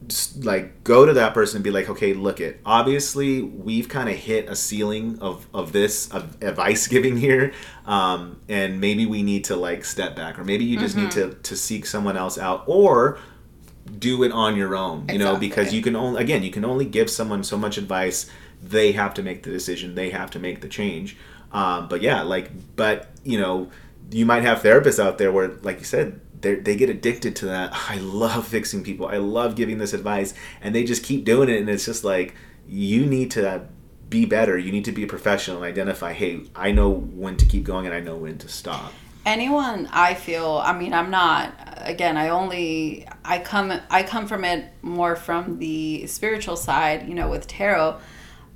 just 0.06 0.44
like 0.44 0.82
go 0.82 1.04
to 1.06 1.12
that 1.12 1.34
person 1.34 1.58
and 1.58 1.64
be 1.64 1.70
like, 1.70 1.88
okay, 1.88 2.14
look 2.14 2.40
it. 2.40 2.60
Obviously, 2.64 3.42
we've 3.42 3.88
kind 3.88 4.08
of 4.08 4.16
hit 4.16 4.48
a 4.48 4.56
ceiling 4.56 5.18
of 5.20 5.46
of 5.52 5.72
this 5.72 6.10
of 6.10 6.42
advice 6.42 6.86
giving 6.94 7.16
here, 7.16 7.52
um, 7.84 8.40
and 8.48 8.80
maybe 8.80 9.04
we 9.06 9.22
need 9.22 9.44
to 9.44 9.56
like 9.56 9.84
step 9.84 10.16
back, 10.16 10.38
or 10.38 10.44
maybe 10.44 10.64
you 10.64 10.78
just 10.78 10.96
need 10.96 11.10
to 11.12 11.34
to 11.34 11.56
seek 11.56 11.84
someone 11.86 12.16
else 12.16 12.38
out, 12.38 12.64
or 12.66 13.18
do 13.98 14.22
it 14.22 14.32
on 14.32 14.56
your 14.56 14.76
own. 14.76 15.08
You 15.08 15.18
know, 15.18 15.36
because 15.36 15.72
you 15.72 15.82
can 15.82 15.96
only 15.96 16.22
again 16.22 16.42
you 16.42 16.50
can 16.50 16.64
only 16.64 16.84
give 16.84 17.10
someone 17.10 17.44
so 17.44 17.56
much 17.56 17.78
advice. 17.78 18.30
They 18.62 18.92
have 18.92 19.14
to 19.14 19.22
make 19.22 19.42
the 19.42 19.50
decision. 19.50 19.94
They 19.94 20.10
have 20.10 20.30
to 20.32 20.38
make 20.38 20.60
the 20.60 20.68
change. 20.68 21.16
Um, 21.52 21.88
but 21.88 22.02
yeah, 22.02 22.22
like, 22.22 22.50
but 22.76 23.08
you 23.24 23.38
know, 23.38 23.70
you 24.10 24.26
might 24.26 24.42
have 24.42 24.62
therapists 24.62 25.02
out 25.02 25.18
there 25.18 25.32
where, 25.32 25.48
like 25.48 25.78
you 25.78 25.84
said, 25.84 26.20
they 26.40 26.76
get 26.76 26.88
addicted 26.88 27.36
to 27.36 27.46
that. 27.46 27.70
I 27.88 27.96
love 27.96 28.46
fixing 28.46 28.82
people. 28.82 29.06
I 29.06 29.16
love 29.16 29.56
giving 29.56 29.78
this 29.78 29.92
advice, 29.92 30.34
and 30.60 30.74
they 30.74 30.84
just 30.84 31.04
keep 31.04 31.24
doing 31.24 31.48
it. 31.48 31.58
And 31.60 31.68
it's 31.68 31.84
just 31.84 32.04
like 32.04 32.34
you 32.68 33.06
need 33.06 33.30
to 33.32 33.66
be 34.08 34.26
better. 34.26 34.58
You 34.58 34.72
need 34.72 34.84
to 34.86 34.92
be 34.92 35.04
a 35.04 35.06
professional 35.06 35.58
and 35.58 35.66
identify. 35.66 36.12
Hey, 36.12 36.40
I 36.54 36.72
know 36.72 36.90
when 36.90 37.36
to 37.38 37.46
keep 37.46 37.64
going, 37.64 37.86
and 37.86 37.94
I 37.94 38.00
know 38.00 38.16
when 38.16 38.38
to 38.38 38.48
stop. 38.48 38.92
Anyone 39.26 39.88
i 39.92 40.14
feel 40.14 40.60
i 40.64 40.76
mean 40.76 40.92
i'm 40.92 41.10
not 41.10 41.52
again 41.76 42.16
i 42.16 42.28
only 42.28 43.06
i 43.24 43.38
come 43.38 43.72
i 43.90 44.02
come 44.02 44.26
from 44.26 44.44
it 44.44 44.72
more 44.82 45.14
from 45.14 45.58
the 45.58 46.06
spiritual 46.06 46.56
side 46.56 47.08
you 47.08 47.14
know 47.14 47.28
with 47.28 47.46
tarot. 47.46 47.98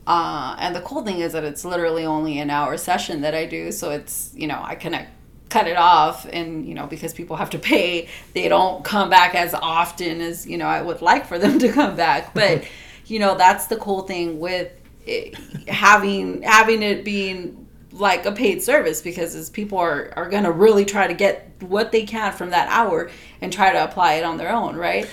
Uh, 0.07 0.55
and 0.59 0.77
the 0.77 0.83
cool 0.83 1.03
thing 1.03 1.21
is 1.21 1.33
that 1.33 1.45
it's 1.45 1.65
literally 1.65 2.05
only 2.05 2.39
an 2.39 2.51
hour 2.51 2.77
session 2.77 3.23
that 3.23 3.35
i 3.35 3.47
do 3.47 3.73
so 3.73 3.91
it's 3.91 4.33
you 4.35 4.47
know 4.47 4.61
i 4.63 4.75
connect 4.75 5.11
cut 5.49 5.67
it 5.67 5.77
off 5.77 6.27
and 6.31 6.67
you 6.67 6.75
know 6.75 6.87
because 6.87 7.15
people 7.15 7.37
have 7.37 7.49
to 7.49 7.59
pay 7.59 8.09
they 8.33 8.49
don't 8.49 8.85
come 8.85 9.09
back 9.09 9.35
as 9.35 9.55
often 9.55 10.21
as 10.21 10.47
you 10.47 10.59
know 10.59 10.67
i 10.67 10.83
would 10.83 11.01
like 11.01 11.27
for 11.27 11.39
them 11.39 11.59
to 11.65 11.71
come 11.71 11.97
back. 11.97 12.35
But 12.35 12.65
you 13.07 13.19
know 13.19 13.37
that's 13.37 13.67
the 13.67 13.77
cool 13.77 14.03
thing 14.03 14.41
with 14.41 14.73
it, 15.07 15.37
having 15.69 16.43
having 16.43 16.83
it 16.83 17.05
being 17.05 17.64
like 17.95 18.27
a 18.27 18.33
paid 18.33 18.61
service 18.63 19.01
because 19.01 19.35
as 19.37 19.49
people 19.51 19.79
are, 19.79 20.13
are 20.17 20.29
going 20.29 20.43
to 20.45 20.51
really 20.53 20.85
try 20.85 21.07
to 21.07 21.15
get 21.15 21.51
what 21.61 21.93
they 21.93 22.05
can 22.05 22.33
from 22.33 22.51
that 22.51 22.69
hour 22.69 23.09
and 23.41 23.53
try 23.53 23.73
to 23.73 23.83
apply 23.83 24.15
it 24.15 24.25
on 24.25 24.37
their 24.37 24.53
own 24.53 24.75
right 24.77 25.09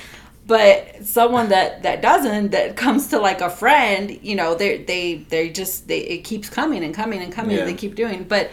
but 0.48 1.06
someone 1.06 1.50
that 1.50 1.84
that 1.84 2.01
doesn't 2.01 2.49
that 2.51 2.76
comes 2.76 3.08
to 3.10 3.20
like 3.20 3.39
a 3.41 3.49
friend 3.51 4.18
you 4.24 4.36
know 4.36 4.55
they 4.55 4.84
they 4.84 5.16
they 5.30 5.49
just 5.49 5.88
they 5.88 5.99
it 5.99 6.24
keeps 6.24 6.49
coming 6.49 6.84
and 6.84 6.95
coming 6.95 7.22
and 7.22 7.32
coming 7.32 7.55
Yeah. 7.55 7.62
and 7.64 7.70
they 7.70 7.76
keep 7.76 7.93
doing 7.95 8.24
but 8.24 8.49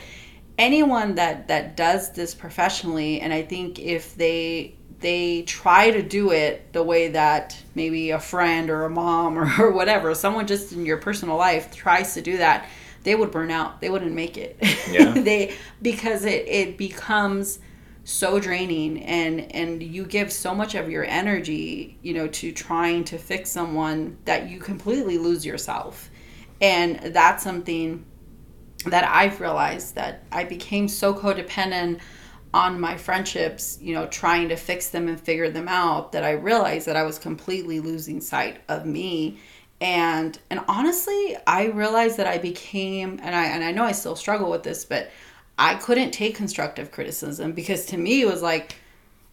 anyone 0.59 1.14
that 1.14 1.48
that 1.48 1.76
does 1.76 2.12
this 2.12 2.34
professionally 2.34 3.20
and 3.22 3.32
i 3.32 3.42
think 3.42 3.78
if 3.78 4.14
they 4.16 4.74
they 5.00 5.42
try 5.42 5.90
to 5.90 6.02
do 6.02 6.32
it 6.32 6.72
the 6.72 6.82
way 6.82 7.09
that 7.09 7.57
maybe 7.74 8.11
a 8.11 8.18
friend 8.20 8.68
or 8.68 8.84
a 8.84 8.90
mom 8.90 9.38
or, 9.38 9.48
or 9.64 9.70
whatever 9.72 10.14
someone 10.14 10.46
just 10.46 10.72
in 10.72 10.84
your 10.84 10.98
personal 10.98 11.36
life 11.36 11.74
tries 11.74 12.12
to 12.14 12.20
do 12.20 12.36
that 12.36 12.66
they 13.05 13.14
would 13.14 13.30
burn 13.30 13.51
out. 13.51 13.80
They 13.80 13.90
wouldn't 13.90 14.12
make 14.12 14.36
it. 14.36 14.59
Yeah. 14.90 15.12
they 15.16 15.55
because 15.82 16.24
it 16.24 16.46
it 16.49 16.78
becomes 16.78 17.59
so 18.05 18.40
draining 18.40 19.03
and 19.05 19.53
and 19.55 19.82
you 19.82 20.05
give 20.05 20.32
so 20.32 20.55
much 20.55 20.74
of 20.74 20.88
your 20.88 21.05
energy 21.05 21.99
you 22.01 22.14
know 22.14 22.26
to 22.28 22.53
trying 22.53 23.05
to 23.05 23.18
fix 23.18 23.51
someone 23.51 24.16
that 24.24 24.49
you 24.49 24.59
completely 24.59 25.18
lose 25.18 25.44
yourself. 25.44 26.11
And 26.61 26.99
that's 27.14 27.44
something 27.44 28.05
that 28.86 29.05
i've 29.05 29.40
realized 29.40 29.94
that 29.94 30.22
i 30.30 30.44
became 30.44 30.88
so 30.88 31.12
codependent 31.12 32.01
on 32.55 32.80
my 32.80 32.96
friendships 32.96 33.78
you 33.80 33.94
know 33.94 34.07
trying 34.07 34.49
to 34.49 34.57
fix 34.57 34.88
them 34.88 35.09
and 35.09 35.20
figure 35.20 35.51
them 35.51 35.68
out 35.68 36.12
that 36.12 36.24
i 36.24 36.30
realized 36.30 36.86
that 36.86 36.96
i 36.96 37.03
was 37.03 37.18
completely 37.18 37.80
losing 37.80 38.20
sight 38.20 38.61
of 38.68 38.86
me 38.86 39.38
and 39.80 40.38
and 40.50 40.60
honestly 40.66 41.36
i 41.46 41.66
realized 41.66 42.16
that 42.16 42.26
i 42.26 42.36
became 42.36 43.20
and 43.22 43.34
i 43.34 43.44
and 43.46 43.62
i 43.62 43.70
know 43.70 43.84
i 43.84 43.92
still 43.92 44.16
struggle 44.16 44.50
with 44.50 44.62
this 44.62 44.84
but 44.84 45.10
I 45.58 45.74
couldn't 45.74 46.12
take 46.12 46.36
constructive 46.36 46.92
criticism 46.92 47.52
because 47.52 47.86
to 47.86 47.96
me 47.96 48.22
it 48.22 48.26
was 48.26 48.42
like, 48.42 48.76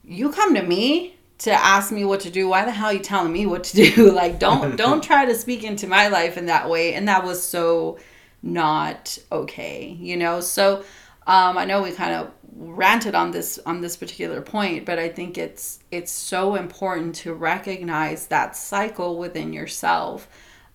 you 0.03 0.31
come 0.31 0.55
to 0.55 0.63
me 0.63 1.15
to 1.39 1.51
ask 1.51 1.91
me 1.91 2.03
what 2.03 2.21
to 2.21 2.31
do. 2.31 2.47
Why 2.47 2.65
the 2.65 2.71
hell 2.71 2.87
are 2.87 2.93
you 2.93 2.99
telling 2.99 3.31
me 3.31 3.45
what 3.45 3.63
to 3.65 3.91
do? 3.91 4.11
like 4.15 4.39
don't 4.39 4.75
don't 4.77 5.03
try 5.03 5.25
to 5.25 5.35
speak 5.35 5.63
into 5.63 5.87
my 5.87 6.07
life 6.07 6.37
in 6.37 6.47
that 6.47 6.67
way. 6.67 6.95
And 6.95 7.07
that 7.07 7.23
was 7.23 7.43
so 7.43 7.99
not 8.41 9.17
okay, 9.31 9.95
you 9.99 10.17
know? 10.17 10.41
So 10.41 10.83
um, 11.27 11.57
I 11.57 11.65
know 11.65 11.81
we 11.81 11.91
kind 11.91 12.13
of 12.13 12.31
ranted 12.57 13.15
on 13.15 13.31
this 13.31 13.59
on 13.65 13.81
this 13.81 13.97
particular 13.97 14.41
point, 14.41 14.85
but 14.85 14.99
I 14.99 15.09
think 15.09 15.37
it's 15.37 15.79
it's 15.91 16.11
so 16.11 16.55
important 16.55 17.15
to 17.15 17.33
recognize 17.33 18.27
that 18.27 18.55
cycle 18.55 19.17
within 19.17 19.53
yourself 19.53 20.27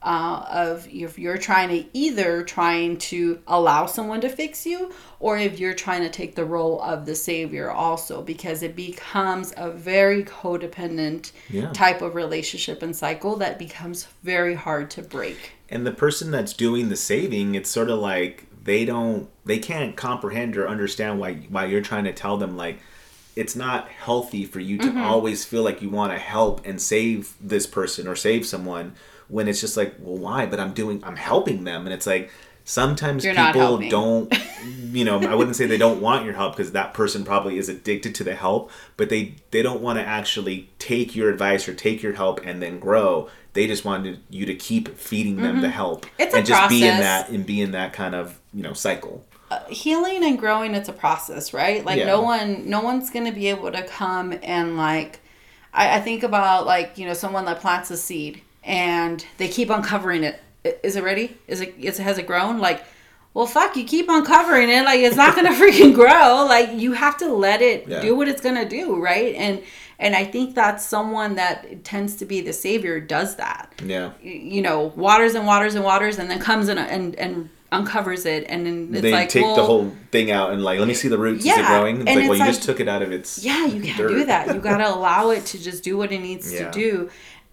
uh, 0.03 0.44
of 0.51 0.88
if 0.88 1.18
you're 1.18 1.36
trying 1.36 1.68
to 1.68 1.84
either 1.92 2.42
trying 2.42 2.96
to 2.96 3.40
allow 3.46 3.86
someone 3.86 4.20
to 4.20 4.28
fix 4.28 4.64
you 4.64 4.92
or 5.18 5.36
if 5.36 5.61
you're 5.61 5.74
trying 5.74 6.01
to 6.01 6.09
take 6.09 6.34
the 6.34 6.44
role 6.44 6.80
of 6.80 7.05
the 7.05 7.14
savior 7.14 7.70
also 7.70 8.22
because 8.22 8.62
it 8.62 8.74
becomes 8.74 9.53
a 9.59 9.70
very 9.70 10.24
codependent 10.24 11.32
yeah. 11.51 11.70
type 11.72 12.01
of 12.01 12.14
relationship 12.14 12.82
and 12.82 12.96
cycle 12.96 13.36
that 13.36 13.59
becomes 13.59 14.05
very 14.22 14.55
hard 14.55 14.90
to 14.90 15.03
break 15.03 15.53
and 15.68 15.86
the 15.86 15.92
person 15.92 16.30
that's 16.30 16.55
doing 16.55 16.88
the 16.88 16.96
saving 16.96 17.55
it's 17.55 17.70
sort 17.70 17.90
of 17.90 17.98
like 17.98 18.46
they 18.70 18.84
don't 18.84 19.28
they 19.44 19.58
can't 19.58 19.96
comprehend 19.96 20.56
or 20.56 20.68
understand 20.68 21.18
why 21.18 21.34
why 21.48 21.64
you're 21.64 21.80
trying 21.80 22.04
to 22.04 22.12
tell 22.12 22.36
them 22.36 22.56
like 22.56 22.78
it's 23.34 23.56
not 23.56 23.88
healthy 23.88 24.44
for 24.44 24.60
you 24.60 24.78
to 24.78 24.86
mm-hmm. 24.86 25.02
always 25.02 25.44
feel 25.44 25.64
like 25.64 25.82
you 25.82 25.90
want 25.90 26.12
to 26.12 26.18
help 26.18 26.64
and 26.64 26.80
save 26.80 27.34
this 27.40 27.66
person 27.66 28.06
or 28.06 28.14
save 28.14 28.46
someone 28.46 28.92
when 29.26 29.48
it's 29.48 29.60
just 29.60 29.76
like, 29.76 29.94
well, 29.98 30.18
why? 30.18 30.46
But 30.46 30.60
I'm 30.60 30.72
doing, 30.72 31.02
I'm 31.04 31.16
helping 31.16 31.64
them, 31.64 31.86
and 31.86 31.94
it's 31.94 32.06
like 32.06 32.30
sometimes 32.64 33.24
You're 33.24 33.34
people 33.34 33.78
don't, 33.88 34.32
you 34.64 35.04
know, 35.04 35.20
I 35.20 35.34
wouldn't 35.34 35.56
say 35.56 35.66
they 35.66 35.78
don't 35.78 36.00
want 36.00 36.24
your 36.24 36.34
help 36.34 36.56
because 36.56 36.72
that 36.72 36.94
person 36.94 37.24
probably 37.24 37.56
is 37.56 37.68
addicted 37.68 38.14
to 38.16 38.24
the 38.24 38.34
help, 38.34 38.70
but 38.96 39.08
they 39.08 39.36
they 39.52 39.62
don't 39.62 39.80
want 39.80 39.98
to 39.98 40.04
actually 40.04 40.68
take 40.78 41.16
your 41.16 41.30
advice 41.30 41.68
or 41.68 41.74
take 41.74 42.02
your 42.02 42.14
help 42.14 42.40
and 42.44 42.62
then 42.62 42.78
grow. 42.78 43.28
They 43.53 43.66
just 43.66 43.84
wanted 43.84 44.20
you 44.30 44.46
to 44.46 44.55
keep 44.55 44.96
feeding 44.96 45.36
them 45.36 45.55
mm-hmm. 45.55 45.62
the 45.62 45.70
help 45.70 46.07
it's 46.18 46.34
and 46.34 46.46
just 46.46 46.59
process. 46.59 46.78
be 46.78 46.86
in 46.86 47.01
that 47.01 47.28
and 47.30 47.44
be 47.44 47.61
in 47.61 47.72
that 47.72 47.92
kind 47.92 48.14
of 48.14 48.38
you 48.55 48.62
know 48.62 48.72
cycle. 48.72 49.26
Uh, 49.51 49.64
healing 49.66 50.22
and 50.22 50.38
growing, 50.38 50.74
it's 50.74 50.88
a 50.88 50.92
process, 50.92 51.53
right? 51.53 51.84
Like 51.84 51.98
yeah. 51.98 52.07
no 52.07 52.20
one, 52.20 52.70
no 52.70 52.80
one's 52.80 53.11
gonna 53.11 53.32
be 53.32 53.48
able 53.48 53.70
to 53.72 53.82
come 53.82 54.38
and 54.42 54.76
like. 54.76 55.20
I, 55.72 55.98
I 55.98 56.01
think 56.01 56.24
about 56.24 56.66
like 56.66 56.98
you 56.98 57.07
know 57.07 57.14
someone 57.14 57.44
that 57.44 57.61
plants 57.61 57.90
a 57.90 57.96
seed 57.96 58.42
and 58.64 59.24
they 59.38 59.48
keep 59.48 59.70
on 59.70 59.82
covering 59.82 60.24
it. 60.24 60.40
Is 60.82 60.96
it 60.96 61.03
ready? 61.03 61.36
Is 61.46 61.61
it? 61.61 61.74
Is, 61.78 61.98
has 61.98 62.18
it 62.18 62.26
grown? 62.26 62.59
Like, 62.59 62.84
well, 63.32 63.46
fuck, 63.46 63.76
you 63.76 63.84
keep 63.84 64.09
on 64.11 64.24
covering 64.24 64.68
it. 64.68 64.84
Like, 64.84 65.01
it's 65.01 65.16
not 65.16 65.34
gonna 65.34 65.51
freaking 65.55 65.94
grow. 65.94 66.46
Like, 66.46 66.78
you 66.78 66.92
have 66.92 67.16
to 67.18 67.32
let 67.32 67.62
it 67.62 67.88
yeah. 67.88 68.01
do 68.01 68.14
what 68.14 68.28
it's 68.28 68.40
gonna 68.40 68.68
do, 68.68 68.96
right? 68.96 69.34
And 69.34 69.62
and 70.01 70.16
I 70.16 70.24
think 70.24 70.57
that 70.57 70.80
someone 70.80 71.36
that 71.36 71.84
tends 71.84 72.16
to 72.16 72.24
be 72.24 72.40
the 72.40 72.53
savior 72.53 72.98
does 72.98 73.36
that. 73.36 73.72
Yeah. 73.84 74.12
You 74.22 74.62
know, 74.62 74.92
waters 74.96 75.34
and 75.34 75.46
waters 75.46 75.74
and 75.76 75.84
waters, 75.84 76.18
and 76.18 76.30
then 76.30 76.40
comes 76.40 76.68
in 76.68 76.78
and 76.78 77.14
and 77.16 77.51
uncovers 77.70 78.26
it, 78.26 78.46
and 78.48 78.66
then 78.66 78.88
it's 78.90 79.03
they 79.03 79.12
like 79.12 79.28
take 79.28 79.44
well, 79.44 79.57
the 79.57 79.64
whole 79.64 79.92
thing 80.11 80.30
out 80.30 80.53
and 80.53 80.64
like, 80.64 80.80
let 80.80 80.88
me 80.88 80.94
see 80.94 81.09
the 81.09 81.18
roots. 81.18 81.44
Yeah, 81.44 81.53
is 81.53 81.59
it 81.61 81.66
growing? 81.66 82.01
It's 82.01 82.07
and 82.07 82.16
like, 82.16 82.18
it's 82.18 82.28
well, 82.28 82.38
like, 82.38 82.46
you 82.48 82.53
just 82.55 82.62
took 82.64 82.80
it 82.80 82.88
out 82.88 83.03
of 83.03 83.12
its. 83.12 83.44
Yeah, 83.44 83.66
you 83.66 83.80
can't 83.80 83.96
dirt. 83.96 84.09
do 84.09 84.24
that. 84.24 84.55
You 84.55 84.61
gotta 84.61 84.88
allow 84.94 85.30
it 85.30 85.46
to 85.46 85.62
just 85.62 85.84
do 85.84 85.96
what 85.96 86.11
it 86.11 86.20
needs 86.20 86.53
yeah. 86.53 86.70
to 86.70 86.70
do 86.70 87.11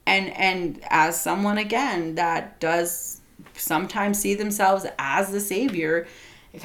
and 0.07 0.29
and 0.37 0.79
as 0.89 1.19
someone 1.21 1.59
again 1.59 2.15
that 2.15 2.59
does 2.59 3.21
sometimes 3.53 4.19
see 4.19 4.33
themselves 4.33 4.87
as 4.97 5.31
the 5.31 5.39
savior 5.39 6.07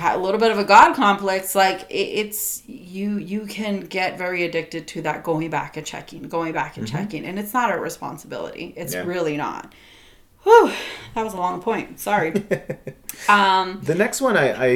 a 0.01 0.19
little 0.19 0.41
bit 0.41 0.51
of 0.51 0.59
a 0.59 0.65
god 0.65 0.95
complex 0.95 1.55
like 1.55 1.83
it, 1.91 1.95
it's 1.95 2.63
you 2.67 3.19
you 3.19 3.47
can 3.47 3.81
get 3.81 4.17
very 4.17 4.45
addicted 4.45 4.87
to 4.87 5.03
that 5.03 5.23
going 5.23 5.51
back 5.51 5.77
and 5.77 5.87
checking 5.87 6.23
going 6.23 6.53
back 6.53 6.77
and 6.77 6.87
mm-hmm. 6.87 6.97
checking 6.97 7.25
and 7.25 7.39
it's 7.39 7.53
not 7.53 7.73
a 7.73 7.79
responsibility 7.79 8.73
it's 8.77 8.95
yeah. 8.95 9.03
really 9.05 9.37
not 9.37 9.73
Whew, 10.45 10.73
that 11.15 11.25
was 11.25 11.35
a 11.35 11.37
long 11.37 11.61
point 11.61 12.01
sorry 12.01 12.31
um 13.29 13.81
the 13.83 13.95
next 13.95 14.21
one 14.21 14.37
i 14.37 14.53
i 14.53 14.67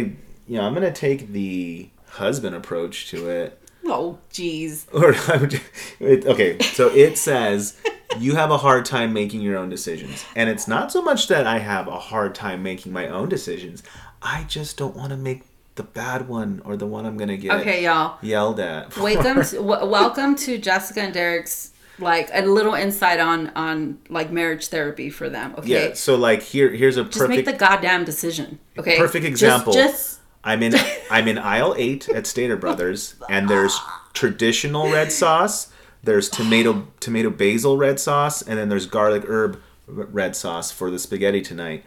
you 0.47 0.59
know 0.59 0.63
i'm 0.63 0.75
gonna 0.75 0.93
take 0.93 1.33
the 1.33 1.89
husband 2.09 2.55
approach 2.55 3.09
to 3.11 3.29
it 3.29 3.61
oh 3.85 4.19
jeez 4.31 4.87
Or 4.93 6.31
okay 6.31 6.59
so 6.59 6.89
it 6.89 7.17
says 7.17 7.77
you 8.19 8.35
have 8.35 8.51
a 8.51 8.57
hard 8.57 8.85
time 8.85 9.13
making 9.13 9.41
your 9.41 9.57
own 9.57 9.69
decisions. 9.69 10.25
And 10.35 10.49
it's 10.49 10.67
not 10.69 10.93
so 10.93 11.03
much 11.03 11.29
that 11.29 11.47
I 11.47 11.59
have 11.59 11.89
a 11.89 11.99
hard 11.99 12.35
time 12.35 12.63
making 12.63 12.93
my 12.93 13.09
own 13.09 13.29
decisions. 13.29 13.83
I 14.27 14.45
just 14.49 14.77
don't 14.77 14.97
want 14.97 15.11
to 15.11 15.17
make 15.17 15.43
the 15.77 15.85
bad 15.85 16.27
one 16.27 16.61
or 16.65 16.77
the 16.77 16.87
one 16.87 17.07
I'm 17.07 17.17
gonna 17.17 17.37
get 17.37 17.53
okay, 17.61 17.85
y'all 17.85 18.19
yelled 18.23 18.59
at. 18.59 18.97
Welcome, 18.99 19.45
to, 19.45 19.57
w- 19.57 19.87
welcome 19.87 20.35
to 20.37 20.59
Jessica 20.59 21.03
and 21.03 21.15
Derick's 21.15 21.73
like 21.99 22.29
a 22.33 22.43
little 22.43 22.75
insight 22.75 23.21
on 23.21 23.51
on 23.51 23.99
like 24.09 24.33
marriage 24.33 24.67
therapy 24.67 25.11
for 25.11 25.29
them. 25.29 25.55
Okay. 25.59 25.89
Yeah. 25.89 25.95
So 25.95 26.17
like 26.17 26.43
here 26.43 26.71
here's 26.71 26.97
a 26.97 27.05
perfect. 27.05 27.19
Just 27.19 27.29
make 27.29 27.45
the 27.45 27.53
goddamn 27.53 28.05
decision. 28.05 28.59
Okay. 28.77 28.99
Perfect 28.99 29.25
example. 29.25 29.73
Just, 29.73 29.95
just... 29.95 30.21
I'm 30.43 30.63
in 30.63 30.75
I'm 31.11 31.29
in 31.29 31.39
aisle 31.39 31.77
eight 31.79 32.09
at 32.09 32.27
Stater 32.27 32.57
Brothers, 32.57 33.15
and 33.31 33.49
there's 33.49 33.79
traditional 34.13 34.91
red 34.91 35.13
sauce 35.13 35.73
there's 36.07 36.29
tomato 36.29 36.87
tomato 37.01 37.31
basil 37.31 37.77
red 37.77 38.01
sauce, 38.01 38.41
and 38.41 38.59
then 38.59 38.69
there's 38.69 38.87
garlic 38.87 39.25
herb 39.29 39.61
red 39.87 40.35
sauce 40.35 40.71
for 40.71 40.91
the 40.91 40.99
spaghetti 40.99 41.43
tonight. 41.43 41.85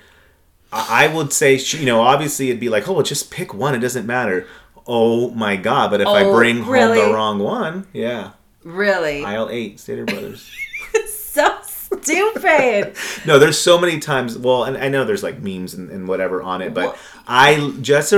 I, 0.71 1.07
would 1.07 1.33
say, 1.33 1.55
you 1.55 1.85
know, 1.85 2.01
obviously 2.01 2.49
it'd 2.49 2.59
be 2.59 2.69
like, 2.69 2.87
oh, 2.87 2.93
well, 2.93 3.03
just 3.03 3.31
pick 3.31 3.53
one. 3.53 3.75
It 3.75 3.79
doesn't 3.79 4.05
matter. 4.05 4.47
Oh 4.91 5.29
my 5.31 5.55
god! 5.55 5.91
But 5.91 6.01
if 6.01 6.07
oh, 6.07 6.13
I 6.13 6.23
bring 6.23 6.65
really? 6.65 6.99
home 6.99 7.09
the 7.09 7.13
wrong 7.13 7.39
one, 7.39 7.87
yeah. 7.93 8.31
Really? 8.63 9.23
Aisle 9.23 9.49
eight, 9.51 9.79
Stater 9.79 10.05
Brothers. 10.07 10.49
so 11.07 11.59
stupid. 11.61 12.95
no, 13.25 13.39
there's 13.39 13.59
so 13.59 13.79
many 13.79 13.99
times. 13.99 14.37
Well, 14.37 14.63
and 14.63 14.77
I 14.77 14.89
know 14.89 15.05
there's 15.05 15.23
like 15.23 15.41
memes 15.41 15.73
and, 15.73 15.89
and 15.89 16.07
whatever 16.07 16.41
on 16.41 16.61
it, 16.61 16.73
but 16.73 16.97
I 17.27 17.73
just 17.81 18.11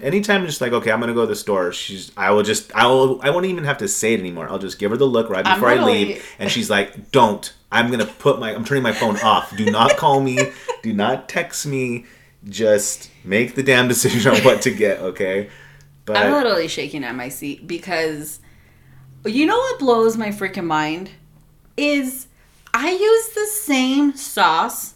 anytime 0.00 0.42
I'm 0.42 0.46
just 0.46 0.60
like, 0.60 0.72
okay, 0.72 0.92
I'm 0.92 1.00
gonna 1.00 1.14
go 1.14 1.22
to 1.22 1.26
the 1.26 1.36
store. 1.36 1.72
She's, 1.72 2.12
I 2.16 2.30
will 2.30 2.42
just, 2.42 2.74
I 2.74 2.86
will, 2.86 3.20
I 3.22 3.30
won't 3.30 3.46
even 3.46 3.64
have 3.64 3.78
to 3.78 3.88
say 3.88 4.14
it 4.14 4.20
anymore. 4.20 4.48
I'll 4.48 4.58
just 4.58 4.78
give 4.78 4.90
her 4.90 4.96
the 4.96 5.06
look 5.06 5.28
right 5.28 5.44
before 5.44 5.68
I 5.68 5.84
leave, 5.84 6.24
and 6.38 6.50
she's 6.50 6.70
like, 6.70 7.10
don't. 7.10 7.52
I'm 7.74 7.90
gonna 7.90 8.06
put 8.06 8.38
my, 8.38 8.54
I'm 8.54 8.64
turning 8.64 8.84
my 8.84 8.92
phone 8.92 9.18
off. 9.18 9.54
Do 9.56 9.68
not 9.70 9.96
call 9.96 10.20
me. 10.20 10.38
Do 10.82 10.92
not 10.92 11.28
text 11.28 11.66
me. 11.66 12.06
Just 12.48 13.10
make 13.24 13.56
the 13.56 13.62
damn 13.62 13.88
decision 13.88 14.32
on 14.32 14.38
what 14.42 14.62
to 14.62 14.70
get. 14.70 15.00
Okay. 15.00 15.50
But 16.04 16.18
I'm 16.18 16.32
literally 16.32 16.68
shaking 16.68 17.02
at 17.02 17.14
my 17.14 17.28
seat 17.28 17.66
because 17.66 18.38
you 19.24 19.46
know 19.46 19.56
what 19.56 19.78
blows 19.80 20.16
my 20.16 20.28
freaking 20.28 20.66
mind 20.66 21.10
is 21.76 22.28
I 22.72 22.92
use 22.92 23.28
the 23.30 23.46
same 23.46 24.14
sauce 24.14 24.94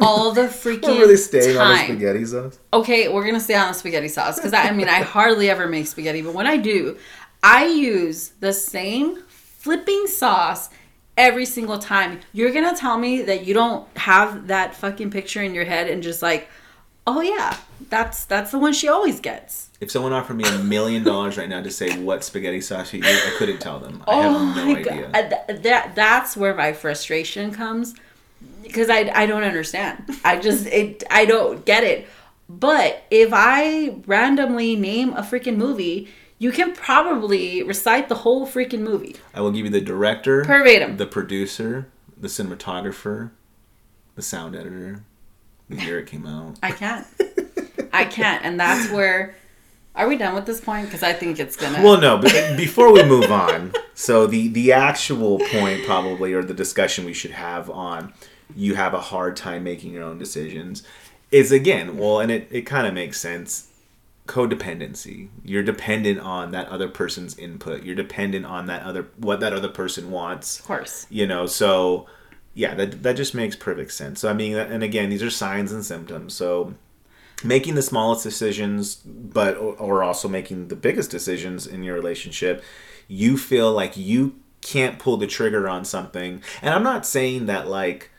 all 0.00 0.32
the 0.32 0.42
freaking 0.48 0.88
we're 0.88 1.00
really 1.00 1.16
staying 1.16 1.56
time. 1.56 1.66
on 1.66 1.78
the 1.78 1.84
spaghetti 1.84 2.24
sauce. 2.26 2.58
Okay, 2.72 3.08
we're 3.08 3.24
gonna 3.24 3.40
stay 3.40 3.54
on 3.54 3.68
the 3.68 3.74
spaghetti 3.74 4.08
sauce 4.08 4.36
because 4.36 4.52
I, 4.52 4.64
I 4.64 4.72
mean 4.72 4.88
I 4.88 5.02
hardly 5.02 5.48
ever 5.48 5.66
make 5.68 5.86
spaghetti, 5.86 6.20
but 6.20 6.34
when 6.34 6.46
I 6.46 6.56
do, 6.56 6.98
I 7.42 7.66
use 7.66 8.30
the 8.40 8.52
same 8.52 9.22
flipping 9.28 10.06
sauce 10.06 10.68
every 11.20 11.44
single 11.44 11.78
time. 11.78 12.18
You're 12.32 12.50
gonna 12.50 12.74
tell 12.74 12.98
me 12.98 13.22
that 13.22 13.46
you 13.46 13.52
don't 13.52 13.86
have 13.96 14.46
that 14.46 14.74
fucking 14.74 15.10
picture 15.10 15.42
in 15.42 15.54
your 15.54 15.66
head 15.66 15.88
and 15.88 16.02
just 16.02 16.22
like, 16.22 16.48
oh 17.06 17.20
yeah, 17.20 17.58
that's 17.90 18.24
that's 18.24 18.50
the 18.50 18.58
one 18.58 18.72
she 18.72 18.88
always 18.88 19.20
gets. 19.20 19.68
If 19.80 19.90
someone 19.90 20.14
offered 20.14 20.36
me 20.36 20.44
a 20.44 20.58
million 20.58 21.04
dollars 21.04 21.36
right 21.36 21.48
now 21.48 21.62
to 21.62 21.70
say 21.70 21.96
what 21.98 22.24
spaghetti 22.24 22.62
sauce 22.62 22.92
you 22.94 23.02
use, 23.02 23.26
I 23.26 23.34
couldn't 23.36 23.60
tell 23.60 23.78
them. 23.78 24.02
I 24.08 24.14
oh 24.14 24.46
have 24.46 24.56
no 24.56 24.76
idea. 24.76 25.10
God. 25.12 25.62
That 25.62 25.94
that's 25.94 26.36
where 26.36 26.54
my 26.54 26.72
frustration 26.72 27.52
comes 27.52 27.94
because 28.62 28.88
I 28.88 29.10
I 29.14 29.26
don't 29.26 29.44
understand. 29.44 30.02
I 30.24 30.38
just 30.38 30.66
it 30.66 31.04
I 31.10 31.26
don't 31.26 31.64
get 31.66 31.84
it. 31.84 32.08
But 32.58 33.04
if 33.10 33.30
I 33.32 33.96
randomly 34.06 34.74
name 34.74 35.12
a 35.12 35.22
freaking 35.22 35.56
movie, 35.56 36.08
you 36.38 36.50
can 36.50 36.72
probably 36.72 37.62
recite 37.62 38.08
the 38.08 38.16
whole 38.16 38.46
freaking 38.46 38.80
movie. 38.80 39.14
I 39.32 39.40
will 39.40 39.52
give 39.52 39.66
you 39.66 39.70
the 39.70 39.80
director, 39.80 40.42
verbatim, 40.42 40.96
the 40.96 41.06
producer, 41.06 41.88
the 42.18 42.28
cinematographer, 42.28 43.30
the 44.16 44.22
sound 44.22 44.56
editor, 44.56 45.04
the 45.68 45.76
year 45.76 46.00
it 46.00 46.06
came 46.06 46.26
out. 46.26 46.58
I 46.62 46.72
can't. 46.72 47.06
I 47.92 48.04
can't, 48.04 48.44
and 48.44 48.58
that's 48.58 48.90
where 48.90 49.36
Are 49.94 50.08
we 50.08 50.16
done 50.16 50.34
with 50.34 50.46
this 50.46 50.60
point? 50.60 50.86
Because 50.86 51.02
I 51.02 51.12
think 51.12 51.38
it's 51.38 51.56
gonna. 51.56 51.82
Well, 51.82 52.00
no, 52.00 52.18
but 52.18 52.56
before 52.56 52.92
we 52.92 53.02
move 53.04 53.30
on, 53.30 53.72
so 53.94 54.26
the 54.26 54.48
the 54.48 54.72
actual 54.72 55.38
point 55.38 55.84
probably 55.84 56.32
or 56.32 56.42
the 56.42 56.54
discussion 56.54 57.04
we 57.04 57.12
should 57.12 57.32
have 57.32 57.70
on 57.70 58.12
you 58.56 58.74
have 58.74 58.94
a 58.94 59.00
hard 59.00 59.36
time 59.36 59.62
making 59.62 59.92
your 59.92 60.02
own 60.02 60.18
decisions 60.18 60.82
is 61.30 61.52
again, 61.52 61.96
well, 61.96 62.20
and 62.20 62.30
it 62.30 62.48
it 62.50 62.62
kind 62.62 62.86
of 62.86 62.94
makes 62.94 63.20
sense. 63.20 63.68
Codependency. 64.26 65.28
You're 65.44 65.62
dependent 65.62 66.20
on 66.20 66.52
that 66.52 66.68
other 66.68 66.88
person's 66.88 67.36
input. 67.36 67.82
You're 67.82 67.96
dependent 67.96 68.46
on 68.46 68.66
that 68.66 68.82
other 68.82 69.08
what 69.16 69.40
that 69.40 69.52
other 69.52 69.68
person 69.68 70.10
wants. 70.10 70.60
of 70.60 70.66
course. 70.66 71.06
You 71.10 71.26
know, 71.26 71.46
so 71.46 72.06
yeah, 72.54 72.74
that 72.74 73.02
that 73.02 73.16
just 73.16 73.34
makes 73.34 73.56
perfect 73.56 73.92
sense. 73.92 74.20
So 74.20 74.30
I 74.30 74.32
mean, 74.32 74.56
and 74.56 74.82
again, 74.82 75.10
these 75.10 75.22
are 75.22 75.30
signs 75.30 75.72
and 75.72 75.84
symptoms. 75.84 76.34
So 76.34 76.74
making 77.42 77.74
the 77.74 77.82
smallest 77.82 78.22
decisions 78.22 78.96
but 78.96 79.56
or 79.56 80.02
also 80.02 80.28
making 80.28 80.68
the 80.68 80.76
biggest 80.76 81.10
decisions 81.10 81.66
in 81.66 81.82
your 81.82 81.94
relationship 81.94 82.62
you 83.08 83.36
feel 83.36 83.72
like 83.72 83.96
you 83.96 84.34
can't 84.60 84.98
pull 84.98 85.16
the 85.16 85.26
trigger 85.26 85.68
on 85.68 85.84
something 85.84 86.42
and 86.60 86.74
i'm 86.74 86.82
not 86.82 87.06
saying 87.06 87.46
that 87.46 87.66
like 87.66 88.10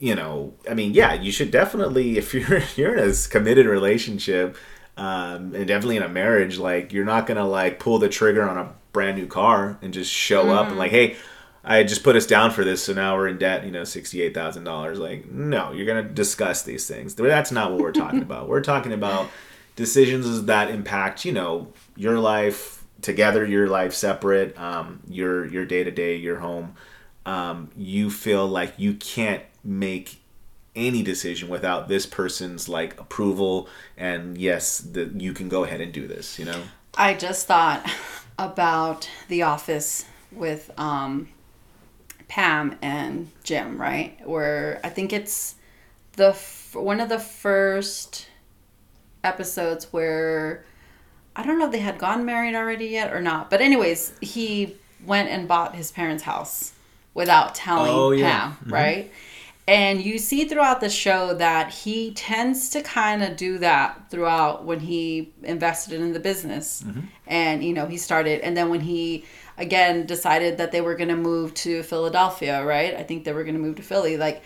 you 0.00 0.14
know 0.14 0.52
i 0.68 0.74
mean 0.74 0.92
yeah 0.92 1.14
you 1.14 1.30
should 1.30 1.52
definitely 1.52 2.18
if 2.18 2.34
you're 2.34 2.62
you're 2.76 2.96
in 2.96 3.08
a 3.08 3.14
committed 3.28 3.66
relationship 3.66 4.56
um, 4.96 5.54
and 5.54 5.66
definitely 5.66 5.96
in 5.96 6.02
a 6.02 6.08
marriage 6.08 6.58
like 6.58 6.92
you're 6.92 7.04
not 7.04 7.26
gonna 7.26 7.46
like 7.46 7.78
pull 7.78 7.98
the 7.98 8.08
trigger 8.08 8.48
on 8.48 8.58
a 8.58 8.72
brand 8.92 9.16
new 9.16 9.26
car 9.26 9.78
and 9.80 9.94
just 9.94 10.10
show 10.10 10.46
mm. 10.46 10.56
up 10.56 10.68
and 10.68 10.78
like 10.78 10.90
hey 10.90 11.16
I 11.62 11.82
just 11.82 12.02
put 12.02 12.16
us 12.16 12.26
down 12.26 12.52
for 12.52 12.64
this, 12.64 12.84
so 12.84 12.94
now 12.94 13.16
we're 13.16 13.28
in 13.28 13.36
debt, 13.36 13.64
you 13.64 13.70
know, 13.70 13.84
sixty-eight 13.84 14.32
thousand 14.32 14.64
dollars. 14.64 14.98
Like, 14.98 15.30
no, 15.30 15.72
you're 15.72 15.86
gonna 15.86 16.08
discuss 16.08 16.62
these 16.62 16.86
things. 16.86 17.14
That's 17.14 17.52
not 17.52 17.70
what 17.70 17.80
we're 17.80 17.92
talking 17.92 18.22
about. 18.22 18.48
We're 18.48 18.62
talking 18.62 18.92
about 18.92 19.28
decisions 19.76 20.44
that 20.44 20.70
impact, 20.70 21.24
you 21.24 21.32
know, 21.32 21.72
your 21.96 22.18
life 22.18 22.84
together, 23.02 23.44
your 23.44 23.68
life 23.68 23.92
separate, 23.92 24.58
um, 24.58 25.00
your 25.08 25.46
your 25.46 25.66
day 25.66 25.84
to 25.84 25.90
day, 25.90 26.16
your 26.16 26.38
home. 26.38 26.74
Um, 27.26 27.70
you 27.76 28.10
feel 28.10 28.46
like 28.46 28.74
you 28.78 28.94
can't 28.94 29.42
make 29.64 30.20
any 30.76 31.02
decision 31.02 31.48
without 31.48 31.88
this 31.88 32.06
person's 32.06 32.68
like 32.68 32.98
approval 33.00 33.68
and 33.96 34.38
yes, 34.38 34.78
that 34.78 35.20
you 35.20 35.32
can 35.32 35.48
go 35.48 35.64
ahead 35.64 35.80
and 35.80 35.92
do 35.92 36.06
this. 36.06 36.38
You 36.38 36.46
know. 36.46 36.62
I 36.96 37.14
just 37.14 37.46
thought 37.46 37.88
about 38.38 39.08
The 39.28 39.42
Office 39.42 40.04
with 40.32 40.70
um 40.78 41.28
Pam 42.28 42.76
and 42.80 43.30
Jim, 43.42 43.80
right? 43.80 44.16
Where 44.26 44.80
I 44.84 44.88
think 44.88 45.12
it's 45.12 45.56
the 46.12 46.28
f- 46.28 46.74
one 46.74 47.00
of 47.00 47.08
the 47.08 47.18
first 47.18 48.28
episodes 49.24 49.92
where 49.92 50.64
I 51.34 51.44
don't 51.44 51.58
know 51.58 51.66
if 51.66 51.72
they 51.72 51.78
had 51.78 51.98
gone 51.98 52.24
married 52.24 52.54
already 52.54 52.86
yet 52.86 53.12
or 53.12 53.20
not. 53.20 53.50
But 53.50 53.60
anyways, 53.60 54.12
he 54.20 54.76
went 55.04 55.28
and 55.28 55.48
bought 55.48 55.74
his 55.74 55.90
parents' 55.90 56.22
house 56.22 56.72
without 57.14 57.54
telling 57.54 57.92
oh, 57.92 58.10
yeah. 58.12 58.30
Pam, 58.30 58.50
mm-hmm. 58.52 58.72
right? 58.72 59.12
And 59.68 60.02
you 60.02 60.18
see 60.18 60.46
throughout 60.46 60.80
the 60.80 60.90
show 60.90 61.34
that 61.34 61.72
he 61.72 62.12
tends 62.12 62.70
to 62.70 62.82
kind 62.82 63.22
of 63.22 63.36
do 63.36 63.58
that 63.58 64.10
throughout 64.10 64.64
when 64.64 64.80
he 64.80 65.32
invested 65.42 66.00
in 66.00 66.12
the 66.12 66.18
business. 66.18 66.82
Mm-hmm. 66.82 67.00
And, 67.26 67.62
you 67.62 67.72
know, 67.72 67.86
he 67.86 67.96
started, 67.96 68.40
and 68.40 68.56
then 68.56 68.68
when 68.68 68.80
he 68.80 69.24
again 69.56 70.06
decided 70.06 70.58
that 70.58 70.72
they 70.72 70.80
were 70.80 70.94
going 70.94 71.10
to 71.10 71.16
move 71.16 71.54
to 71.54 71.82
Philadelphia, 71.82 72.64
right? 72.64 72.94
I 72.94 73.02
think 73.02 73.24
they 73.24 73.32
were 73.32 73.44
going 73.44 73.54
to 73.54 73.60
move 73.60 73.76
to 73.76 73.82
Philly 73.82 74.16
like 74.16 74.42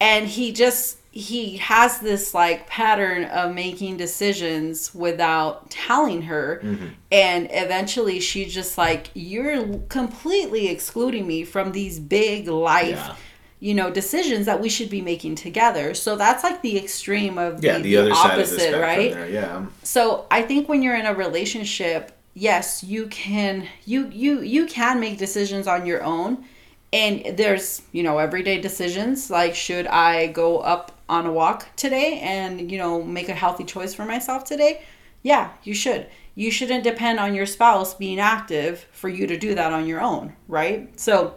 and 0.00 0.26
he 0.26 0.52
just 0.52 0.96
he 1.12 1.56
has 1.58 1.98
this 1.98 2.32
like 2.34 2.66
pattern 2.66 3.24
of 3.24 3.52
making 3.54 3.96
decisions 3.96 4.94
without 4.94 5.68
telling 5.70 6.22
her 6.22 6.60
mm-hmm. 6.62 6.86
and 7.10 7.48
eventually 7.50 8.20
she's 8.20 8.54
just 8.54 8.78
like 8.78 9.10
you're 9.14 9.78
completely 9.88 10.68
excluding 10.68 11.26
me 11.26 11.44
from 11.44 11.72
these 11.72 11.98
big 11.98 12.48
life 12.48 12.90
yeah. 12.90 13.16
You 13.60 13.74
know 13.74 13.90
decisions 13.90 14.46
that 14.46 14.60
we 14.60 14.68
should 14.68 14.90
be 14.90 15.02
making 15.02 15.34
together. 15.34 15.94
So 15.94 16.16
that's 16.16 16.42
like 16.42 16.62
the 16.62 16.78
extreme 16.78 17.36
of 17.38 17.62
yeah, 17.62 17.76
the, 17.78 17.94
the, 17.94 18.02
the 18.04 18.10
opposite 18.12 18.80
right? 18.80 19.12
there, 19.12 19.28
yeah. 19.28 19.66
So 19.82 20.26
i 20.30 20.42
think 20.42 20.68
when 20.68 20.82
you're 20.82 20.96
in 20.96 21.06
a 21.06 21.14
relationship 21.14 22.12
yes 22.34 22.82
you 22.82 23.06
can 23.08 23.68
you 23.84 24.08
you 24.08 24.40
you 24.40 24.66
can 24.66 24.98
make 24.98 25.18
decisions 25.18 25.66
on 25.66 25.86
your 25.86 26.02
own. 26.02 26.44
And 26.92 27.36
there's 27.36 27.82
you 27.92 28.02
know 28.02 28.18
everyday 28.18 28.60
decisions 28.60 29.30
like 29.30 29.54
should 29.54 29.86
i 29.86 30.26
go 30.26 30.58
up 30.58 30.98
on 31.08 31.26
a 31.26 31.32
walk 31.32 31.68
today 31.76 32.18
and 32.20 32.72
you 32.72 32.78
know 32.78 33.02
make 33.02 33.28
a 33.28 33.34
healthy 33.34 33.64
choice 33.64 33.94
for 33.94 34.06
myself 34.06 34.44
today? 34.44 34.82
Yeah 35.22 35.50
you 35.62 35.74
should. 35.74 36.06
You 36.34 36.50
shouldn't 36.50 36.84
depend 36.84 37.20
on 37.20 37.34
your 37.34 37.44
spouse 37.44 37.92
being 37.92 38.18
active 38.18 38.86
for 38.92 39.10
you 39.10 39.26
to 39.26 39.36
do 39.36 39.54
that 39.54 39.72
on 39.72 39.86
your 39.86 40.00
own 40.00 40.34
right? 40.48 40.98
So 40.98 41.34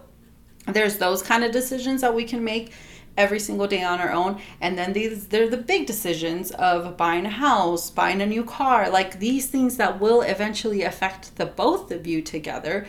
there's 0.67 0.97
those 0.97 1.21
kind 1.21 1.43
of 1.43 1.51
decisions 1.51 2.01
that 2.01 2.15
we 2.15 2.23
can 2.23 2.43
make 2.43 2.71
every 3.17 3.39
single 3.39 3.67
day 3.67 3.83
on 3.83 3.99
our 3.99 4.11
own. 4.11 4.39
And 4.61 4.77
then 4.77 4.93
these 4.93 5.27
they're 5.27 5.49
the 5.49 5.57
big 5.57 5.85
decisions 5.85 6.51
of 6.51 6.97
buying 6.97 7.25
a 7.25 7.29
house 7.29 7.89
buying 7.89 8.21
a 8.21 8.25
new 8.25 8.43
car 8.43 8.89
like 8.89 9.19
these 9.19 9.47
things 9.47 9.77
that 9.77 9.99
will 9.99 10.21
eventually 10.21 10.81
affect 10.83 11.35
the 11.35 11.45
both 11.45 11.91
of 11.91 12.07
you 12.07 12.21
together. 12.21 12.87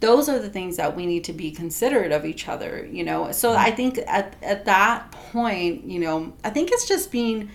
Those 0.00 0.28
are 0.28 0.40
the 0.40 0.50
things 0.50 0.76
that 0.78 0.96
we 0.96 1.06
need 1.06 1.22
to 1.24 1.32
be 1.32 1.52
considerate 1.52 2.12
of 2.12 2.24
each 2.24 2.48
other 2.48 2.86
you 2.90 3.04
know? 3.04 3.32
So 3.32 3.52
i 3.54 3.70
think 3.70 3.98
at, 4.06 4.36
at 4.42 4.64
that 4.66 5.10
point 5.12 5.84
you 5.84 6.00
know 6.00 6.32
i 6.44 6.50
think 6.50 6.70
it's 6.72 6.86
just 6.86 7.10
being 7.12 7.50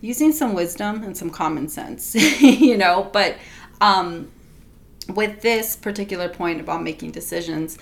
using 0.00 0.32
some 0.32 0.54
wisdom 0.54 1.02
and 1.02 1.16
some 1.16 1.30
common 1.30 1.68
sense 1.68 2.14
you 2.42 2.76
know? 2.76 3.08
But 3.12 3.36
um 3.80 4.30
with 5.14 5.42
this 5.42 5.76
particular 5.76 6.28
point 6.28 6.60
about 6.60 6.82
making 6.82 7.10
decisions 7.12 7.78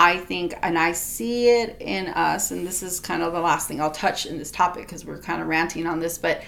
I 0.00 0.16
think, 0.16 0.54
and 0.62 0.78
I 0.78 0.92
see 0.92 1.48
it 1.48 1.76
in 1.80 2.06
us, 2.06 2.52
and 2.52 2.64
this 2.64 2.84
is 2.84 3.00
kind 3.00 3.20
of 3.20 3.32
the 3.32 3.40
last 3.40 3.66
thing 3.66 3.80
I'll 3.80 3.90
touch 3.90 4.26
in 4.26 4.38
this 4.38 4.52
topic 4.52 4.86
because 4.86 5.04
we're 5.04 5.18
kind 5.18 5.42
of 5.42 5.48
ranting 5.48 5.88
on 5.88 5.98
this, 5.98 6.18
but 6.18 6.42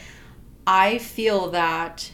I 0.68 0.98
feel 0.98 1.50
that 1.50 2.08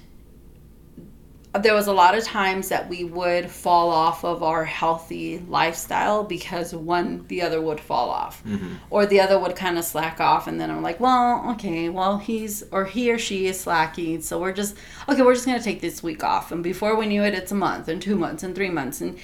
there 1.61 1.75
was 1.75 1.89
a 1.89 1.93
lot 1.93 2.17
of 2.17 2.25
times 2.25 2.71
that 2.71 2.89
we 2.89 3.05
would 3.05 3.51
fall 3.51 3.91
off 3.91 4.25
of 4.25 4.43
our 4.43 4.65
healthy 4.65 5.39
lifestyle 5.41 6.25
because 6.25 6.75
one 6.75 7.27
the 7.29 7.43
other 7.43 7.61
would 7.61 7.81
fall 7.81 8.11
off 8.11 8.43
mm-hmm. 8.45 8.75
or 8.91 9.05
the 9.07 9.21
other 9.21 9.39
would 9.39 9.57
kind 9.57 9.79
of 9.79 9.85
slack 9.85 10.21
off 10.21 10.47
and 10.47 10.61
then 10.61 10.71
i'm 10.71 10.83
like 10.83 11.01
well 11.01 11.51
okay 11.51 11.89
well 11.89 12.19
he's 12.19 12.63
or 12.73 12.85
he 12.85 13.11
or 13.11 13.17
she 13.17 13.47
is 13.47 13.59
slacking 13.59 14.21
so 14.21 14.39
we're 14.39 14.53
just 14.53 14.77
okay 15.09 15.23
we're 15.23 15.33
just 15.33 15.47
going 15.47 15.57
to 15.57 15.65
take 15.65 15.81
this 15.81 16.03
week 16.03 16.23
off 16.23 16.53
and 16.53 16.63
before 16.63 16.95
we 16.95 17.07
knew 17.07 17.23
it 17.23 17.33
it's 17.33 17.53
a 17.53 17.55
month 17.55 17.89
and 17.89 18.03
two 18.03 18.17
months 18.17 18.43
and 18.43 18.55
three 18.55 18.69
months 18.69 19.01
and 19.01 19.19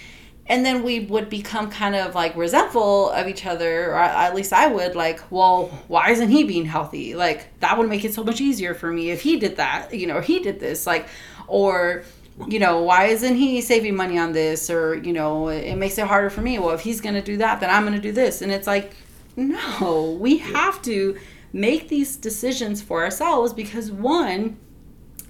and 0.47 0.67
then 0.67 0.83
we 0.83 1.01
would 1.01 1.31
become 1.31 1.71
kind 1.71 1.95
of 1.95 2.15
like 2.15 2.37
resentful 2.37 3.11
of 3.11 3.29
each 3.29 3.47
other 3.47 3.93
or 3.93 3.99
at 3.99 4.35
least 4.35 4.53
i 4.53 4.67
would 4.67 4.95
like 4.95 5.21
well 5.31 5.67
why 5.89 6.11
isn't 6.11 6.31
he 6.31 6.45
being 6.45 6.65
healthy? 6.65 7.15
Like 7.15 7.59
that 7.61 7.77
would 7.79 7.89
make 7.89 8.05
it 8.05 8.15
so 8.15 8.25
much 8.25 8.41
easier 8.41 8.75
for 8.75 8.91
me 8.91 9.11
if 9.11 9.21
he 9.21 9.39
did 9.39 9.57
that 9.57 9.95
you 9.95 10.07
know 10.07 10.21
he 10.21 10.41
did 10.41 10.59
this 10.59 10.87
like 10.87 11.07
or 11.47 12.03
you 12.49 12.59
know 12.59 12.83
why 12.83 13.07
isn't 13.07 13.37
he 13.37 13.61
saving 13.61 13.95
money 13.95 14.19
on 14.19 14.33
this? 14.33 14.71
Or 14.71 14.95
you 14.95 15.13
know 15.13 15.49
it 15.49 15.77
makes 15.77 15.99
it 15.99 16.07
harder 16.07 16.31
for 16.31 16.41
me. 16.41 16.59
Well 16.59 16.71
if 16.71 16.81
he's 16.81 17.01
going 17.01 17.15
to 17.15 17.23
do 17.23 17.37
that 17.39 17.61
then 17.61 17.71
i'm 17.71 17.85
going 17.85 17.95
to 17.95 18.01
do 18.01 18.13
this. 18.13 18.43
And 18.43 18.51
it's 18.51 18.67
like 18.67 18.97
no 19.37 20.17
we 20.19 20.39
have 20.39 20.81
to 20.83 21.19
make 21.53 21.89
these 21.89 22.17
decisions 22.17 22.81
for 22.81 23.05
ourselves 23.05 23.53
because 23.53 23.91
one 23.91 24.57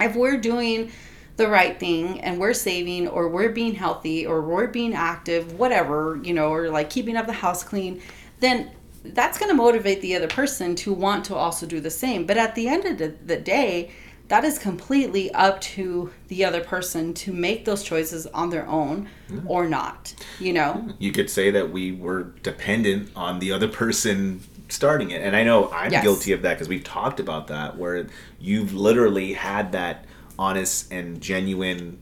if 0.01 0.15
we're 0.15 0.37
doing 0.37 0.91
the 1.37 1.49
right 1.49 1.78
thing 1.78 2.20
and 2.20 2.39
we're 2.39 2.53
saving 2.55 3.09
or 3.09 3.28
we're 3.28 3.51
being 3.51 3.74
healthy 3.74 4.26
or 4.26 4.43
we're 4.43 4.66
being 4.66 4.95
active, 4.95 5.59
whatever, 5.59 6.20
you 6.22 6.35
know, 6.35 6.53
or 6.53 6.68
like 6.68 6.91
keeping 6.91 7.16
up 7.16 7.26
the 7.26 7.33
house 7.33 7.64
clean, 7.64 8.01
then 8.41 8.70
that's 9.05 9.39
going 9.39 9.49
to 9.49 9.55
motivate 9.55 10.01
the 10.01 10.14
other 10.14 10.28
person 10.28 10.74
to 10.76 10.93
want 10.93 11.24
to 11.24 11.35
also 11.35 11.66
do 11.66 11.80
the 11.80 11.91
same. 11.91 12.26
But 12.26 12.37
at 12.37 12.55
the 12.55 12.68
end 12.68 12.85
of 12.85 12.99
the, 12.99 13.09
the 13.24 13.37
day, 13.37 13.91
that 14.28 14.45
is 14.45 14.59
completely 14.59 15.33
up 15.35 15.61
to 15.61 16.11
the 16.28 16.45
other 16.45 16.62
person 16.62 17.12
to 17.14 17.33
make 17.33 17.64
those 17.64 17.83
choices 17.83 18.26
on 18.28 18.51
their 18.51 18.66
own 18.66 19.09
mm. 19.28 19.43
or 19.47 19.68
not, 19.68 20.14
you 20.39 20.53
know? 20.53 20.89
You 20.99 21.12
could 21.12 21.28
say 21.28 21.51
that 21.51 21.70
we 21.70 21.93
were 21.93 22.24
dependent 22.43 23.11
on 23.16 23.41
the 23.41 23.53
other 23.53 23.68
person 23.68 24.41
starting 24.68 25.11
it. 25.11 25.20
And 25.20 25.37
I 25.37 25.43
know 25.43 25.70
I'm 25.70 25.93
yes. 25.93 26.03
guilty 26.03 26.33
of 26.33 26.43
that 26.43 26.55
because 26.55 26.68
we've 26.68 26.85
talked 26.85 27.20
about 27.20 27.49
that 27.49 27.76
where 27.76 28.07
you've 28.41 28.72
literally 28.72 29.35
had 29.35 29.72
that 29.72 30.07
honest 30.43 30.93
and 30.93 31.20
genuine 31.20 31.99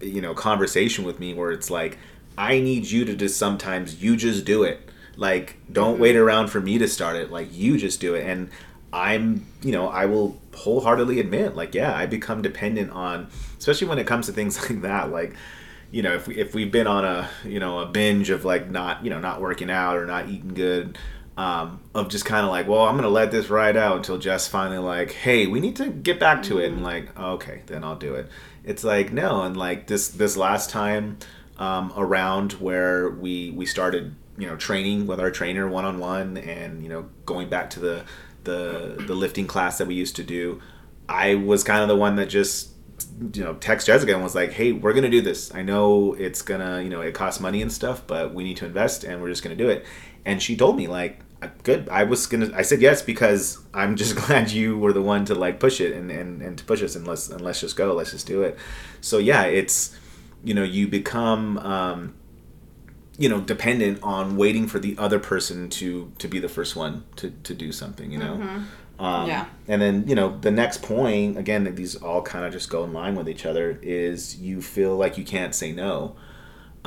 you 0.00 0.20
know 0.20 0.34
conversation 0.34 1.04
with 1.04 1.20
me 1.20 1.34
where 1.34 1.52
it's 1.52 1.70
like 1.70 1.98
i 2.38 2.58
need 2.58 2.90
you 2.90 3.04
to 3.04 3.14
just 3.14 3.36
sometimes 3.38 4.02
you 4.02 4.16
just 4.16 4.44
do 4.44 4.62
it. 4.62 4.88
Like 5.16 5.58
don't 5.70 5.94
mm-hmm. 5.94 6.02
wait 6.02 6.16
around 6.16 6.48
for 6.48 6.60
me 6.60 6.78
to 6.78 6.88
start 6.88 7.16
it. 7.16 7.30
Like 7.30 7.52
you 7.52 7.76
just 7.76 8.00
do 8.00 8.14
it. 8.14 8.26
And 8.26 8.50
i'm 8.94 9.46
you 9.62 9.72
know 9.72 9.88
i 9.88 10.04
will 10.04 10.38
wholeheartedly 10.54 11.18
admit 11.18 11.56
like 11.56 11.74
yeah 11.74 11.96
i 11.96 12.04
become 12.04 12.42
dependent 12.42 12.90
on 12.90 13.26
especially 13.58 13.88
when 13.88 13.98
it 13.98 14.06
comes 14.06 14.26
to 14.26 14.32
things 14.32 14.60
like 14.68 14.82
that. 14.82 15.10
Like 15.10 15.34
you 15.90 16.02
know 16.02 16.14
if, 16.14 16.26
we, 16.26 16.36
if 16.36 16.54
we've 16.54 16.72
been 16.72 16.86
on 16.86 17.04
a 17.04 17.28
you 17.44 17.60
know 17.60 17.80
a 17.80 17.86
binge 17.86 18.30
of 18.30 18.44
like 18.44 18.70
not 18.70 19.04
you 19.04 19.10
know 19.10 19.20
not 19.20 19.40
working 19.40 19.70
out 19.70 19.96
or 19.96 20.06
not 20.06 20.28
eating 20.28 20.54
good 20.54 20.98
um, 21.42 21.80
of 21.92 22.08
just 22.08 22.24
kind 22.24 22.46
of 22.46 22.52
like, 22.52 22.68
well, 22.68 22.82
I'm 22.82 22.94
gonna 22.94 23.08
let 23.08 23.32
this 23.32 23.50
ride 23.50 23.76
out 23.76 23.96
until 23.96 24.16
Jess 24.16 24.46
finally 24.46 24.78
like, 24.78 25.10
hey, 25.10 25.48
we 25.48 25.58
need 25.58 25.74
to 25.76 25.90
get 25.90 26.20
back 26.20 26.44
to 26.44 26.58
it, 26.58 26.70
and 26.70 26.84
like, 26.84 27.18
okay, 27.18 27.62
then 27.66 27.82
I'll 27.82 27.96
do 27.96 28.14
it. 28.14 28.28
It's 28.62 28.84
like 28.84 29.12
no, 29.12 29.42
and 29.42 29.56
like 29.56 29.88
this 29.88 30.06
this 30.06 30.36
last 30.36 30.70
time 30.70 31.18
um, 31.58 31.92
around 31.96 32.52
where 32.52 33.10
we 33.10 33.50
we 33.50 33.66
started 33.66 34.14
you 34.38 34.46
know 34.46 34.54
training 34.54 35.08
with 35.08 35.18
our 35.18 35.32
trainer 35.32 35.66
one 35.68 35.84
on 35.84 35.98
one, 35.98 36.36
and 36.36 36.80
you 36.80 36.88
know 36.88 37.08
going 37.26 37.48
back 37.48 37.70
to 37.70 37.80
the 37.80 38.04
the 38.44 39.02
the 39.04 39.14
lifting 39.14 39.48
class 39.48 39.78
that 39.78 39.88
we 39.88 39.94
used 39.94 40.14
to 40.16 40.22
do. 40.22 40.62
I 41.08 41.34
was 41.34 41.64
kind 41.64 41.82
of 41.82 41.88
the 41.88 41.96
one 41.96 42.14
that 42.16 42.26
just 42.26 42.70
you 43.34 43.42
know 43.42 43.54
text 43.54 43.88
Jessica 43.88 44.14
and 44.14 44.22
was 44.22 44.36
like, 44.36 44.52
"Hey, 44.52 44.70
we're 44.70 44.92
gonna 44.92 45.10
do 45.10 45.20
this. 45.20 45.52
I 45.52 45.62
know 45.62 46.14
it's 46.14 46.40
gonna 46.40 46.82
you 46.82 46.88
know 46.88 47.00
it 47.00 47.14
costs 47.14 47.40
money 47.40 47.60
and 47.62 47.72
stuff, 47.72 48.06
but 48.06 48.32
we 48.32 48.44
need 48.44 48.58
to 48.58 48.66
invest, 48.66 49.02
and 49.02 49.20
we're 49.20 49.30
just 49.30 49.42
gonna 49.42 49.56
do 49.56 49.68
it." 49.68 49.84
And 50.24 50.40
she 50.40 50.56
told 50.56 50.76
me 50.76 50.86
like, 50.86 51.18
"Good." 51.62 51.88
I 51.90 52.04
was 52.04 52.26
gonna. 52.26 52.50
I 52.54 52.62
said 52.62 52.80
yes 52.80 53.02
because 53.02 53.58
I'm 53.74 53.96
just 53.96 54.16
glad 54.26 54.50
you 54.50 54.78
were 54.78 54.92
the 54.92 55.02
one 55.02 55.24
to 55.26 55.34
like 55.34 55.58
push 55.60 55.80
it 55.80 55.92
and 55.92 56.10
and, 56.10 56.42
and 56.42 56.58
to 56.58 56.64
push 56.64 56.82
us 56.82 56.94
and 56.96 57.06
let's 57.06 57.28
and 57.28 57.40
let's 57.40 57.60
just 57.60 57.76
go. 57.76 57.92
Let's 57.94 58.10
just 58.12 58.26
do 58.26 58.42
it. 58.42 58.56
So 59.00 59.18
yeah, 59.18 59.44
it's 59.44 59.96
you 60.44 60.54
know 60.54 60.64
you 60.64 60.88
become. 60.88 61.58
Um, 61.58 62.14
you 63.18 63.28
know 63.28 63.42
dependent 63.42 63.98
on 64.02 64.38
waiting 64.38 64.66
for 64.66 64.78
the 64.78 64.96
other 64.98 65.18
person 65.18 65.68
to 65.68 66.10
to 66.18 66.26
be 66.26 66.38
the 66.38 66.48
first 66.48 66.74
one 66.74 67.04
to 67.16 67.30
to 67.42 67.52
do 67.54 67.70
something 67.70 68.10
you 68.10 68.18
know 68.18 68.36
Mm-hmm. 68.36 69.04
um, 69.04 69.28
Yeah. 69.28 69.44
and 69.68 69.82
then 69.82 70.08
you 70.08 70.14
know 70.14 70.38
the 70.40 70.50
next 70.50 70.80
point 70.82 71.36
again 71.36 71.62
these 71.74 71.94
all 71.94 72.22
kind 72.22 72.46
of 72.46 72.52
just 72.54 72.70
go 72.70 72.82
in 72.84 72.94
line 72.94 73.14
with 73.14 73.28
each 73.28 73.44
other 73.44 73.78
is 73.82 74.38
you 74.40 74.62
feel 74.62 74.96
like 74.96 75.18
you 75.18 75.24
can't 75.24 75.54
say 75.54 75.72
no 75.72 76.16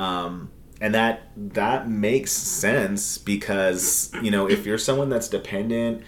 um, 0.00 0.50
and 0.80 0.94
that 0.94 1.30
that 1.36 1.88
makes 1.88 2.32
sense 2.32 3.18
because 3.18 4.10
you 4.22 4.30
know 4.30 4.48
if 4.48 4.66
you're 4.66 4.78
someone 4.78 5.08
that's 5.08 5.28
dependent 5.28 6.02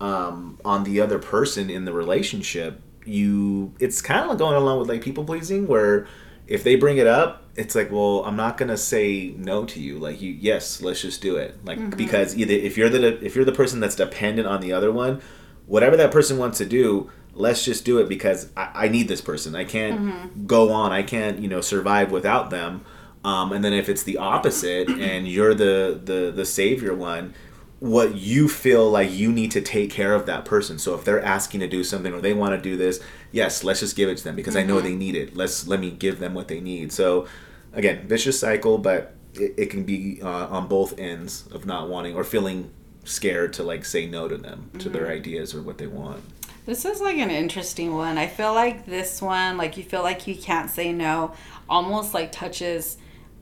um, 0.00 0.58
on 0.64 0.84
the 0.84 1.00
other 1.00 1.18
person 1.18 1.70
in 1.70 1.84
the 1.84 1.92
relationship 1.92 2.80
you 3.04 3.72
it's 3.80 4.00
kind 4.02 4.20
of 4.22 4.28
like 4.28 4.38
going 4.38 4.54
along 4.54 4.78
with 4.78 4.88
like 4.88 5.02
people 5.02 5.24
pleasing 5.24 5.66
where 5.66 6.06
if 6.46 6.62
they 6.62 6.76
bring 6.76 6.98
it 6.98 7.06
up 7.06 7.44
it's 7.56 7.74
like 7.74 7.90
well 7.90 8.24
i'm 8.24 8.36
not 8.36 8.56
gonna 8.56 8.76
say 8.76 9.34
no 9.36 9.64
to 9.64 9.80
you. 9.80 9.98
Like 9.98 10.20
you 10.20 10.30
yes 10.32 10.80
let's 10.82 11.02
just 11.02 11.20
do 11.20 11.36
it. 11.36 11.64
Like 11.64 11.96
because 11.96 12.36
either 12.36 12.52
if 12.52 12.76
you're 12.76 12.88
the 12.88 13.24
if 13.24 13.34
you're 13.34 13.44
the 13.44 13.52
person 13.52 13.80
that's 13.80 13.96
dependent 13.96 14.46
on 14.46 14.60
the 14.60 14.72
other 14.72 14.92
one 14.92 15.20
whatever 15.66 15.96
that 15.96 16.10
person 16.10 16.38
wants 16.38 16.58
to 16.58 16.64
do 16.64 17.10
let's 17.34 17.64
just 17.64 17.84
do 17.84 17.98
it 17.98 18.08
because 18.08 18.50
i, 18.56 18.70
I 18.84 18.88
need 18.88 19.08
this 19.08 19.20
person. 19.20 19.54
I 19.56 19.64
can't 19.64 20.46
go 20.46 20.72
on. 20.72 20.92
I 20.92 21.02
can't 21.02 21.40
you 21.40 21.48
know 21.48 21.60
survive 21.60 22.10
without 22.12 22.50
them 22.50 22.84
um, 23.24 23.52
and 23.52 23.64
then 23.64 23.72
if 23.72 23.88
it's 23.88 24.02
the 24.02 24.18
opposite 24.18 24.88
and 25.00 25.28
you're 25.28 25.54
the 25.54 26.00
the 26.02 26.32
the 26.34 26.44
savior 26.44 26.94
one 26.94 27.34
what 27.80 28.16
you 28.16 28.48
feel 28.48 28.90
like 28.90 29.12
you 29.12 29.30
need 29.30 29.52
to 29.52 29.60
take 29.60 29.90
care 29.90 30.12
of 30.14 30.26
that 30.26 30.44
person. 30.44 30.78
So 30.78 30.94
if 30.94 31.04
they're 31.04 31.24
asking 31.24 31.60
to 31.60 31.68
do 31.68 31.84
something 31.84 32.12
or 32.12 32.20
they 32.20 32.34
want 32.34 32.54
to 32.56 32.60
do 32.60 32.76
this, 32.76 33.00
yes, 33.30 33.62
let's 33.62 33.80
just 33.80 33.94
give 33.94 34.08
it 34.08 34.18
to 34.18 34.24
them 34.24 34.34
because 34.34 34.56
I 34.56 34.64
know 34.64 34.80
they 34.80 34.96
need 34.96 35.14
it. 35.14 35.36
Let's 35.36 35.68
let 35.68 35.78
me 35.78 35.90
give 35.90 36.18
them 36.18 36.34
what 36.34 36.48
they 36.48 36.60
need. 36.60 36.92
So 36.92 37.28
again, 37.72 38.08
vicious 38.08 38.40
cycle, 38.40 38.78
but 38.78 39.14
it, 39.34 39.54
it 39.56 39.66
can 39.70 39.84
be 39.84 40.20
uh, 40.22 40.48
on 40.48 40.66
both 40.66 40.98
ends 40.98 41.46
of 41.52 41.66
not 41.66 41.88
wanting 41.88 42.16
or 42.16 42.24
feeling 42.24 42.70
scared 43.04 43.52
to 43.54 43.62
like 43.62 43.84
say 43.84 44.06
no 44.06 44.28
to 44.28 44.36
them 44.36 44.70
to 44.78 44.88
their 44.88 45.08
ideas 45.08 45.54
or 45.54 45.62
what 45.62 45.78
they 45.78 45.86
want. 45.86 46.22
This 46.66 46.84
is 46.84 47.00
like 47.00 47.16
an 47.16 47.30
interesting 47.30 47.94
one. 47.94 48.18
I 48.18 48.26
feel 48.26 48.52
like 48.52 48.84
this 48.86 49.22
one, 49.22 49.56
like 49.56 49.76
you 49.76 49.84
feel 49.84 50.02
like 50.02 50.26
you 50.26 50.34
can't 50.34 50.68
say 50.68 50.92
no, 50.92 51.32
almost 51.68 52.12
like 52.12 52.32
touches 52.32 52.98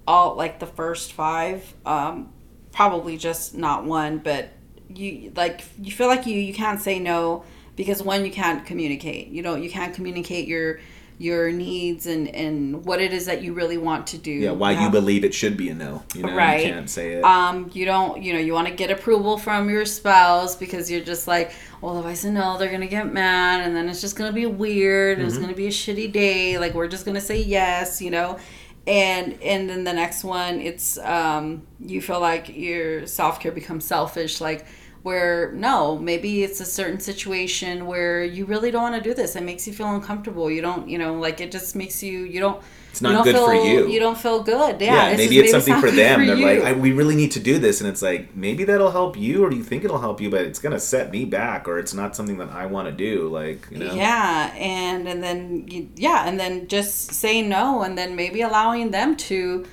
all 0.07 0.35
like 0.37 0.59
the 0.61 0.67
first 0.67 1.13
five. 1.13 1.75
Um, 1.85 2.33
probably 2.73 3.17
just 3.17 3.55
not 3.55 3.85
one, 3.85 4.19
but 4.19 4.51
you 4.89 5.33
like 5.35 5.63
you 5.81 5.91
feel 5.93 6.07
like 6.09 6.27
you 6.27 6.39
you 6.39 6.55
can't 6.55 6.81
say 6.81 6.99
no 6.99 7.45
because 7.75 8.03
one 8.03 8.25
you 8.25 8.31
can't 8.31 8.65
communicate. 8.67 9.29
You 9.29 9.43
don't 9.43 9.63
you 9.63 9.71
can't 9.71 9.95
communicate 9.95 10.47
your 10.49 10.81
your 11.19 11.51
needs 11.51 12.05
and 12.07 12.29
and 12.29 12.85
what 12.85 13.01
it 13.01 13.11
is 13.11 13.25
that 13.25 13.41
you 13.43 13.55
really 13.55 13.79
want 13.79 14.07
to 14.09 14.19
do. 14.19 14.31
Yeah, 14.31 14.51
why 14.51 14.73
you 14.73 14.91
believe 14.91 15.25
it 15.25 15.33
should 15.33 15.57
be 15.57 15.71
a 15.71 15.75
no. 15.75 16.03
You 16.15 16.25
know, 16.25 16.37
Right. 16.37 16.67
you 16.67 16.73
can't 16.73 16.91
say 16.91 17.15
it. 17.15 17.25
um 17.25 17.71
you 17.73 17.87
don't 17.87 18.23
you 18.23 18.35
know 18.35 18.39
you 18.39 18.53
want 18.53 18.69
to 18.69 18.75
get 18.75 18.91
approval 18.91 19.39
from 19.39 19.71
your 19.71 19.87
spouse 19.87 20.55
because 20.55 20.91
you're 20.91 21.01
just 21.01 21.27
like 21.27 21.53
well 21.81 21.99
if 21.99 22.05
i 22.05 22.13
say 22.13 22.31
no 22.31 22.59
they're 22.59 22.71
gonna 22.71 22.87
get 22.87 23.11
mad 23.13 23.63
and 23.63 23.75
then 23.75 23.89
it's 23.89 24.03
just 24.03 24.15
gonna 24.17 24.31
be 24.33 24.45
weird 24.45 25.19
and 25.19 25.27
it's 25.27 25.39
gonna 25.39 25.55
be 25.55 25.67
a 25.67 25.71
shitty 25.71 26.13
day 26.13 26.59
like 26.59 26.75
we're 26.75 26.87
just 26.87 27.07
gonna 27.07 27.21
say 27.21 27.41
yes 27.41 28.03
you 28.03 28.11
know 28.11 28.39
and 28.87 29.41
and 29.43 29.69
then 29.69 29.85
the 29.85 29.93
next 29.93 30.23
one 30.23 30.61
it's 30.61 30.97
um 30.99 31.67
you 31.81 32.01
feel 32.01 32.21
like 32.21 32.49
your 32.57 33.07
self-care 33.07 33.53
becomes 33.53 33.85
selfish 33.85 34.41
like 34.41 34.67
where 35.07 35.53
no 35.53 35.97
maybe 35.97 36.43
it's 36.43 36.61
a 36.61 36.65
certain 36.65 36.99
situation 36.99 37.87
where 37.87 38.25
you 38.25 38.45
really 38.45 38.73
don't 38.73 38.83
want 38.83 38.95
to 38.97 39.01
do 39.01 39.15
this. 39.15 39.37
It 39.37 39.45
makes 39.45 39.65
you 39.65 39.73
feel 39.73 39.95
uncomfortable. 39.95 40.51
You 40.51 40.63
don't 40.63 40.89
you 40.89 40.99
know 40.99 41.15
like 41.15 41.41
it 41.41 41.53
just 41.53 41.77
makes 41.77 42.03
you 42.03 42.25
you 42.25 42.41
don't 42.41 42.61
It's 42.97 43.03
not 43.03 43.25
good 43.25 43.37
for 43.37 43.55
you. 43.55 43.89
you 43.89 44.01
don't 44.01 44.17
feel 44.19 44.43
good 44.43 44.81
yeah, 44.81 44.95
yeah, 44.95 45.09
it's 45.11 45.19
maybe 45.19 45.35
just- 45.37 45.45
it's 45.45 45.51
something 45.53 45.75
not 45.75 45.81
for 45.81 45.91
them. 45.91 46.21
for 46.21 46.27
They're 46.27 46.37
you. 46.37 46.47
like, 46.47 46.63
I, 46.65 46.73
we 46.73 46.93
really 46.93 47.15
need 47.15 47.33
to 47.33 47.41
do 47.41 47.59
this, 47.59 47.81
and 47.81 47.89
it's 47.91 48.03
like 48.03 48.35
maybe 48.35 48.65
that'll 48.65 48.91
help 48.91 49.17
you, 49.19 49.45
or 49.45 49.51
do 49.51 49.57
you 49.57 49.63
think 49.65 49.85
it'll 49.85 49.99
help 50.01 50.21
you? 50.21 50.31
But 50.31 50.43
it's 50.43 50.59
gonna 50.59 50.81
set 50.81 51.11
me 51.11 51.25
back, 51.25 51.69
or 51.69 51.79
it's 51.79 51.95
not 51.95 52.17
something 52.17 52.39
that 52.39 52.51
I 52.51 52.67
want 52.67 52.89
to 52.89 52.93
do. 52.93 53.29
Like, 53.29 53.67
you 53.71 53.79
know, 53.79 53.93
Yeah, 53.93 54.53
and 54.57 55.07
and 55.07 55.23
then 55.23 55.67
you, 55.69 55.89
yeah, 55.97 56.27
and 56.29 56.39
then 56.41 56.69
just 56.69 57.13
saying 57.13 57.49
no, 57.49 57.83
and 57.83 57.97
then 57.99 58.17
maybe 58.17 58.41
allowing 58.43 58.91
them 58.91 59.17
to 59.29 59.67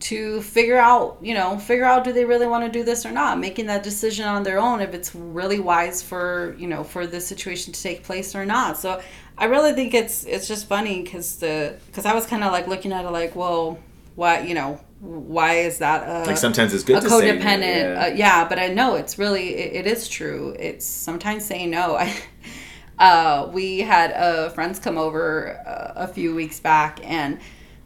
to 0.00 0.40
figure 0.42 0.78
out, 0.78 1.18
you 1.20 1.34
know, 1.34 1.58
figure 1.58 1.84
out 1.84 2.04
do 2.04 2.12
they 2.12 2.24
really 2.24 2.46
want 2.46 2.64
to 2.64 2.70
do 2.70 2.84
this 2.84 3.04
or 3.04 3.10
not, 3.10 3.40
making 3.40 3.66
that 3.66 3.82
decision 3.82 4.26
on 4.26 4.44
their 4.44 4.58
own 4.60 4.80
if 4.80 4.94
it's 4.94 5.12
really 5.14 5.58
wise 5.58 6.02
for 6.04 6.54
you 6.58 6.68
know 6.68 6.84
for 6.84 7.06
the 7.06 7.20
situation 7.20 7.72
to 7.72 7.82
take 7.82 8.04
place 8.04 8.34
or 8.36 8.44
not. 8.46 8.78
So 8.78 9.00
I 9.38 9.44
really 9.44 9.72
think 9.72 9.94
it's 9.94 10.24
it's 10.24 10.48
just 10.48 10.66
funny 10.66 11.02
because 11.02 11.36
the 11.36 11.78
because 11.86 12.04
I 12.04 12.14
was 12.14 12.26
kind 12.26 12.44
of 12.44 12.52
like 12.52 12.66
looking 12.66 12.92
at 12.92 13.04
it 13.04 13.10
like, 13.10 13.36
well, 13.36 13.78
why 14.18 14.40
you 14.40 14.52
know 14.52 14.80
why 15.00 15.58
is 15.58 15.78
that 15.78 16.02
a, 16.08 16.26
like 16.26 16.36
sometimes 16.36 16.74
it's 16.74 16.82
good 16.82 16.98
a 16.98 17.00
to 17.00 17.08
say 17.08 17.32
no, 17.32 17.40
codependent 17.40 17.94
yeah. 17.94 18.02
uh, 18.02 18.06
yeah 18.08 18.48
but 18.48 18.58
i 18.58 18.66
know 18.66 18.96
it's 18.96 19.16
really 19.16 19.54
it, 19.54 19.86
it 19.86 19.86
is 19.86 20.08
true 20.08 20.56
it's 20.58 20.84
sometimes 20.84 21.44
saying 21.44 21.70
no 21.70 21.94
i 21.96 22.12
uh, 22.98 23.48
we 23.52 23.78
had 23.78 24.10
uh, 24.10 24.48
friends 24.48 24.80
come 24.80 24.98
over 24.98 25.56
uh, 25.64 25.92
a 25.94 26.08
few 26.08 26.34
weeks 26.34 26.58
back 26.58 26.98
and 27.04 27.38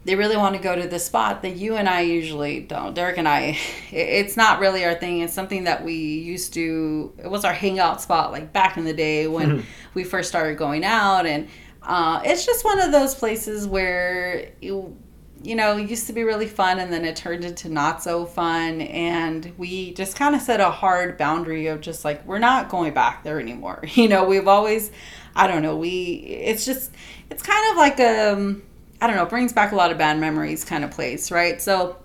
they 0.05 0.15
really 0.15 0.35
want 0.35 0.55
to 0.55 0.61
go 0.61 0.75
to 0.75 0.87
this 0.87 1.05
spot 1.05 1.41
that 1.41 1.55
you 1.55 1.75
and 1.75 1.87
i 1.87 2.01
usually 2.01 2.59
don't 2.59 2.93
derick 2.93 3.17
and 3.17 3.27
i 3.27 3.57
it's 3.91 4.35
not 4.35 4.59
really 4.59 4.83
our 4.83 4.95
thing 4.95 5.21
it's 5.21 5.33
something 5.33 5.63
that 5.63 5.83
we 5.83 5.93
used 5.93 6.53
to 6.53 7.13
it 7.17 7.29
was 7.29 7.45
our 7.45 7.53
hangout 7.53 8.01
spot 8.01 8.31
like 8.31 8.51
back 8.53 8.77
in 8.77 8.83
the 8.83 8.93
day 8.93 9.27
when 9.27 9.65
we 9.93 10.03
first 10.03 10.29
started 10.29 10.57
going 10.57 10.83
out 10.83 11.25
and 11.25 11.47
uh, 11.85 12.21
it's 12.23 12.45
just 12.45 12.63
one 12.63 12.79
of 12.79 12.91
those 12.91 13.13
places 13.13 13.67
where 13.67 14.51
you, 14.61 14.97
you 15.43 15.55
know, 15.55 15.77
it 15.77 15.89
used 15.89 16.07
to 16.07 16.13
be 16.13 16.23
really 16.23 16.47
fun 16.47 16.79
and 16.79 16.91
then 16.93 17.03
it 17.03 17.15
turned 17.15 17.43
into 17.43 17.67
not 17.67 18.01
so 18.01 18.25
fun. 18.25 18.81
And 18.81 19.51
we 19.57 19.93
just 19.93 20.15
kind 20.15 20.35
of 20.35 20.41
set 20.41 20.61
a 20.61 20.71
hard 20.71 21.17
boundary 21.17 21.67
of 21.67 21.81
just 21.81 22.05
like, 22.05 22.25
we're 22.25 22.39
not 22.39 22.69
going 22.69 22.93
back 22.93 23.23
there 23.23 23.39
anymore. 23.39 23.83
You 23.93 24.07
know, 24.07 24.23
we've 24.23 24.47
always, 24.47 24.91
I 25.35 25.47
don't 25.47 25.61
know, 25.61 25.75
we, 25.75 26.13
it's 26.15 26.65
just, 26.65 26.91
it's 27.29 27.43
kind 27.43 27.71
of 27.71 27.77
like, 27.77 27.99
um, 27.99 28.63
I 29.03 29.07
don't 29.07 29.17
know, 29.17 29.25
brings 29.25 29.51
back 29.51 29.73
a 29.73 29.75
lot 29.75 29.91
of 29.91 29.97
bad 29.97 30.17
memories 30.17 30.63
kind 30.63 30.81
of 30.85 30.91
place, 30.91 31.29
right? 31.29 31.61
So 31.61 31.97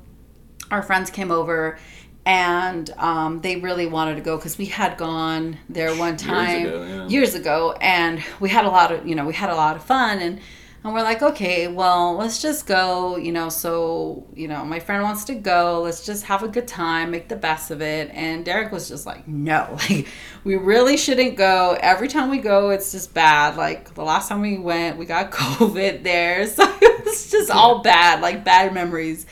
our 0.73 0.83
friends 0.83 1.11
came 1.11 1.31
over 1.31 1.79
and 2.27 2.91
um, 2.99 3.41
they 3.41 3.55
really 3.55 3.87
wanted 3.87 4.17
to 4.17 4.21
go 4.21 4.37
because 4.37 4.59
we 4.59 4.65
had 4.67 4.99
gone 4.99 5.59
there 5.69 5.95
one 5.95 6.17
time 6.17 6.67
ago, 6.67 6.83
yeah. 6.85 7.07
years 7.07 7.37
ago 7.37 7.77
and 7.81 8.21
we 8.41 8.49
had 8.49 8.65
a 8.65 8.69
lot 8.69 8.91
of 8.91 9.07
you 9.07 9.15
know 9.15 9.25
we 9.25 9.33
had 9.33 9.49
a 9.49 9.55
lot 9.55 9.77
of 9.77 9.85
fun 9.85 10.19
and 10.19 10.41
and 10.85 10.95
we're 10.95 11.03
like 11.03 11.23
okay 11.23 11.67
well 11.69 12.15
let's 12.15 12.41
just 12.41 12.67
go 12.67 13.17
you 13.17 13.33
know 13.33 13.49
so 13.49 14.27
you 14.35 14.47
know 14.47 14.65
my 14.65 14.79
friend 14.79 15.03
wants 15.03 15.25
to 15.25 15.35
go. 15.35 15.83
Let's 15.83 16.05
just 16.05 16.25
have 16.25 16.43
a 16.43 16.49
good 16.49 16.69
time 16.69 17.11
make 17.11 17.29
the 17.29 17.37
best 17.37 17.71
of 17.71 17.83
it. 17.83 18.11
And 18.13 18.45
derick 18.45 18.73
was 18.73 18.89
just 18.89 19.07
like 19.07 19.27
no 19.27 19.77
like 19.91 20.07
we 20.45 20.57
really 20.57 20.97
shouldn't 20.97 21.37
go. 21.37 21.77
Every 21.81 22.09
time 22.09 22.31
we 22.31 22.39
go 22.39 22.71
it's 22.71 22.93
just 22.93 23.15
bad. 23.15 23.57
Like 23.57 23.95
the 23.95 24.05
last 24.05 24.29
time 24.29 24.41
we 24.41 24.59
went 24.59 24.99
we 24.99 25.07
got 25.07 25.31
covid 25.33 26.03
there. 26.03 26.47
So 26.59 26.65
it 26.81 27.05
was 27.05 27.31
just 27.31 27.51
all 27.51 27.83
bad 27.83 28.21
like 28.21 28.45
bad 28.45 28.73
memories. 28.75 29.27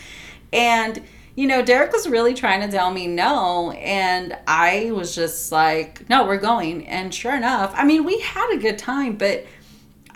And 0.53 1.03
you 1.37 1.47
know, 1.47 1.63
Derick 1.63 1.93
was 1.93 2.09
really 2.09 2.33
trying 2.33 2.63
to 2.63 2.69
tell 2.69 2.91
me 2.91 3.07
no. 3.07 3.71
And 3.73 4.37
I 4.47 4.91
was 4.93 5.15
just 5.15 5.53
like, 5.53 6.09
no, 6.09 6.27
we're 6.27 6.39
going. 6.39 6.87
And 6.87 7.15
sure 7.15 7.37
enough, 7.37 7.73
I 7.77 7.85
mean, 7.85 8.05
we 8.05 8.19
had 8.21 8.55
a 8.55 8.57
good 8.57 8.79
time, 8.79 9.17
but 9.17 9.45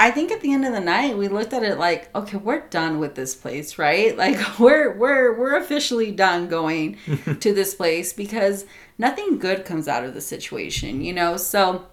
I 0.00 0.10
think 0.10 0.32
at 0.32 0.40
the 0.40 0.54
end 0.54 0.64
of 0.64 0.72
the 0.72 0.80
night, 0.80 1.18
we 1.18 1.28
looked 1.28 1.52
at 1.52 1.62
it 1.62 1.78
like, 1.78 2.08
okay, 2.16 2.38
we're 2.38 2.66
done 2.68 3.00
with 3.00 3.16
this 3.16 3.34
place, 3.34 3.76
right? 3.76 4.16
Like 4.20 4.58
we're 4.58 4.96
we're 4.96 5.38
we're 5.38 5.56
officially 5.56 6.10
done 6.10 6.48
going 6.48 6.96
to 7.40 7.52
this 7.52 7.74
place 7.74 8.14
because 8.14 8.64
nothing 8.96 9.38
good 9.38 9.66
comes 9.66 9.88
out 9.88 10.04
of 10.04 10.14
the 10.14 10.22
situation, 10.22 11.02
you 11.02 11.12
know? 11.12 11.36
So 11.36 11.86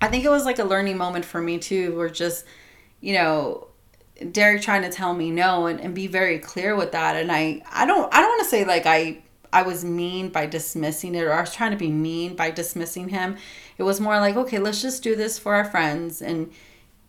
I 0.00 0.08
think 0.08 0.24
it 0.24 0.30
was 0.30 0.46
like 0.46 0.58
a 0.58 0.64
learning 0.64 0.96
moment 0.96 1.26
for 1.26 1.42
me 1.42 1.58
too, 1.58 1.94
where 1.94 2.08
just, 2.08 2.46
you 3.02 3.12
know, 3.12 3.68
Derick 4.32 4.62
trying 4.62 4.82
to 4.82 4.90
tell 4.90 5.12
me 5.12 5.30
no 5.30 5.66
and, 5.66 5.78
and 5.78 5.94
be 5.94 6.06
very 6.06 6.38
clear 6.38 6.74
with 6.74 6.92
that. 6.92 7.16
And 7.16 7.30
I, 7.30 7.60
I 7.70 7.84
don't, 7.84 8.12
I 8.14 8.20
don't 8.22 8.30
want 8.30 8.44
to 8.44 8.48
say 8.48 8.64
like 8.64 8.86
I, 8.86 9.22
I 9.52 9.60
was 9.60 9.84
mean 9.84 10.30
by 10.30 10.46
dismissing 10.46 11.14
it 11.14 11.22
or 11.22 11.34
I 11.34 11.42
was 11.42 11.54
trying 11.54 11.72
to 11.72 11.76
be 11.76 11.90
mean 11.90 12.34
by 12.34 12.50
dismissing 12.50 13.10
him. 13.10 13.36
It 13.76 13.82
was 13.82 14.00
more 14.00 14.18
like, 14.20 14.36
okay, 14.36 14.58
let's 14.58 14.80
just 14.80 15.02
do 15.02 15.14
this 15.14 15.38
for 15.38 15.54
our 15.54 15.66
friends. 15.66 16.22
And, 16.22 16.50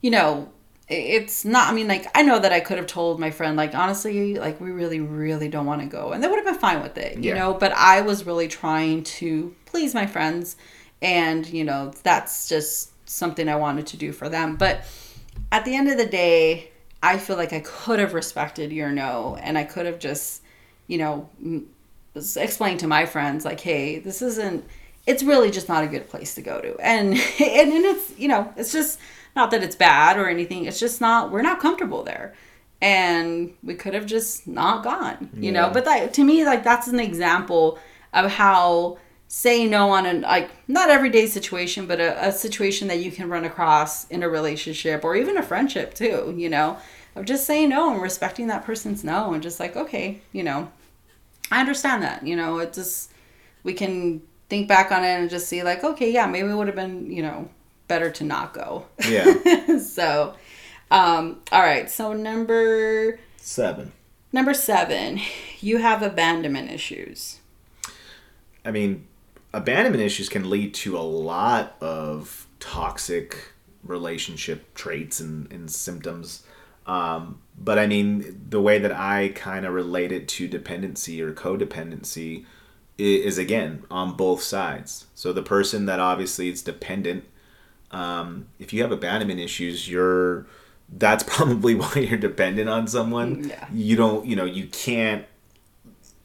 you 0.01 0.11
know, 0.11 0.49
it's 0.89 1.43
not 1.43 1.67
i 1.69 1.73
mean 1.73 1.85
like 1.89 2.05
i 2.15 2.21
know 2.21 2.39
that 2.39 2.53
i 2.53 2.61
could 2.61 2.77
have 2.77 2.87
told 2.87 3.19
my 3.19 3.29
friend 3.29 3.57
like 3.57 3.75
honestly 3.75 4.35
like 4.35 4.61
we 4.61 4.71
really 4.71 5.01
really 5.01 5.49
don't 5.49 5.65
want 5.65 5.81
to 5.81 5.87
go. 5.87 6.13
And 6.13 6.23
they 6.23 6.29
would 6.29 6.37
have 6.37 6.45
been 6.45 6.55
fine 6.55 6.81
with 6.81 6.97
it 6.97 7.17
you 7.17 7.31
Yeah. 7.33 7.39
know 7.39 7.53
but 7.53 7.73
i 7.73 7.99
was 7.99 8.25
really 8.25 8.47
trying 8.47 9.03
to 9.03 9.53
please 9.65 9.93
my 9.93 10.05
friends 10.05 10.55
and 11.01 11.45
you 11.45 11.65
know 11.65 11.91
that's 12.03 12.47
just 12.47 12.91
something 13.09 13.49
i 13.49 13.55
wanted 13.57 13.85
to 13.87 13.97
do 13.97 14.13
for 14.13 14.29
them. 14.29 14.55
But 14.55 14.85
at 15.51 15.65
the 15.65 15.75
end 15.75 15.89
of 15.89 15.97
the 15.97 16.05
day 16.05 16.71
i 17.03 17.17
feel 17.17 17.35
like 17.35 17.51
i 17.51 17.59
could 17.59 17.99
have 17.99 18.13
respected 18.13 18.71
your 18.71 18.89
no 18.89 19.37
and 19.41 19.57
i 19.57 19.65
could 19.65 19.85
have 19.85 19.99
just 19.99 20.41
you 20.87 20.97
know 20.97 21.29
explained 22.37 22.79
to 22.79 22.87
my 22.87 23.05
friends 23.05 23.45
like 23.45 23.59
hey 23.59 23.99
this 23.99 24.21
isn't 24.21 24.63
it's 25.05 25.23
really 25.23 25.51
just 25.51 25.69
not 25.69 25.83
a 25.83 25.87
good 25.87 26.09
place 26.09 26.35
to 26.35 26.41
go 26.41 26.59
to. 26.59 26.75
And 26.79 27.13
and, 27.39 27.71
and 27.73 27.85
it's 27.85 28.17
you 28.17 28.27
know 28.27 28.53
it's 28.57 28.71
just 28.71 28.99
not 29.37 29.51
that 29.51 29.63
it's 29.63 29.75
bad 29.75 30.17
or 30.17 30.27
anything 30.27 30.65
it's 30.65 30.79
just 30.79 30.99
not 30.99 31.31
we're 31.31 31.41
not 31.41 31.61
comfortable 31.61 32.03
there. 32.03 32.33
And 32.79 33.55
we 33.63 33.73
could 33.73 33.95
have 33.95 34.05
just 34.05 34.47
not 34.47 34.83
gone 34.83 35.29
you 35.33 35.51
know? 35.51 35.69
But 35.71 35.85
that 35.85 36.13
to 36.15 36.23
me 36.23 36.43
like 36.43 36.63
that's 36.63 36.87
an 36.87 36.99
example 36.99 37.79
of 38.13 38.31
how 38.31 38.97
say 39.29 39.65
no 39.67 39.89
on 39.91 40.05
an 40.05 40.21
like 40.21 40.49
not 40.67 40.89
everyday 40.89 41.25
situation 41.27 41.85
but 41.85 41.99
a, 41.99 42.27
a 42.27 42.31
situation 42.31 42.87
that 42.87 42.99
you 42.99 43.11
can 43.11 43.29
run 43.29 43.45
across 43.45 44.07
in 44.09 44.23
a 44.23 44.29
relationship 44.29 45.03
or 45.03 45.15
even 45.15 45.37
a 45.37 45.43
friendship 45.43 45.93
too 45.93 46.33
you 46.37 46.49
know? 46.49 46.77
Of 47.15 47.25
just 47.25 47.47
saying 47.47 47.69
no 47.69 47.91
and 47.91 48.01
respecting 48.01 48.47
that 48.47 48.63
person's 48.63 49.03
no 49.03 49.33
and 49.33 49.41
just 49.41 49.59
like 49.59 49.75
okay 49.75 50.21
you 50.31 50.43
know? 50.43 50.71
I 51.51 51.61
understand 51.61 52.03
that 52.03 52.25
you 52.27 52.35
know? 52.35 52.59
It 52.59 52.73
just 52.73 53.11
we 53.63 53.73
can 53.73 54.21
think 54.49 54.67
back 54.67 54.91
on 54.91 55.03
it 55.03 55.19
and 55.19 55.29
just 55.29 55.47
see 55.47 55.61
like 55.63 55.83
okay 55.83 56.11
yeah 56.11 56.25
maybe 56.25 56.49
it 56.49 56.55
would 56.55 56.67
have 56.67 56.75
been 56.75 57.11
you 57.11 57.21
know 57.21 57.49
better 57.87 58.09
to 58.11 58.23
not 58.23 58.53
go 58.53 58.85
Yeah. 59.07 59.77
so 59.79 60.35
um 60.91 61.41
all 61.51 61.61
right 61.61 61.89
so 61.89 62.13
number 62.13 63.19
Seven. 63.37 63.91
number 64.33 64.53
seven 64.53 65.19
you 65.59 65.77
have 65.77 66.01
abandonment 66.01 66.71
issues 66.71 67.39
I 68.65 68.71
mean, 68.71 69.07
abandonment 69.53 70.03
issues 70.03 70.27
can 70.27 70.49
lead 70.49 70.73
to 70.75 70.97
a 70.97 70.99
lot 70.99 71.77
of 71.79 72.47
toxic 72.59 73.53
relationship 73.81 74.73
traits 74.75 75.21
and, 75.21 75.49
and 75.53 75.71
symptoms. 75.71 76.43
Um, 76.85 77.39
but 77.57 77.79
I 77.79 77.87
mean, 77.87 78.41
the 78.49 78.59
way 78.59 78.77
that 78.79 78.91
I 78.91 79.29
kind 79.35 79.65
of 79.65 79.73
relate 79.73 80.11
it 80.11 80.27
to 80.29 80.49
dependency 80.49 81.21
or 81.21 81.31
codependency 81.31 82.41
i- 82.99 83.03
is 83.03 83.37
again 83.37 83.83
on 83.89 84.17
both 84.17 84.41
sides. 84.43 85.05
So 85.15 85.31
the 85.31 85.43
person 85.43 85.85
that 85.85 86.01
obviously 86.01 86.49
is 86.49 86.61
dependent, 86.61 87.23
um, 87.91 88.47
if 88.59 88.73
you 88.73 88.81
have 88.81 88.91
abandonment 88.91 89.39
issues, 89.39 89.89
you're 89.89 90.45
that's 90.89 91.23
probably 91.27 91.75
why 91.75 91.93
you're 91.95 92.17
dependent 92.17 92.69
on 92.69 92.87
someone. 92.87 93.49
Yeah. 93.49 93.67
You 93.73 93.95
don't, 93.95 94.25
you 94.25 94.35
know, 94.35 94.45
you 94.45 94.67
can't 94.67 95.25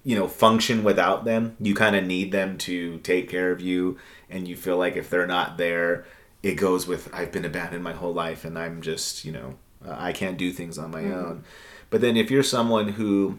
you 0.04 0.16
know 0.16 0.26
function 0.26 0.82
without 0.82 1.24
them 1.24 1.56
you 1.60 1.74
kind 1.74 1.94
of 1.94 2.04
need 2.04 2.32
them 2.32 2.58
to 2.58 2.98
take 2.98 3.28
care 3.28 3.52
of 3.52 3.60
you 3.60 3.96
and 4.28 4.48
you 4.48 4.56
feel 4.56 4.76
like 4.76 4.96
if 4.96 5.08
they're 5.08 5.26
not 5.26 5.56
there 5.56 6.04
it 6.42 6.54
goes 6.54 6.86
with 6.86 7.12
i've 7.14 7.32
been 7.32 7.44
abandoned 7.44 7.84
my 7.84 7.92
whole 7.92 8.12
life 8.12 8.44
and 8.44 8.58
i'm 8.58 8.82
just 8.82 9.24
you 9.24 9.32
know 9.32 9.54
uh, 9.86 9.94
i 9.96 10.12
can't 10.12 10.38
do 10.38 10.52
things 10.52 10.78
on 10.78 10.90
my 10.90 11.04
own 11.04 11.44
but 11.90 12.00
then 12.00 12.16
if 12.16 12.30
you're 12.30 12.42
someone 12.42 12.88
who 12.88 13.38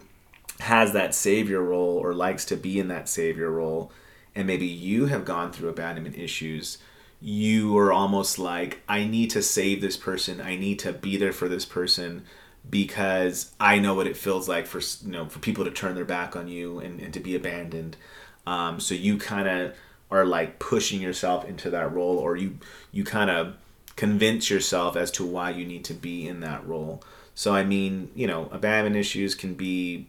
has 0.60 0.94
that 0.94 1.14
savior 1.14 1.62
role 1.62 1.98
or 1.98 2.14
likes 2.14 2.46
to 2.46 2.56
be 2.56 2.80
in 2.80 2.88
that 2.88 3.10
savior 3.10 3.50
role 3.50 3.92
and 4.36 4.48
maybe 4.48 4.66
you 4.66 5.08
have 5.08 5.26
gone 5.26 5.52
through 5.52 5.70
abandonment 5.70 6.18
issues 6.18 6.78
you 7.26 7.78
are 7.78 7.94
almost 7.94 8.38
like 8.38 8.82
i 8.90 9.06
need 9.06 9.30
to 9.30 9.42
save 9.42 9.80
this 9.80 9.96
person. 9.96 10.42
I 10.42 10.58
need 10.58 10.78
to 10.80 10.92
be 10.92 11.16
there 11.16 11.32
for 11.32 11.48
this 11.48 11.66
person 11.66 12.26
because 12.70 13.54
i 13.60 13.80
know 13.80 13.94
what 13.94 14.08
it 14.08 14.18
feels 14.18 14.48
like 14.48 14.66
for 14.66 14.80
you 15.06 15.12
know 15.12 15.28
for 15.28 15.40
people 15.40 15.64
to 15.64 15.72
turn 15.72 15.96
their 15.96 16.06
back 16.06 16.36
on 16.36 16.48
you 16.48 16.80
and, 16.80 17.00
and 17.00 17.14
to 17.14 17.22
be 17.22 17.34
abandoned. 17.34 17.96
Um, 18.46 18.82
so 18.82 18.94
you 18.94 19.18
kind 19.18 19.48
of 19.48 19.74
are 20.12 20.26
like 20.26 20.60
pushing 20.60 21.02
yourself 21.02 21.46
into 21.46 21.70
that 21.70 21.94
role 21.94 22.18
or 22.18 22.36
you 22.36 22.58
you 22.92 23.06
kind 23.06 23.30
of 23.30 23.56
convince 23.96 24.50
yourself 24.50 24.98
as 24.98 25.10
to 25.12 25.26
why 25.26 25.52
you 25.52 25.66
need 25.66 25.86
to 25.86 25.94
be 25.94 26.28
in 26.28 26.42
that 26.42 26.68
role. 26.68 27.02
So 27.36 27.56
i 27.56 27.64
mean 27.64 28.12
you 28.16 28.28
know 28.28 28.50
abandonment 28.52 28.98
issues 28.98 29.34
can 29.34 29.54
be 29.54 30.08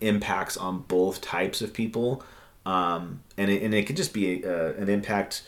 impacts 0.00 0.56
on 0.56 0.78
both 0.88 1.20
types 1.20 1.60
of 1.60 1.74
people. 1.74 2.24
Um, 2.64 3.20
and, 3.36 3.48
it, 3.50 3.62
and 3.62 3.74
it 3.74 3.86
could 3.86 3.96
just 3.96 4.12
be 4.12 4.42
a, 4.42 4.74
an 4.74 4.88
impact 4.88 5.42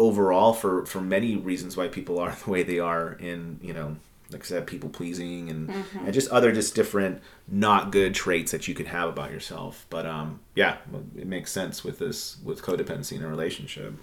overall 0.00 0.52
for 0.52 0.84
for 0.86 1.00
many 1.00 1.36
reasons 1.36 1.76
why 1.76 1.86
people 1.88 2.18
are 2.18 2.34
the 2.44 2.50
way 2.50 2.62
they 2.62 2.78
are 2.78 3.12
in 3.14 3.58
you 3.62 3.72
know 3.72 3.96
like 4.32 4.42
I 4.42 4.46
said 4.46 4.66
people 4.66 4.88
pleasing 4.90 5.50
and 5.50 5.70
and 6.04 6.12
just 6.14 6.28
other 6.30 6.52
just 6.52 6.74
different 6.74 7.20
not 7.48 7.90
good 7.92 8.14
traits 8.14 8.52
that 8.52 8.66
you 8.68 8.74
can 8.74 8.86
have 8.86 9.08
about 9.08 9.30
yourself 9.32 9.86
but 9.90 10.06
um 10.06 10.40
yeah 10.54 10.76
it 11.16 11.26
makes 11.26 11.50
sense 11.52 11.82
with 11.84 11.98
this 11.98 12.36
with 12.44 12.62
codependency 12.62 13.16
in 13.16 13.22
a 13.22 13.28
relationship 13.28 13.94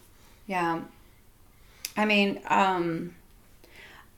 Yeah. 0.47 0.81
I 1.95 2.05
mean, 2.05 2.39
um, 2.47 3.15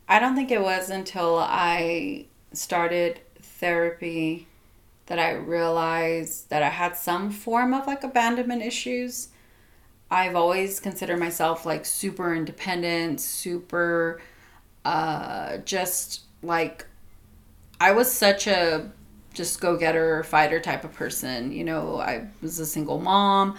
I 0.08 0.20
don't 0.20 0.36
think 0.36 0.52
it 0.52 0.62
was 0.62 0.90
until 0.90 1.38
I 1.40 2.26
started 2.52 3.22
therapy 3.42 4.48
that 5.06 5.18
I 5.20 5.32
realized 5.34 6.50
that 6.50 6.62
I 6.62 6.70
had 6.70 6.96
some 6.96 7.32
form 7.32 7.74
of 7.74 7.88
like 7.88 8.04
abandonment 8.04 8.62
issues. 8.62 9.30
I've 10.12 10.36
always 10.36 10.80
considered 10.80 11.20
myself 11.20 11.66
like 11.66 11.86
super 11.86 12.34
independent, 12.34 13.22
super 13.22 14.22
uh, 14.86 15.58
just 15.58 16.22
like 16.42 16.86
I 17.80 17.92
was 17.92 18.12
such 18.12 18.48
a 18.48 18.92
just 19.34 19.62
go 19.62 19.78
getter 19.78 20.24
fighter 20.24 20.60
type 20.60 20.84
of 20.84 20.94
person. 20.94 21.52
You 21.52 21.64
know, 21.64 22.00
I 22.00 22.28
was 22.42 22.60
a 22.60 22.66
single 22.66 23.00
mom. 23.00 23.58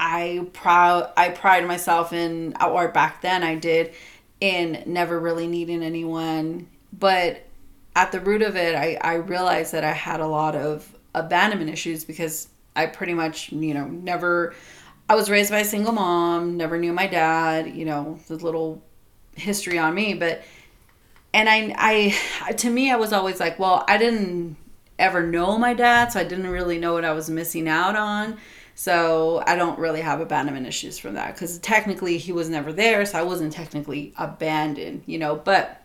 I 0.00 0.46
proud 0.52 1.10
I 1.16 1.30
pride 1.30 1.66
myself 1.66 2.12
in 2.12 2.54
or 2.64 2.88
back 2.88 3.20
then 3.20 3.42
I 3.42 3.56
did 3.56 3.92
in 4.40 4.84
never 4.86 5.18
really 5.18 5.48
needing 5.48 5.82
anyone. 5.82 6.68
But 6.96 7.44
at 7.96 8.12
the 8.12 8.20
root 8.20 8.42
of 8.42 8.56
it 8.56 8.76
I, 8.76 8.96
I 9.00 9.14
realized 9.14 9.72
that 9.72 9.82
I 9.82 9.92
had 9.92 10.20
a 10.20 10.26
lot 10.26 10.54
of 10.54 10.88
abandonment 11.14 11.70
issues 11.70 12.04
because 12.04 12.48
I 12.76 12.86
pretty 12.86 13.14
much, 13.14 13.50
you 13.50 13.74
know, 13.74 13.88
never 13.88 14.54
I 15.08 15.14
was 15.14 15.30
raised 15.30 15.50
by 15.50 15.60
a 15.60 15.64
single 15.64 15.92
mom, 15.92 16.56
never 16.56 16.78
knew 16.78 16.92
my 16.92 17.06
dad, 17.06 17.74
you 17.74 17.84
know, 17.84 18.18
the 18.28 18.36
little 18.36 18.82
history 19.34 19.78
on 19.78 19.94
me, 19.94 20.14
but 20.14 20.42
and 21.32 21.48
I 21.48 22.14
I 22.40 22.52
to 22.52 22.70
me 22.70 22.90
I 22.90 22.96
was 22.96 23.12
always 23.12 23.40
like, 23.40 23.58
well, 23.58 23.84
I 23.88 23.98
didn't 23.98 24.56
ever 24.98 25.26
know 25.26 25.58
my 25.58 25.74
dad, 25.74 26.12
so 26.12 26.20
I 26.20 26.24
didn't 26.24 26.48
really 26.48 26.78
know 26.78 26.94
what 26.94 27.04
I 27.04 27.12
was 27.12 27.30
missing 27.30 27.68
out 27.68 27.96
on. 27.96 28.38
So 28.74 29.42
I 29.46 29.56
don't 29.56 29.78
really 29.78 30.00
have 30.02 30.20
abandonment 30.20 30.66
issues 30.66 30.98
from 30.98 31.14
that 31.14 31.34
because 31.34 31.58
technically 31.58 32.16
he 32.18 32.32
was 32.32 32.48
never 32.48 32.72
there, 32.72 33.04
so 33.06 33.18
I 33.18 33.22
wasn't 33.22 33.52
technically 33.52 34.12
abandoned, 34.16 35.02
you 35.06 35.18
know. 35.18 35.34
But 35.34 35.82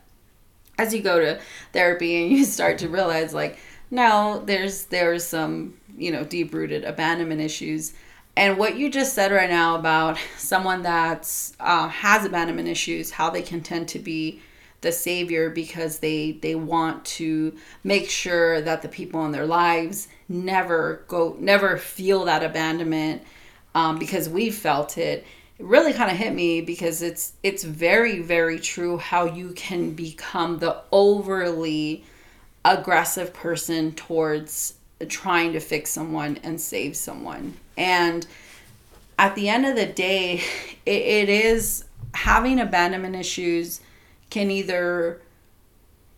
as 0.78 0.94
you 0.94 1.02
go 1.02 1.20
to 1.20 1.40
therapy 1.72 2.22
and 2.22 2.32
you 2.38 2.46
start 2.46 2.78
to 2.80 2.90
realize, 2.90 3.34
like, 3.34 3.58
no, 3.90 4.44
there's 4.46 4.86
there's 4.86 5.24
some 5.24 5.76
you 5.98 6.12
know 6.12 6.24
deep 6.24 6.54
rooted 6.54 6.84
abandonment 6.84 7.42
issues. 7.42 7.94
And 8.36 8.58
what 8.58 8.78
you 8.78 8.90
just 8.90 9.14
said 9.14 9.32
right 9.32 9.50
now 9.50 9.76
about 9.76 10.18
someone 10.38 10.82
that's 10.82 11.56
uh, 11.60 11.88
has 11.88 12.26
abandonment 12.26 12.68
issues, 12.68 13.12
how 13.12 13.30
they 13.30 13.44
can 13.44 13.62
tend 13.62 13.88
to 13.90 14.00
be 14.00 14.42
the 14.82 14.92
savior 14.92 15.50
because 15.50 16.00
they 16.00 16.34
they 16.34 16.56
want 16.56 17.06
to 17.06 17.56
make 17.84 18.10
sure 18.10 18.62
that 18.62 18.82
the 18.82 18.88
people 18.88 19.26
in 19.26 19.32
their 19.32 19.46
lives 19.46 20.08
never 20.28 21.04
go 21.08 21.36
never 21.40 21.78
feel 21.78 22.26
that 22.26 22.44
abandonment 22.44 23.24
um, 23.76 23.98
because 23.98 24.28
we 24.30 24.50
felt 24.50 24.98
it. 24.98 25.26
It 25.60 25.66
really 25.66 25.94
kind 25.94 26.12
of 26.12 26.18
hit 26.18 26.34
me 26.34 26.62
because 26.62 27.02
it's 27.02 27.34
it's 27.44 27.64
very 27.64 28.20
very 28.20 28.60
true 28.60 28.98
how 28.98 29.26
you 29.26 29.52
can 29.54 29.92
become 29.94 30.60
the 30.60 30.82
overly 30.92 32.04
aggressive 32.66 33.34
person 33.34 33.94
towards 33.94 34.74
trying 35.06 35.54
to 35.54 35.60
fix 35.60 35.90
someone 35.90 36.40
and 36.44 36.60
save 36.60 36.96
someone 36.96 37.54
and 37.78 38.28
at 39.20 39.36
the 39.36 39.50
end 39.50 39.66
of 39.66 39.76
the 39.76 39.86
day 39.86 40.42
it, 40.86 41.02
it 41.02 41.30
is 41.30 41.86
having 42.14 42.60
abandonment 42.60 43.16
issues 43.16 43.82
can 44.30 44.50
either 44.52 45.22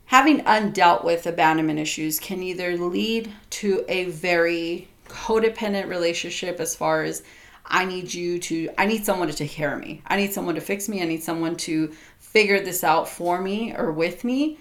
having 0.05 0.39
undealt 0.41 1.03
with 1.03 1.25
abandonment 1.25 1.79
issues 1.79 2.19
can 2.19 2.41
either 2.43 2.77
lead 2.77 3.31
to 3.49 3.83
a 3.88 4.05
very 4.05 4.88
codependent 5.07 5.88
relationship 5.88 6.59
as 6.59 6.75
far 6.75 7.03
as 7.03 7.23
I 7.65 7.86
need 7.86 8.13
you 8.13 8.39
to 8.39 8.69
I 8.77 8.86
need 8.86 9.05
someone 9.05 9.27
to 9.27 9.33
take 9.33 9.51
care 9.51 9.73
of 9.73 9.79
me. 9.81 10.01
I 10.05 10.17
need 10.17 10.33
someone 10.33 10.55
to 10.55 10.61
fix 10.61 10.88
me. 10.88 11.01
I 11.01 11.05
need 11.05 11.23
someone 11.23 11.55
to 11.57 11.91
figure 12.19 12.59
this 12.59 12.83
out 12.83 13.09
for 13.09 13.41
me 13.41 13.75
or 13.75 13.91
with 13.91 14.23
me 14.23 14.59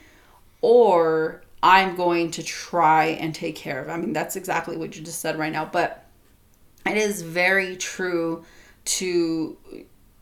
or 0.62 1.42
I'm 1.64 1.96
going 1.96 2.30
to 2.32 2.42
try 2.42 3.06
and 3.06 3.34
take 3.34 3.56
care 3.56 3.80
of. 3.80 3.88
I 3.88 3.96
mean 3.96 4.12
that's 4.12 4.36
exactly 4.36 4.76
what 4.76 4.94
you 4.94 5.02
just 5.02 5.20
said 5.20 5.38
right 5.38 5.50
now, 5.50 5.64
but 5.64 6.04
it 6.84 6.98
is 6.98 7.22
very 7.22 7.76
true 7.76 8.44
to 8.84 9.56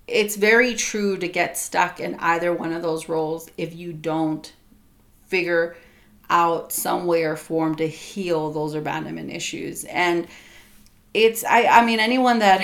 it's 0.06 0.36
very 0.36 0.74
true 0.74 1.18
to 1.18 1.26
get 1.26 1.58
stuck 1.58 1.98
in 1.98 2.14
either 2.20 2.52
one 2.52 2.72
of 2.72 2.82
those 2.82 3.08
roles 3.08 3.50
if 3.58 3.74
you 3.74 3.92
don't 3.92 4.52
figure 5.26 5.76
out 6.30 6.70
some 6.72 7.06
way 7.06 7.24
or 7.24 7.34
form 7.34 7.74
to 7.74 7.88
heal 7.88 8.52
those 8.52 8.74
abandonment 8.74 9.30
issues. 9.32 9.82
And 9.84 10.28
it's 11.12 11.42
I 11.44 11.64
I 11.64 11.84
mean 11.84 11.98
anyone 11.98 12.38
that 12.38 12.60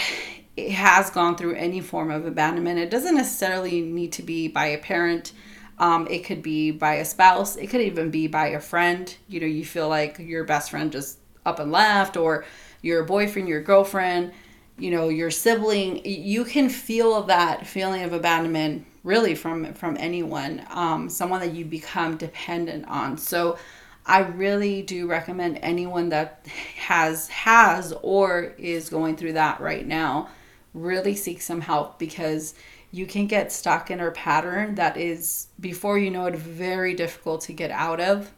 has 0.56 1.10
gone 1.10 1.36
through 1.36 1.54
any 1.54 1.80
form 1.80 2.12
of 2.12 2.26
abandonment, 2.26 2.78
it 2.78 2.90
doesn't 2.90 3.16
necessarily 3.16 3.80
need 3.80 4.12
to 4.12 4.22
be 4.22 4.46
by 4.46 4.66
a 4.66 4.78
parent. 4.78 5.32
Um, 5.78 6.06
it 6.08 6.24
could 6.24 6.42
be 6.42 6.70
by 6.70 6.94
a 6.94 7.04
spouse. 7.04 7.56
It 7.56 7.68
could 7.68 7.80
even 7.80 8.10
be 8.10 8.26
by 8.26 8.48
a 8.48 8.60
friend. 8.60 9.14
You 9.28 9.40
know, 9.40 9.46
you 9.46 9.64
feel 9.64 9.88
like 9.88 10.18
your 10.18 10.44
best 10.44 10.70
friend 10.70 10.90
just 10.90 11.18
up 11.46 11.58
and 11.60 11.70
left, 11.72 12.16
or 12.16 12.44
your 12.82 13.04
boyfriend, 13.04 13.48
your 13.48 13.62
girlfriend, 13.62 14.32
you 14.78 14.90
know, 14.90 15.08
your 15.08 15.30
sibling. 15.30 16.04
You 16.04 16.44
can 16.44 16.68
feel 16.68 17.22
that 17.22 17.66
feeling 17.66 18.02
of 18.02 18.12
abandonment 18.12 18.86
really 19.04 19.34
from 19.34 19.72
from 19.74 19.96
anyone, 19.98 20.64
um, 20.70 21.08
someone 21.08 21.40
that 21.40 21.52
you 21.52 21.64
become 21.64 22.16
dependent 22.16 22.86
on. 22.88 23.16
So 23.16 23.58
I 24.04 24.20
really 24.20 24.82
do 24.82 25.06
recommend 25.06 25.58
anyone 25.62 26.08
that 26.08 26.46
has 26.76 27.28
has 27.28 27.92
or 28.02 28.54
is 28.58 28.88
going 28.88 29.16
through 29.16 29.34
that 29.34 29.60
right 29.60 29.86
now 29.86 30.28
really 30.74 31.14
seek 31.14 31.40
some 31.40 31.60
help 31.60 31.98
because 31.98 32.54
you 32.90 33.06
can 33.06 33.26
get 33.26 33.52
stuck 33.52 33.90
in 33.90 34.00
a 34.00 34.10
pattern 34.10 34.74
that 34.76 34.96
is 34.96 35.48
before 35.60 35.98
you 35.98 36.10
know 36.10 36.26
it 36.26 36.34
very 36.34 36.94
difficult 36.94 37.42
to 37.42 37.52
get 37.52 37.70
out 37.70 38.00
of 38.00 38.32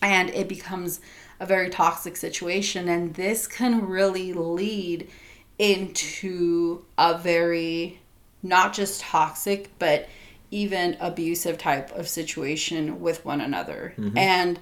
and 0.00 0.30
it 0.30 0.48
becomes 0.48 1.00
a 1.40 1.46
very 1.46 1.68
toxic 1.68 2.16
situation 2.16 2.88
and 2.88 3.14
this 3.14 3.46
can 3.46 3.86
really 3.86 4.32
lead 4.32 5.08
into 5.58 6.84
a 6.96 7.18
very 7.18 8.00
not 8.42 8.72
just 8.72 9.00
toxic 9.00 9.70
but 9.78 10.08
even 10.50 10.96
abusive 11.00 11.58
type 11.58 11.90
of 11.92 12.08
situation 12.08 13.00
with 13.00 13.24
one 13.24 13.40
another. 13.40 13.94
Mm-hmm. 13.98 14.16
And, 14.16 14.58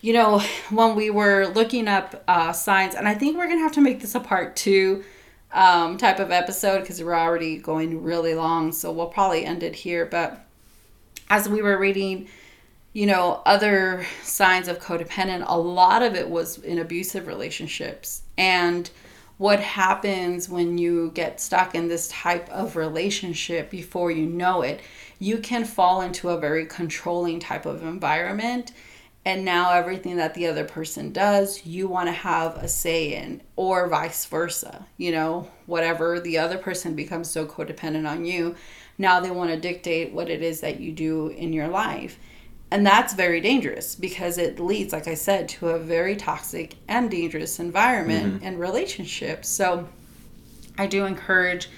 you 0.00 0.12
know, 0.12 0.40
when 0.70 0.94
we 0.94 1.10
were 1.10 1.46
looking 1.46 1.88
up 1.88 2.22
uh, 2.28 2.52
signs, 2.52 2.94
and 2.94 3.08
I 3.08 3.14
think 3.14 3.36
we're 3.36 3.46
going 3.46 3.58
to 3.58 3.64
have 3.64 3.72
to 3.72 3.80
make 3.80 4.00
this 4.00 4.14
a 4.14 4.20
part 4.20 4.56
two 4.56 5.04
um, 5.54 5.96
type 5.96 6.18
of 6.18 6.30
episode 6.30 6.80
because 6.80 7.02
we're 7.02 7.14
already 7.14 7.56
going 7.56 8.02
really 8.02 8.34
long. 8.34 8.72
So 8.72 8.92
we'll 8.92 9.06
probably 9.06 9.44
end 9.44 9.62
it 9.62 9.74
here. 9.74 10.04
But 10.04 10.44
as 11.30 11.48
we 11.48 11.62
were 11.62 11.78
reading, 11.78 12.28
you 12.92 13.06
know, 13.06 13.42
other 13.46 14.06
signs 14.22 14.68
of 14.68 14.78
codependent, 14.78 15.44
a 15.46 15.58
lot 15.58 16.02
of 16.02 16.14
it 16.14 16.28
was 16.28 16.58
in 16.58 16.78
abusive 16.78 17.26
relationships. 17.26 18.22
And, 18.36 18.90
what 19.36 19.60
happens 19.60 20.48
when 20.48 20.78
you 20.78 21.10
get 21.12 21.40
stuck 21.40 21.74
in 21.74 21.88
this 21.88 22.08
type 22.08 22.48
of 22.50 22.76
relationship 22.76 23.68
before 23.70 24.10
you 24.10 24.26
know 24.26 24.62
it 24.62 24.80
you 25.18 25.38
can 25.38 25.64
fall 25.64 26.00
into 26.00 26.28
a 26.28 26.38
very 26.38 26.66
controlling 26.66 27.40
type 27.40 27.66
of 27.66 27.82
environment 27.82 28.72
and 29.24 29.44
now 29.44 29.72
everything 29.72 30.16
that 30.16 30.34
the 30.34 30.46
other 30.46 30.64
person 30.64 31.12
does 31.12 31.64
you 31.64 31.88
want 31.88 32.08
to 32.08 32.12
have 32.12 32.56
a 32.56 32.68
say 32.68 33.14
in 33.14 33.40
or 33.56 33.88
vice 33.88 34.24
versa 34.26 34.86
you 34.96 35.10
know? 35.10 35.50
Whatever 35.66 36.20
the 36.20 36.38
other 36.38 36.58
person 36.58 36.94
becomes 36.94 37.30
so 37.30 37.46
codependent 37.46 38.08
on 38.08 38.24
you 38.24 38.54
now 38.98 39.20
they 39.20 39.30
want 39.30 39.50
to 39.50 39.56
dictate 39.58 40.12
what 40.12 40.30
it 40.30 40.42
is 40.42 40.60
that 40.60 40.80
you 40.80 40.92
do 40.92 41.28
in 41.28 41.52
your 41.52 41.68
life. 41.68 42.18
And 42.70 42.86
that's 42.86 43.14
very 43.14 43.40
dangerous 43.40 43.94
because 43.94 44.38
it 44.38 44.58
leads, 44.58 44.92
like 44.92 45.06
I 45.06 45.14
said, 45.14 45.48
to 45.50 45.68
a 45.68 45.78
very 45.78 46.16
toxic 46.16 46.74
and 46.88 47.10
dangerous 47.10 47.58
environment 47.58 48.34
mm-hmm. 48.34 48.46
and 48.46 48.58
relationship. 48.58 49.44
So 49.44 49.88
I 50.76 50.86
do 50.86 51.04
encourage 51.04 51.68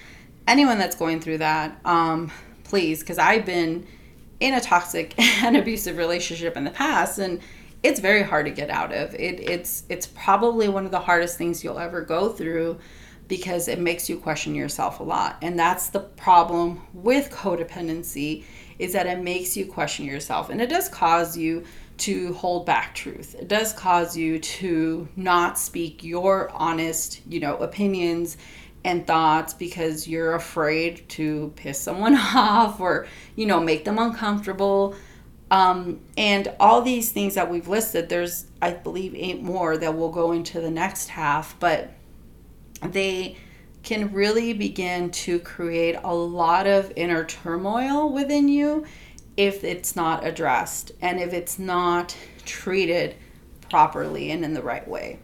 anyone 0.48 0.78
that's 0.78 0.96
going 0.96 1.20
through 1.20 1.38
that, 1.38 1.78
um, 1.84 2.30
please, 2.64 3.00
because 3.00 3.18
I've 3.18 3.44
been 3.44 3.86
in 4.40 4.54
a 4.54 4.60
toxic 4.60 5.18
and 5.42 5.56
abusive 5.56 5.96
relationship 5.96 6.56
in 6.56 6.64
the 6.64 6.70
past 6.70 7.18
and 7.18 7.40
it's 7.82 8.00
very 8.00 8.22
hard 8.22 8.46
to 8.46 8.52
get 8.52 8.68
out 8.70 8.92
of. 8.92 9.14
It, 9.14 9.38
it's 9.40 9.84
it's 9.88 10.06
probably 10.06 10.68
one 10.68 10.84
of 10.84 10.90
the 10.90 10.98
hardest 11.00 11.38
things 11.38 11.62
you'll 11.62 11.78
ever 11.78 12.00
go 12.00 12.30
through 12.30 12.78
because 13.28 13.68
it 13.68 13.78
makes 13.78 14.08
you 14.08 14.18
question 14.18 14.54
yourself 14.54 15.00
a 15.00 15.02
lot. 15.02 15.36
And 15.42 15.58
that's 15.58 15.88
the 15.88 16.00
problem 16.00 16.82
with 16.92 17.30
codependency 17.30 18.44
is 18.78 18.92
that 18.92 19.06
it 19.06 19.22
makes 19.22 19.56
you 19.56 19.66
question 19.66 20.04
yourself 20.04 20.50
and 20.50 20.60
it 20.60 20.68
does 20.68 20.88
cause 20.88 21.36
you 21.36 21.64
to 21.98 22.34
hold 22.34 22.66
back 22.66 22.94
truth. 22.94 23.34
It 23.34 23.48
does 23.48 23.72
cause 23.72 24.16
you 24.16 24.38
to 24.38 25.08
not 25.16 25.58
speak 25.58 26.04
your 26.04 26.50
honest, 26.50 27.20
you 27.26 27.40
know, 27.40 27.56
opinions 27.56 28.36
and 28.86 29.04
thoughts 29.04 29.52
because 29.52 30.06
you're 30.06 30.36
afraid 30.36 31.08
to 31.08 31.52
piss 31.56 31.78
someone 31.78 32.14
off 32.34 32.80
or, 32.80 33.06
you 33.34 33.44
know, 33.44 33.60
make 33.60 33.84
them 33.84 33.98
uncomfortable. 33.98 34.94
Um, 35.50 36.00
and 36.16 36.54
all 36.60 36.82
these 36.82 37.10
things 37.10 37.34
that 37.34 37.50
we've 37.50 37.66
listed, 37.66 38.08
there's, 38.08 38.46
I 38.62 38.70
believe, 38.70 39.12
eight 39.16 39.42
more 39.42 39.76
that 39.76 39.96
will 39.96 40.10
go 40.12 40.30
into 40.30 40.60
the 40.60 40.70
next 40.70 41.08
half, 41.08 41.58
but 41.58 41.90
they 42.80 43.36
can 43.82 44.12
really 44.12 44.52
begin 44.52 45.10
to 45.10 45.40
create 45.40 45.96
a 46.04 46.14
lot 46.14 46.68
of 46.68 46.92
inner 46.94 47.24
turmoil 47.24 48.12
within 48.12 48.48
you 48.48 48.84
if 49.36 49.64
it's 49.64 49.96
not 49.96 50.24
addressed 50.24 50.92
and 51.02 51.18
if 51.18 51.32
it's 51.32 51.58
not 51.58 52.16
treated 52.44 53.16
properly 53.68 54.30
and 54.30 54.44
in 54.44 54.54
the 54.54 54.62
right 54.62 54.86
way. 54.86 55.18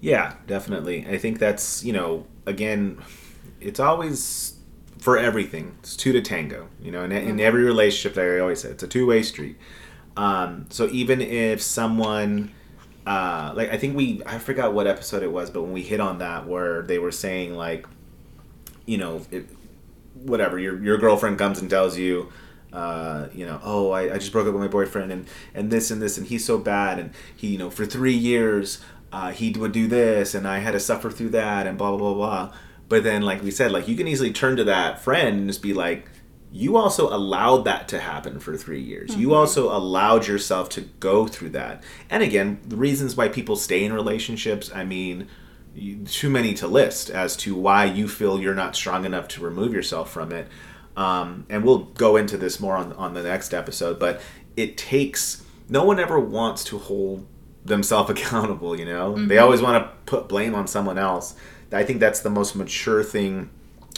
Yeah, 0.00 0.34
definitely. 0.46 1.06
I 1.08 1.18
think 1.18 1.38
that's, 1.38 1.84
you 1.84 1.92
know, 1.92 2.26
again, 2.44 3.02
it's 3.60 3.80
always 3.80 4.54
for 4.98 5.16
everything. 5.16 5.76
It's 5.80 5.96
two 5.96 6.12
to 6.12 6.20
tango, 6.20 6.68
you 6.80 6.90
know, 6.90 7.04
in, 7.04 7.12
in 7.12 7.26
mm-hmm. 7.26 7.40
every 7.40 7.64
relationship, 7.64 8.18
I 8.18 8.38
always 8.40 8.60
say 8.60 8.70
it's 8.70 8.82
a 8.82 8.88
two 8.88 9.06
way 9.06 9.22
street. 9.22 9.56
Um, 10.16 10.66
so 10.70 10.88
even 10.88 11.20
if 11.20 11.60
someone 11.60 12.52
uh, 13.06 13.52
like 13.54 13.70
I 13.70 13.78
think 13.78 13.96
we 13.96 14.20
I 14.26 14.38
forgot 14.38 14.74
what 14.74 14.86
episode 14.86 15.22
it 15.22 15.30
was, 15.30 15.48
but 15.48 15.62
when 15.62 15.72
we 15.72 15.82
hit 15.82 16.00
on 16.00 16.18
that 16.18 16.46
where 16.46 16.82
they 16.82 16.98
were 16.98 17.12
saying 17.12 17.54
like, 17.54 17.86
you 18.84 18.98
know, 18.98 19.24
it, 19.30 19.48
whatever 20.14 20.58
your 20.58 20.82
your 20.82 20.98
girlfriend 20.98 21.38
comes 21.38 21.60
and 21.60 21.70
tells 21.70 21.96
you, 21.96 22.32
uh, 22.72 23.28
you 23.32 23.46
know, 23.46 23.60
oh 23.62 23.90
I, 23.92 24.14
I 24.14 24.18
just 24.18 24.32
broke 24.32 24.48
up 24.48 24.54
with 24.54 24.62
my 24.62 24.68
boyfriend 24.68 25.12
and 25.12 25.28
and 25.54 25.70
this 25.70 25.92
and 25.92 26.02
this 26.02 26.18
and 26.18 26.26
he's 26.26 26.44
so 26.44 26.58
bad 26.58 26.98
and 26.98 27.12
he 27.36 27.48
you 27.48 27.58
know 27.58 27.70
for 27.70 27.86
three 27.86 28.16
years 28.16 28.80
uh, 29.16 29.32
he 29.32 29.50
would 29.52 29.72
do 29.72 29.86
this 29.86 30.34
and 30.34 30.46
I 30.46 30.58
had 30.58 30.72
to 30.72 30.80
suffer 30.80 31.10
through 31.10 31.30
that 31.30 31.66
and 31.66 31.78
blah 31.78 31.88
blah 31.88 31.98
blah 31.98 32.14
blah. 32.14 32.54
But 32.90 33.02
then 33.02 33.22
like 33.22 33.42
we 33.42 33.50
said, 33.50 33.72
like 33.72 33.88
you 33.88 33.96
can 33.96 34.06
easily 34.06 34.30
turn 34.30 34.56
to 34.56 34.64
that 34.64 35.00
friend 35.00 35.38
and 35.38 35.48
just 35.48 35.62
be 35.62 35.72
like, 35.72 36.10
you 36.52 36.76
also 36.76 37.08
allowed 37.08 37.64
that 37.64 37.88
to 37.88 37.98
happen 37.98 38.38
for 38.40 38.58
three 38.58 38.82
years. 38.82 39.12
Mm-hmm. 39.12 39.20
You 39.22 39.34
also 39.34 39.74
allowed 39.74 40.26
yourself 40.26 40.68
to 40.70 40.82
go 41.00 41.26
through 41.26 41.50
that. 41.50 41.82
And 42.10 42.22
again, 42.22 42.60
the 42.66 42.76
reasons 42.76 43.16
why 43.16 43.28
people 43.28 43.56
stay 43.56 43.84
in 43.84 43.92
relationships, 43.94 44.70
I 44.74 44.84
mean, 44.84 45.28
too 46.04 46.28
many 46.28 46.52
to 46.54 46.68
list 46.68 47.08
as 47.08 47.36
to 47.38 47.54
why 47.54 47.86
you 47.86 48.08
feel 48.08 48.38
you're 48.38 48.54
not 48.54 48.76
strong 48.76 49.06
enough 49.06 49.28
to 49.28 49.40
remove 49.40 49.72
yourself 49.72 50.10
from 50.10 50.30
it. 50.30 50.46
Um, 50.94 51.46
and 51.48 51.64
we'll 51.64 51.84
go 51.84 52.16
into 52.16 52.36
this 52.36 52.60
more 52.60 52.76
on, 52.76 52.92
on 52.92 53.14
the 53.14 53.22
next 53.22 53.54
episode, 53.54 53.98
but 53.98 54.20
it 54.56 54.76
takes, 54.76 55.42
no 55.70 55.84
one 55.84 55.98
ever 55.98 56.20
wants 56.20 56.64
to 56.64 56.78
hold 56.78 57.26
themselves 57.66 58.10
accountable, 58.14 58.78
you 58.78 58.84
know? 58.84 59.14
Mm-hmm. 59.14 59.28
They 59.28 59.38
always 59.38 59.60
want 59.60 59.82
to 59.82 59.92
put 60.06 60.28
blame 60.28 60.54
on 60.54 60.66
someone 60.66 60.98
else. 60.98 61.34
I 61.72 61.84
think 61.84 62.00
that's 62.00 62.20
the 62.20 62.30
most 62.30 62.54
mature 62.54 63.02
thing 63.02 63.50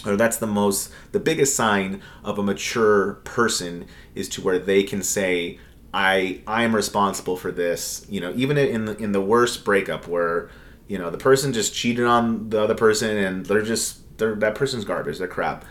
or 0.07 0.17
that's 0.17 0.37
the 0.37 0.47
most 0.47 0.91
the 1.13 1.21
biggest 1.21 1.57
sign 1.57 2.01
of 2.25 2.39
a 2.39 2.43
mature 2.43 3.15
person 3.25 3.87
is 4.15 4.29
to 4.29 4.41
where 4.41 4.59
they 4.59 4.83
can 4.83 5.03
say 5.03 5.59
i 5.93 6.41
i 6.47 6.63
am 6.63 6.75
responsible 6.75 7.37
for 7.37 7.51
this 7.51 8.07
you 8.09 8.21
know 8.21 8.33
even 8.37 8.57
in 8.57 8.85
the, 8.85 8.97
in 8.99 9.13
the 9.13 9.21
worst 9.21 9.65
breakup 9.65 10.07
where 10.07 10.51
you 10.87 10.99
know 10.99 11.11
the 11.11 11.19
person 11.19 11.53
just 11.53 11.75
cheated 11.75 12.07
on 12.07 12.51
the 12.51 12.63
other 12.63 12.75
person 12.75 13.17
and 13.17 13.47
they're 13.47 13.63
just 13.63 14.01
they're 14.19 14.35
that 14.35 14.55
person's 14.55 14.85
garbage 14.85 15.19
they're 15.19 15.29
crap 15.29 15.65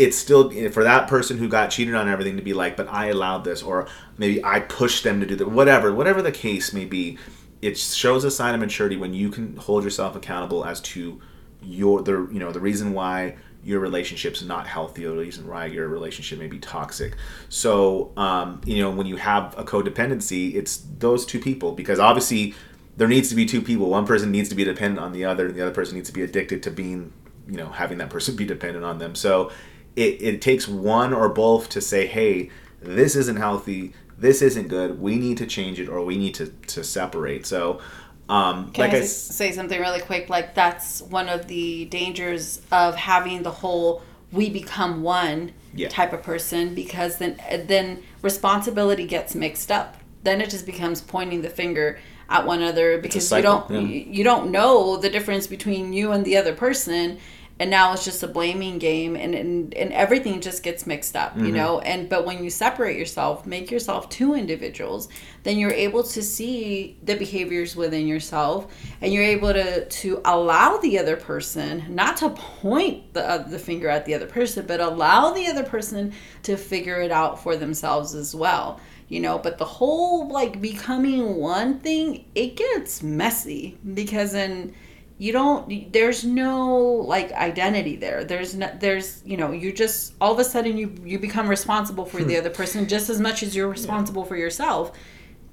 it's 0.00 0.16
still 0.16 0.50
for 0.70 0.82
that 0.82 1.08
person 1.08 1.36
who 1.36 1.46
got 1.46 1.70
cheated 1.70 1.94
on 1.94 2.08
everything 2.08 2.36
to 2.36 2.42
be 2.42 2.54
like 2.54 2.76
but 2.76 2.88
i 2.88 3.06
allowed 3.06 3.44
this 3.44 3.62
or 3.62 3.86
maybe 4.16 4.42
i 4.44 4.58
pushed 4.58 5.04
them 5.04 5.20
to 5.20 5.26
do 5.26 5.36
that 5.36 5.48
whatever 5.48 5.92
whatever 5.92 6.22
the 6.22 6.32
case 6.32 6.72
may 6.72 6.86
be 6.86 7.18
it 7.60 7.76
shows 7.76 8.24
a 8.24 8.30
sign 8.30 8.54
of 8.54 8.60
maturity 8.60 8.96
when 8.96 9.12
you 9.12 9.28
can 9.28 9.54
hold 9.56 9.84
yourself 9.84 10.16
accountable 10.16 10.64
as 10.64 10.80
to 10.80 11.20
your 11.62 12.02
the 12.02 12.26
you 12.32 12.38
know 12.38 12.50
the 12.50 12.60
reason 12.60 12.94
why 12.94 13.36
your 13.62 13.78
relationship's 13.78 14.42
not 14.42 14.66
healthy 14.66 15.04
or 15.04 15.10
the 15.10 15.20
reason 15.20 15.46
why 15.46 15.66
your 15.66 15.86
relationship 15.86 16.38
may 16.38 16.46
be 16.46 16.58
toxic. 16.58 17.14
So, 17.50 18.10
um, 18.16 18.62
you 18.64 18.82
know, 18.82 18.90
when 18.90 19.06
you 19.06 19.16
have 19.16 19.54
a 19.58 19.64
codependency, 19.64 20.54
it's 20.54 20.78
those 20.98 21.26
two 21.26 21.38
people 21.38 21.72
because 21.72 21.98
obviously 21.98 22.54
there 22.96 23.06
needs 23.06 23.28
to 23.28 23.34
be 23.34 23.44
two 23.44 23.60
people. 23.60 23.90
One 23.90 24.06
person 24.06 24.30
needs 24.30 24.48
to 24.48 24.54
be 24.54 24.64
dependent 24.64 24.98
on 24.98 25.12
the 25.12 25.26
other, 25.26 25.46
and 25.46 25.54
the 25.54 25.60
other 25.60 25.74
person 25.74 25.96
needs 25.96 26.08
to 26.08 26.14
be 26.14 26.22
addicted 26.22 26.62
to 26.62 26.70
being, 26.70 27.12
you 27.46 27.58
know, 27.58 27.68
having 27.68 27.98
that 27.98 28.08
person 28.08 28.34
be 28.42 28.46
dependent 28.46 28.84
on 28.84 28.98
them. 28.98 29.14
So 29.14 29.52
it, 29.96 30.22
it 30.22 30.42
takes 30.42 30.68
one 30.68 31.12
or 31.12 31.28
both 31.28 31.68
to 31.70 31.80
say, 31.80 32.06
hey, 32.06 32.50
this 32.80 33.16
isn't 33.16 33.36
healthy, 33.36 33.92
this 34.18 34.42
isn't 34.42 34.68
good, 34.68 35.00
we 35.00 35.16
need 35.16 35.38
to 35.38 35.46
change 35.46 35.80
it 35.80 35.88
or 35.88 36.04
we 36.04 36.16
need 36.16 36.34
to, 36.34 36.48
to 36.68 36.84
separate. 36.84 37.46
So, 37.46 37.80
um, 38.28 38.70
Can 38.72 38.84
like 38.84 38.94
I, 38.94 38.98
I 38.98 39.04
say 39.04 39.50
something 39.52 39.80
really 39.80 40.00
quick? 40.00 40.28
Like 40.28 40.54
that's 40.54 41.02
one 41.02 41.28
of 41.28 41.48
the 41.48 41.86
dangers 41.86 42.62
of 42.70 42.94
having 42.94 43.42
the 43.42 43.50
whole 43.50 44.02
"we 44.30 44.48
become 44.48 45.02
one" 45.02 45.52
yeah. 45.74 45.88
type 45.88 46.12
of 46.12 46.22
person 46.22 46.74
because 46.74 47.18
then 47.18 47.40
then 47.66 48.04
responsibility 48.22 49.04
gets 49.04 49.34
mixed 49.34 49.72
up 49.72 49.96
then 50.22 50.40
it 50.40 50.50
just 50.50 50.66
becomes 50.66 51.00
pointing 51.00 51.42
the 51.42 51.50
finger 51.50 51.98
at 52.28 52.46
one 52.46 52.62
another 52.62 52.98
because 52.98 53.30
you 53.32 53.42
don't 53.42 53.70
yeah. 53.70 53.80
you 53.80 54.22
don't 54.22 54.50
know 54.50 54.96
the 54.96 55.08
difference 55.08 55.46
between 55.46 55.92
you 55.92 56.12
and 56.12 56.24
the 56.24 56.36
other 56.36 56.54
person 56.54 57.18
and 57.60 57.70
now 57.70 57.92
it's 57.92 58.04
just 58.04 58.22
a 58.22 58.26
blaming 58.26 58.78
game 58.78 59.14
and 59.14 59.34
and, 59.34 59.74
and 59.74 59.92
everything 59.92 60.40
just 60.40 60.62
gets 60.64 60.86
mixed 60.86 61.14
up 61.14 61.20
Mm-hmm. 61.30 61.46
you 61.46 61.52
know 61.52 61.78
and 61.80 62.08
but 62.08 62.24
when 62.24 62.42
you 62.42 62.50
separate 62.50 62.98
yourself 62.98 63.46
make 63.46 63.70
yourself 63.70 64.08
two 64.08 64.34
individuals 64.34 65.08
then 65.44 65.58
you're 65.58 65.70
able 65.70 66.02
to 66.02 66.22
see 66.22 66.98
the 67.04 67.14
behaviors 67.14 67.76
within 67.76 68.06
yourself 68.08 68.66
and 69.00 69.12
you're 69.12 69.22
able 69.22 69.52
to 69.52 69.84
to 69.84 70.20
allow 70.24 70.78
the 70.78 70.98
other 70.98 71.16
person 71.16 71.84
not 71.88 72.16
to 72.16 72.30
point 72.30 73.12
the, 73.12 73.28
uh, 73.28 73.38
the 73.38 73.58
finger 73.58 73.88
at 73.88 74.06
the 74.06 74.14
other 74.14 74.26
person 74.26 74.64
but 74.66 74.80
allow 74.80 75.30
the 75.32 75.46
other 75.46 75.62
person 75.62 76.12
to 76.42 76.56
figure 76.56 77.00
it 77.00 77.12
out 77.12 77.40
for 77.40 77.54
themselves 77.56 78.14
as 78.14 78.34
well 78.34 78.80
you 79.08 79.20
know 79.20 79.38
but 79.38 79.58
the 79.58 79.64
whole 79.64 80.28
like 80.28 80.60
becoming 80.60 81.36
one 81.36 81.78
thing 81.78 82.24
it 82.34 82.56
gets 82.56 83.02
messy 83.02 83.76
because 83.94 84.32
then 84.32 84.74
you 85.20 85.32
don't 85.32 85.92
there's 85.92 86.24
no 86.24 86.78
like 86.78 87.30
identity 87.32 87.94
there. 87.94 88.24
There's 88.24 88.54
no 88.54 88.70
there's 88.80 89.22
you 89.22 89.36
know 89.36 89.52
you 89.52 89.70
just 89.70 90.14
all 90.18 90.32
of 90.32 90.38
a 90.38 90.44
sudden 90.44 90.78
you 90.78 90.94
you 91.04 91.18
become 91.18 91.46
responsible 91.46 92.06
for 92.06 92.24
the 92.24 92.34
hmm. 92.34 92.40
other 92.40 92.48
person 92.48 92.88
just 92.88 93.10
as 93.10 93.20
much 93.20 93.42
as 93.42 93.54
you're 93.54 93.68
responsible 93.68 94.24
for 94.24 94.34
yourself. 94.34 94.96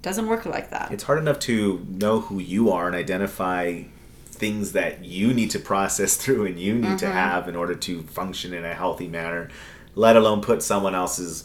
Doesn't 0.01 0.27
work 0.27 0.45
like 0.45 0.69
that. 0.69 0.93
It's 0.93 1.03
hard 1.03 1.19
enough 1.19 1.39
to 1.39 1.85
know 1.89 2.21
who 2.21 2.39
you 2.39 2.71
are 2.71 2.87
and 2.87 2.95
identify 2.95 3.83
things 4.27 4.71
that 4.71 5.03
you 5.03 5.33
need 5.33 5.51
to 5.51 5.59
process 5.59 6.15
through 6.21 6.45
and 6.45 6.57
you 6.57 6.75
need 6.75 6.99
to 6.99 7.05
mm-hmm. 7.05 7.13
have 7.13 7.49
in 7.49 7.57
order 7.57 7.75
to 7.75 8.03
function 8.03 8.53
in 8.53 8.63
a 8.63 8.73
healthy 8.73 9.09
manner, 9.09 9.49
let 9.95 10.15
alone 10.15 10.39
put 10.39 10.63
someone 10.63 10.95
else's 10.95 11.43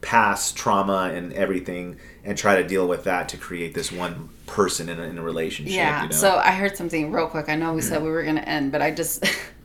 past 0.00 0.56
trauma 0.56 1.10
and 1.12 1.32
everything 1.32 1.98
and 2.22 2.38
try 2.38 2.54
to 2.54 2.68
deal 2.68 2.86
with 2.86 3.02
that 3.02 3.28
to 3.30 3.36
create 3.36 3.74
this 3.74 3.90
one 3.90 4.28
person 4.46 4.88
in 4.88 5.00
a, 5.00 5.02
in 5.04 5.18
a 5.18 5.22
relationship. 5.22 5.74
yeah 5.74 6.02
you 6.02 6.08
know? 6.10 6.14
so 6.14 6.36
i 6.36 6.50
heard 6.50 6.76
something 6.76 7.10
real 7.10 7.26
quick 7.26 7.48
i 7.48 7.54
know 7.56 7.72
we 7.72 7.80
said 7.80 8.02
we 8.02 8.10
were 8.10 8.22
going 8.22 8.36
to 8.36 8.48
end 8.48 8.70
but 8.70 8.82
i 8.82 8.90
just 8.90 9.24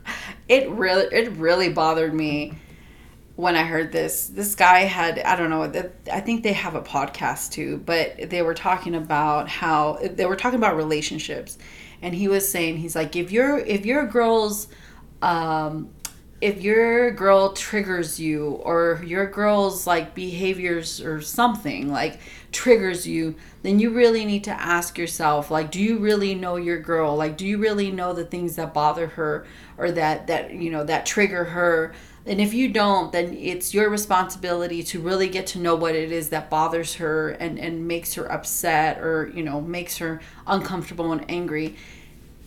it 0.47 0.69
really 0.69 1.05
it 1.13 1.31
really 1.33 1.69
bothered 1.69 2.13
me 2.13 2.57
when 3.39 3.55
I 3.55 3.63
heard 3.63 3.93
this, 3.93 4.27
this 4.27 4.53
guy 4.53 4.79
had, 4.79 5.17
I 5.19 5.37
don't 5.37 5.49
know, 5.49 5.91
I 6.11 6.19
think 6.19 6.43
they 6.43 6.51
have 6.51 6.75
a 6.75 6.81
podcast 6.81 7.53
too, 7.53 7.77
but 7.85 8.29
they 8.29 8.41
were 8.41 8.53
talking 8.53 8.95
about 8.95 9.47
how 9.47 9.97
they 10.01 10.25
were 10.25 10.35
talking 10.35 10.59
about 10.59 10.75
relationships. 10.75 11.57
And 12.01 12.13
he 12.13 12.27
was 12.27 12.51
saying, 12.51 12.79
he's 12.79 12.97
like, 12.97 13.15
if 13.15 13.31
your 13.31 13.57
if 13.59 13.85
your 13.85 14.05
girl's 14.07 14.67
um 15.21 15.89
if 16.41 16.61
your 16.61 17.11
girl 17.11 17.53
triggers 17.53 18.19
you 18.19 18.59
or 18.63 19.01
your 19.05 19.27
girl's 19.27 19.87
like 19.87 20.13
behaviors 20.13 20.99
or 20.99 21.21
something 21.21 21.89
like 21.89 22.19
triggers 22.51 23.07
you 23.07 23.35
then 23.61 23.79
you 23.79 23.89
really 23.89 24.25
need 24.25 24.43
to 24.43 24.61
ask 24.61 24.97
yourself 24.97 25.51
like 25.51 25.71
do 25.71 25.79
you 25.79 25.97
really 25.97 26.33
know 26.35 26.55
your 26.55 26.79
girl? 26.79 27.15
Like 27.15 27.37
do 27.37 27.45
you 27.45 27.57
really 27.57 27.91
know 27.91 28.13
the 28.13 28.25
things 28.25 28.55
that 28.55 28.73
bother 28.73 29.07
her 29.07 29.45
or 29.77 29.91
that 29.91 30.27
that 30.27 30.53
you 30.53 30.71
know 30.71 30.83
that 30.83 31.05
trigger 31.05 31.45
her? 31.45 31.93
And 32.25 32.39
if 32.39 32.53
you 32.53 32.69
don't 32.69 33.11
then 33.11 33.33
it's 33.33 33.73
your 33.73 33.89
responsibility 33.89 34.83
to 34.83 34.99
really 34.99 35.29
get 35.29 35.47
to 35.47 35.59
know 35.59 35.75
what 35.75 35.95
it 35.95 36.11
is 36.11 36.29
that 36.29 36.49
bothers 36.49 36.95
her 36.95 37.29
and 37.29 37.59
and 37.59 37.87
makes 37.87 38.13
her 38.15 38.31
upset 38.31 38.99
or 38.99 39.31
you 39.33 39.43
know 39.43 39.61
makes 39.61 39.97
her 39.97 40.21
uncomfortable 40.47 41.11
and 41.11 41.25
angry 41.29 41.75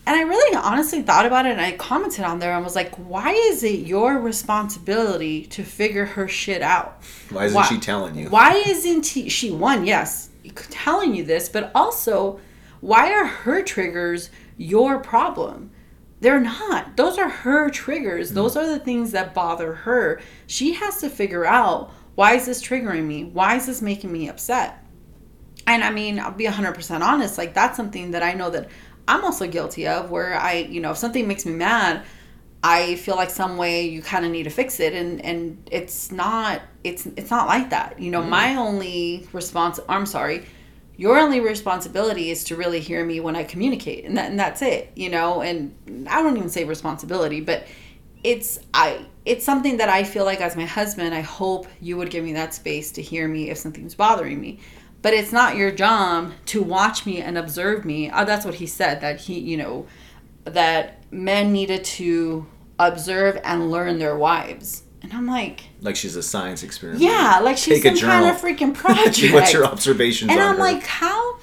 and 0.05 0.15
I 0.15 0.21
really 0.21 0.55
honestly 0.55 1.01
thought 1.01 1.25
about 1.25 1.45
it 1.45 1.53
and 1.53 1.61
I 1.61 1.71
commented 1.73 2.25
on 2.25 2.39
there 2.39 2.53
and 2.53 2.63
was 2.63 2.75
like, 2.75 2.93
why 2.95 3.31
is 3.31 3.63
it 3.63 3.87
your 3.87 4.19
responsibility 4.19 5.45
to 5.47 5.63
figure 5.63 6.05
her 6.05 6.27
shit 6.27 6.61
out? 6.61 7.01
Why 7.29 7.45
isn't 7.45 7.65
she 7.65 7.79
telling 7.79 8.15
you? 8.15 8.29
Why 8.29 8.55
isn't 8.67 9.05
he, 9.05 9.29
she, 9.29 9.49
one, 9.49 9.85
yes, 9.85 10.29
telling 10.69 11.15
you 11.15 11.23
this, 11.23 11.47
but 11.47 11.71
also, 11.73 12.39
why 12.81 13.13
are 13.13 13.25
her 13.25 13.61
triggers 13.61 14.29
your 14.57 14.99
problem? 14.99 15.71
They're 16.19 16.39
not. 16.39 16.97
Those 16.97 17.17
are 17.17 17.29
her 17.29 17.69
triggers. 17.69 18.31
Mm. 18.31 18.35
Those 18.35 18.57
are 18.57 18.67
the 18.67 18.79
things 18.79 19.11
that 19.11 19.33
bother 19.33 19.73
her. 19.73 20.21
She 20.47 20.73
has 20.73 20.99
to 21.01 21.09
figure 21.09 21.45
out 21.45 21.91
why 22.15 22.35
is 22.35 22.45
this 22.45 22.61
triggering 22.61 23.05
me? 23.05 23.23
Why 23.23 23.55
is 23.55 23.65
this 23.65 23.81
making 23.81 24.11
me 24.11 24.29
upset? 24.29 24.85
And 25.65 25.83
I 25.83 25.91
mean, 25.91 26.19
I'll 26.19 26.31
be 26.31 26.45
100% 26.45 27.01
honest, 27.01 27.37
like 27.37 27.53
that's 27.53 27.77
something 27.77 28.11
that 28.11 28.23
I 28.23 28.33
know 28.33 28.49
that 28.49 28.69
I'm 29.07 29.23
also 29.23 29.47
guilty 29.47 29.87
of 29.87 30.11
where 30.11 30.35
I, 30.35 30.53
you 30.69 30.79
know, 30.81 30.91
if 30.91 30.97
something 30.97 31.27
makes 31.27 31.45
me 31.45 31.53
mad, 31.53 32.03
I 32.63 32.95
feel 32.95 33.15
like 33.15 33.29
some 33.29 33.57
way 33.57 33.87
you 33.89 34.01
kind 34.01 34.25
of 34.25 34.31
need 34.31 34.43
to 34.43 34.49
fix 34.49 34.79
it 34.79 34.93
and 34.93 35.23
and 35.25 35.67
it's 35.69 36.11
not 36.11 36.61
it's 36.83 37.05
it's 37.17 37.29
not 37.29 37.47
like 37.47 37.71
that. 37.71 37.99
You 37.99 38.09
know, 38.09 38.23
my 38.23 38.49
mm. 38.49 38.57
only 38.57 39.27
response 39.33 39.81
I'm 39.89 40.05
sorry, 40.05 40.45
your 40.95 41.17
only 41.17 41.41
responsibility 41.41 42.31
is 42.31 42.45
to 42.45 42.55
really 42.55 42.79
hear 42.79 43.05
me 43.05 43.19
when 43.19 43.35
I 43.35 43.43
communicate 43.43 44.05
and 44.05 44.17
that 44.17 44.29
and 44.29 44.39
that's 44.39 44.61
it, 44.61 44.91
you 44.95 45.09
know, 45.09 45.41
and 45.41 46.07
I 46.09 46.23
don't 46.23 46.37
even 46.37 46.49
say 46.49 46.63
responsibility, 46.63 47.41
but 47.41 47.67
it's 48.23 48.59
I 48.73 49.05
it's 49.25 49.43
something 49.43 49.77
that 49.77 49.89
I 49.89 50.05
feel 50.05 50.23
like 50.23 50.39
as 50.39 50.55
my 50.55 50.65
husband, 50.65 51.13
I 51.13 51.21
hope 51.21 51.67
you 51.81 51.97
would 51.97 52.09
give 52.09 52.23
me 52.23 52.33
that 52.33 52.53
space 52.53 52.93
to 52.93 53.01
hear 53.01 53.27
me 53.27 53.49
if 53.49 53.57
something's 53.57 53.95
bothering 53.95 54.39
me. 54.39 54.59
But 55.03 55.13
it's 55.13 55.31
not 55.31 55.55
your 55.55 55.69
job 55.71 56.31
to 56.47 56.63
watch 56.63 57.05
me 57.05 57.21
and 57.21 57.37
observe 57.37 57.85
me. 57.85 58.09
Uh, 58.09 58.23
that's 58.23 58.45
what 58.45 58.55
he 58.55 58.65
said 58.65 59.01
that 59.01 59.19
he, 59.19 59.37
you 59.37 59.57
know, 59.57 59.85
that 60.45 61.03
men 61.11 61.53
needed 61.53 61.83
to 61.83 62.47
observe 62.79 63.39
and 63.43 63.69
learn 63.69 63.99
their 63.99 64.17
wives. 64.17 64.83
And 65.03 65.13
I'm 65.13 65.27
like, 65.27 65.65
Like 65.81 65.95
she's 65.97 66.15
a 66.15 66.23
science 66.23 66.63
experiment. 66.63 67.01
yeah, 67.03 67.39
like 67.43 67.57
she's 67.57 67.81
Take 67.83 67.93
a 67.93 67.97
some 67.97 68.09
kind 68.09 68.29
of 68.29 68.41
freaking 68.41 68.73
project. 68.83 69.33
What's 69.33 69.53
your 69.53 69.65
observations 69.65 70.31
and 70.31 70.39
I'm 70.39 70.55
her? 70.55 70.61
like, 70.61 70.83
how? 70.85 71.37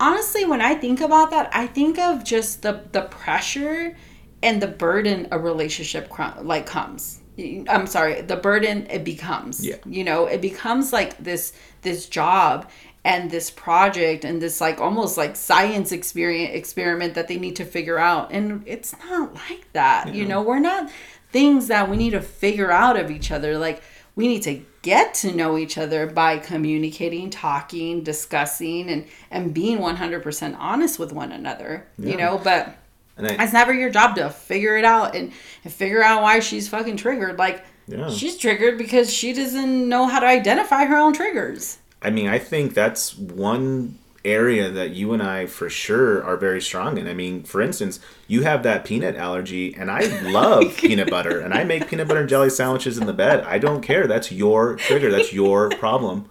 Honestly, 0.00 0.44
when 0.44 0.60
I 0.60 0.74
think 0.74 1.00
about 1.00 1.30
that, 1.30 1.50
I 1.52 1.66
think 1.68 1.98
of 1.98 2.24
just 2.24 2.62
the 2.62 2.82
the 2.92 3.02
pressure 3.02 3.96
and 4.42 4.60
the 4.62 4.66
burden 4.68 5.28
a 5.30 5.38
relationship 5.38 6.10
like 6.42 6.66
comes. 6.66 7.20
I'm 7.68 7.86
sorry, 7.86 8.20
the 8.22 8.36
burden 8.36 8.86
it 8.90 9.04
becomes. 9.04 9.64
Yeah. 9.64 9.76
You 9.86 10.02
know, 10.02 10.26
it 10.26 10.40
becomes 10.40 10.92
like 10.92 11.16
this 11.18 11.52
this 11.82 12.08
job 12.08 12.68
and 13.08 13.30
this 13.30 13.50
project 13.50 14.24
and 14.24 14.40
this 14.42 14.60
like 14.60 14.80
almost 14.80 15.16
like 15.16 15.34
science 15.34 15.92
experience 15.92 16.54
experiment 16.54 17.14
that 17.14 17.26
they 17.26 17.38
need 17.38 17.56
to 17.56 17.64
figure 17.64 17.98
out. 17.98 18.30
And 18.32 18.62
it's 18.66 18.94
not 18.98 19.34
like 19.34 19.72
that 19.72 20.14
you 20.14 20.26
know? 20.26 20.42
We're 20.42 20.58
not 20.58 20.90
things 21.30 21.68
that 21.68 21.88
we 21.88 21.96
need 21.96 22.10
to 22.10 22.20
figure 22.20 22.70
out 22.70 22.98
of 22.98 23.10
each 23.10 23.30
other. 23.30 23.56
Like 23.58 23.82
we 24.14 24.28
need 24.28 24.42
to 24.42 24.62
get 24.82 25.14
to 25.14 25.34
know 25.34 25.56
each 25.56 25.78
other 25.78 26.06
by 26.06 26.38
communicating 26.38 27.30
talking 27.30 28.02
discussing 28.02 28.90
and 28.90 29.06
and 29.30 29.54
being 29.54 29.78
100% 29.78 30.56
honest 30.58 30.98
with 30.98 31.12
one 31.12 31.32
another 31.32 31.86
you 31.98 32.16
know? 32.16 32.38
But 32.42 32.76
I, 33.16 33.42
it's 33.42 33.52
never 33.52 33.72
your 33.72 33.90
job 33.90 34.16
to 34.16 34.30
figure 34.30 34.76
it 34.76 34.84
out 34.84 35.16
and, 35.16 35.32
and 35.64 35.72
figure 35.72 36.02
out 36.02 36.22
why 36.22 36.40
she's 36.40 36.68
fucking 36.68 36.98
triggered. 36.98 37.38
Like 37.38 37.64
Yeah. 37.86 38.10
she's 38.10 38.36
triggered 38.36 38.76
because 38.76 39.12
she 39.12 39.32
doesn't 39.32 39.88
know 39.88 40.06
how 40.06 40.20
to 40.20 40.26
identify 40.26 40.84
her 40.84 40.96
own 40.96 41.14
triggers 41.14 41.78
I 42.02 42.10
mean, 42.10 42.28
I 42.28 42.38
think 42.38 42.74
that's 42.74 43.16
one 43.16 43.98
area 44.24 44.68
that 44.70 44.90
you 44.90 45.12
and 45.12 45.22
I 45.22 45.46
for 45.46 45.70
sure 45.70 46.22
are 46.22 46.36
very 46.36 46.60
strong 46.60 46.98
in. 46.98 47.08
I 47.08 47.14
mean, 47.14 47.42
for 47.44 47.60
instance, 47.62 47.98
you 48.26 48.42
have 48.42 48.62
that 48.64 48.84
peanut 48.84 49.16
allergy, 49.16 49.74
and 49.74 49.90
I 49.90 50.06
love 50.30 50.76
peanut 50.76 51.10
butter, 51.10 51.40
and 51.40 51.54
I 51.54 51.64
make 51.64 51.88
peanut 51.88 52.08
butter 52.08 52.20
and 52.20 52.28
jelly 52.28 52.50
sandwiches 52.50 52.98
in 52.98 53.06
the 53.06 53.12
bed. 53.12 53.44
I 53.44 53.58
don't 53.58 53.80
care. 53.82 54.06
That's 54.06 54.30
your 54.30 54.76
trigger. 54.76 55.10
That's 55.10 55.32
your 55.32 55.70
problem. 55.70 56.28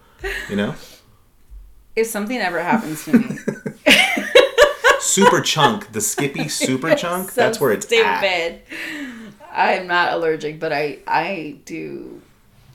You 0.48 0.56
know? 0.56 0.74
if 1.96 2.06
something 2.06 2.38
ever 2.38 2.62
happens 2.62 3.04
to 3.04 3.18
me 3.18 3.36
Super 5.00 5.40
chunk, 5.40 5.90
the 5.92 6.00
Skippy 6.00 6.48
super 6.48 6.94
chunk, 6.94 7.30
So 7.30 7.40
that's 7.40 7.60
where 7.60 7.72
it's 7.72 7.86
at. 7.92 8.18
stupid. 8.20 8.62
I'm 9.52 9.86
not 9.88 10.12
allergic, 10.12 10.60
but 10.60 10.72
I 10.72 10.98
I 11.06 11.56
do 11.64 12.20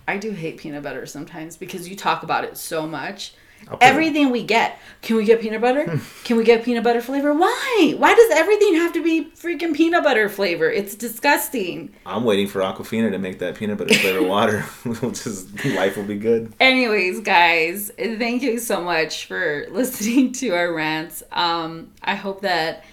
I 0.08 0.18
do 0.18 0.32
hate 0.32 0.58
peanut 0.58 0.84
butter 0.84 1.06
sometimes 1.06 1.58
because 1.58 1.88
you 1.88 1.96
talk 1.96 2.24
about 2.24 2.44
it 2.44 2.58
so 2.58 2.86
much. 2.88 3.34
It- 3.72 3.78
Everything 3.80 4.30
we 4.30 4.44
get, 4.44 4.78
can 5.02 5.16
we 5.16 5.24
get 5.24 5.40
peanut 5.40 5.62
butter? 5.62 5.98
can 6.26 6.36
we 6.36 6.44
get 6.44 6.66
peanut 6.66 6.84
butter 6.84 7.00
flavor? 7.00 7.34
Why? 7.34 7.94
Why 7.98 8.14
does 8.14 8.32
everything 8.38 8.74
have 8.76 8.92
to 8.92 9.02
be 9.02 9.32
freaking 9.38 9.74
peanut 9.74 10.04
butter 10.04 10.28
flavor? 10.28 10.70
It's 10.70 10.96
disgusting. 10.96 11.94
I'm 12.06 12.26
waiting 12.26 12.48
for 12.48 12.60
Aquafina 12.60 13.12
to 13.12 13.18
make 13.20 13.40
that 13.40 13.56
peanut 13.56 13.78
butter 13.78 13.94
flavor 13.94 14.22
water. 14.28 14.66
We'll 14.86 15.12
just 15.12 15.64
life 15.64 15.96
will 15.96 16.04
be 16.04 16.18
good. 16.18 16.52
Anyways, 16.60 17.22
guys, 17.22 17.90
thank 17.98 18.42
you 18.44 18.60
so 18.60 18.82
much 18.82 19.28
for 19.28 19.66
listening 19.72 20.34
to 20.34 20.50
our 20.50 20.74
rants. 20.74 21.24
Um, 21.32 21.92
I 22.04 22.16
hope 22.16 22.42
that 22.42 22.84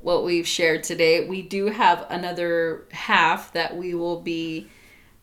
what 0.00 0.24
we've 0.24 0.48
shared 0.48 0.84
today, 0.84 1.28
we 1.28 1.42
do 1.42 1.66
have 1.66 2.06
another 2.08 2.84
half 2.92 3.52
that 3.52 3.76
we 3.76 3.92
will 3.94 4.20
be 4.22 4.68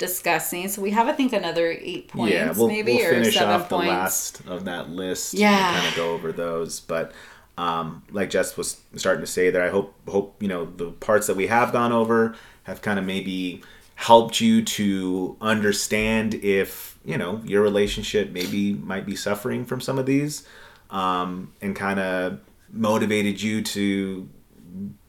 discussing. 0.02 0.68
So 0.68 0.82
we 0.82 0.91
have, 0.91 1.08
I 1.08 1.14
think, 1.14 1.32
another 1.34 1.68
eight 1.72 2.10
points, 2.10 2.34
yeah, 2.34 2.52
we'll, 2.52 2.68
maybe 2.68 2.95
we'll 2.95 3.08
or 3.08 3.12
finish 3.12 3.36
seven 3.36 3.62
off 3.62 3.70
points. 3.70 3.86
the 3.86 3.91
last 3.91 4.41
of 4.47 4.66
that 4.66 4.89
list. 4.89 5.34
Yeah. 5.34 5.74
kind 5.76 5.88
of 5.88 5.95
go 5.95 6.12
over 6.14 6.32
those. 6.34 6.82
But 6.82 7.14
um, 7.58 8.04
like 8.12 8.30
Jess 8.30 8.58
was 8.58 8.82
starting 8.95 9.22
to 9.22 9.28
say 9.38 9.49
there, 9.52 9.64
I 9.64 9.70
hope 9.70 9.93
hope 10.10 10.36
you 10.43 10.47
know 10.49 10.66
the 10.66 10.91
parts 10.91 11.28
that 11.28 11.38
we 11.38 11.47
have 11.47 11.72
gone 11.72 11.91
over 11.93 12.36
have 12.64 12.82
kind 12.82 12.99
of 12.99 13.06
maybe 13.06 13.62
helped 13.95 14.41
you 14.41 14.64
to 14.64 15.38
understand 15.41 16.34
if 16.36 16.97
you 17.06 17.18
know 17.18 17.41
your 17.45 17.62
relationship 17.62 18.32
maybe 18.32 18.74
might 18.74 19.06
be 19.06 19.16
suffering 19.16 19.64
from 19.66 19.80
some 19.82 19.97
of 19.99 20.06
these. 20.06 20.45
um, 20.89 21.54
and 21.62 21.76
kind 21.76 21.99
of 21.99 22.39
motivated 22.74 23.41
you 23.41 23.62
to 23.62 24.28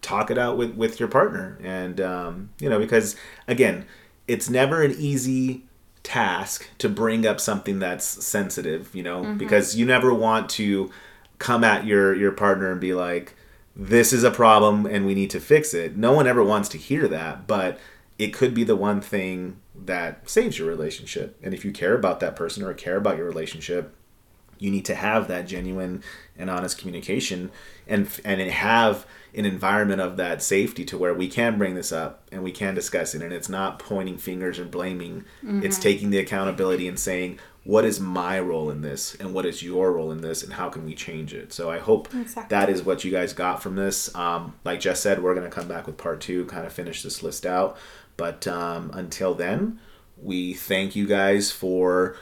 talk 0.00 0.30
it 0.30 0.38
out 0.38 0.56
with 0.56 0.74
with 0.74 0.98
your 1.00 1.08
partner 1.08 1.58
and 1.62 2.00
um, 2.00 2.50
you 2.58 2.68
know 2.68 2.78
because 2.78 3.16
again 3.48 3.84
it's 4.28 4.48
never 4.48 4.82
an 4.82 4.94
easy 4.98 5.64
task 6.02 6.68
to 6.78 6.88
bring 6.88 7.26
up 7.26 7.38
something 7.38 7.78
that's 7.78 8.04
sensitive 8.04 8.92
you 8.92 9.02
know 9.02 9.22
mm-hmm. 9.22 9.38
because 9.38 9.76
you 9.76 9.86
never 9.86 10.12
want 10.12 10.48
to 10.48 10.90
come 11.42 11.64
at 11.64 11.84
your 11.84 12.14
your 12.14 12.30
partner 12.30 12.70
and 12.70 12.80
be 12.80 12.94
like 12.94 13.34
this 13.74 14.12
is 14.12 14.22
a 14.22 14.30
problem 14.30 14.86
and 14.86 15.06
we 15.06 15.14
need 15.14 15.30
to 15.30 15.40
fix 15.40 15.74
it. 15.74 15.96
No 15.96 16.12
one 16.12 16.26
ever 16.26 16.44
wants 16.44 16.68
to 16.70 16.78
hear 16.78 17.08
that 17.08 17.46
but 17.46 17.78
it 18.18 18.32
could 18.32 18.54
be 18.54 18.62
the 18.62 18.76
one 18.76 19.00
thing 19.00 19.56
that 19.74 20.30
saves 20.30 20.58
your 20.58 20.68
relationship. 20.68 21.36
And 21.42 21.52
if 21.52 21.64
you 21.64 21.72
care 21.72 21.94
about 21.94 22.20
that 22.20 22.36
person 22.36 22.62
or 22.62 22.72
care 22.74 22.96
about 22.96 23.16
your 23.16 23.26
relationship 23.26 23.94
you 24.58 24.70
need 24.70 24.84
to 24.84 24.94
have 24.94 25.26
that 25.26 25.48
genuine 25.48 26.04
and 26.38 26.48
honest 26.48 26.78
communication 26.78 27.50
and 27.88 28.08
and 28.24 28.40
have 28.40 29.04
an 29.34 29.44
environment 29.46 30.00
of 30.00 30.16
that 30.18 30.42
safety 30.42 30.84
to 30.84 30.98
where 30.98 31.14
we 31.14 31.26
can 31.28 31.56
bring 31.56 31.74
this 31.74 31.90
up 31.92 32.22
and 32.30 32.42
we 32.42 32.52
can 32.52 32.74
discuss 32.74 33.14
it 33.14 33.22
and 33.22 33.32
it's 33.32 33.48
not 33.48 33.78
pointing 33.78 34.18
fingers 34.18 34.58
and 34.58 34.70
blaming. 34.70 35.24
It's 35.42 35.78
taking 35.78 36.10
the 36.10 36.18
accountability 36.18 36.86
and 36.86 36.98
saying 36.98 37.38
what 37.64 37.84
is 37.84 37.98
my 38.00 38.38
role 38.40 38.70
in 38.70 38.82
this 38.82 39.14
and 39.14 39.32
what 39.32 39.46
is 39.46 39.62
your 39.62 39.92
role 39.92 40.10
in 40.10 40.20
this 40.20 40.42
and 40.42 40.52
how 40.54 40.68
can 40.68 40.84
we 40.84 40.94
change 40.94 41.32
it? 41.32 41.52
So 41.52 41.70
i 41.70 41.78
hope 41.78 42.12
Exactly. 42.14 42.54
that 42.54 42.68
is 42.68 42.82
what 42.82 43.04
you 43.04 43.10
guys 43.10 43.32
got 43.32 43.62
from 43.62 43.76
this. 43.76 44.14
Um, 44.14 44.54
like 44.64 44.80
jess 44.80 45.00
said 45.00 45.22
we're 45.22 45.34
going 45.34 45.48
to 45.48 45.54
come 45.54 45.68
back 45.68 45.86
with 45.86 45.96
part 45.96 46.20
two 46.20 46.44
kind 46.46 46.66
of 46.66 46.72
finish 46.72 47.02
this 47.02 47.22
list 47.22 47.46
out. 47.46 47.76
But 48.16 48.46
um, 48.46 48.90
until 48.92 49.32
then 49.34 49.78
we 50.20 50.52
thank 50.54 50.94
you 50.94 51.06
guys 51.06 51.50
for 51.50 52.16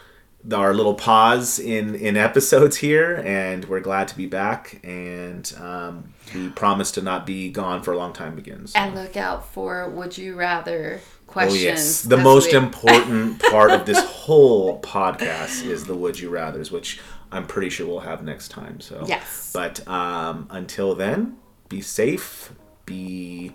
our 0.55 0.73
little 0.73 0.95
pause 0.95 1.59
in 1.59 1.95
in 1.95 2.17
episodes 2.17 2.77
here 2.79 3.23
and 3.27 3.65
we're 3.67 3.81
glad 3.81 4.09
to 4.09 4.17
be 4.17 4.27
back 4.27 4.81
and 4.85 5.53
um, 5.61 6.15
we 6.35 6.49
promise 6.49 6.91
to 6.93 7.03
not 7.03 7.27
be 7.27 7.51
gone 7.51 7.83
for 7.83 7.93
a 7.93 7.97
long 7.97 8.13
time 8.13 8.39
again 8.39 8.67
so. 8.67 8.79
And 8.79 8.95
look 8.95 9.17
out 9.17 9.47
for 9.53 9.89
would 9.91 10.17
you 10.17 10.35
rather 10.37 11.01
oh 11.03 11.33
questions. 11.33 11.63
yes 11.63 12.03
the 12.03 12.17
most 12.17 12.47
week. 12.47 12.55
important 12.55 13.39
part 13.51 13.71
of 13.71 13.85
this 13.85 14.03
whole 14.05 14.81
podcast 14.81 15.65
is 15.65 15.85
the 15.85 15.95
would 15.95 16.19
you 16.19 16.31
rathers 16.31 16.71
which 16.71 17.01
i'm 17.31 17.47
pretty 17.47 17.69
sure 17.71 17.87
we'll 17.87 18.01
have 18.01 18.23
next 18.25 18.49
time 18.49 18.81
so 18.81 19.05
Yes. 19.07 19.51
but 19.53 19.87
um, 19.87 20.47
until 20.51 20.95
then 20.95 21.37
be 21.69 21.81
safe 21.83 22.53
be 22.87 23.53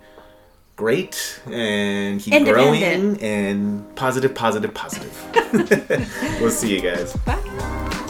great 0.76 1.40
and 1.50 2.20
keep 2.20 2.44
growing 2.44 3.20
and 3.22 3.96
positive 3.96 4.34
positive 4.34 4.72
positive. 4.74 5.12
We'll 6.40 6.50
see 6.50 6.74
you 6.74 6.82
guys. 6.82 7.16
Bye. 7.18 8.02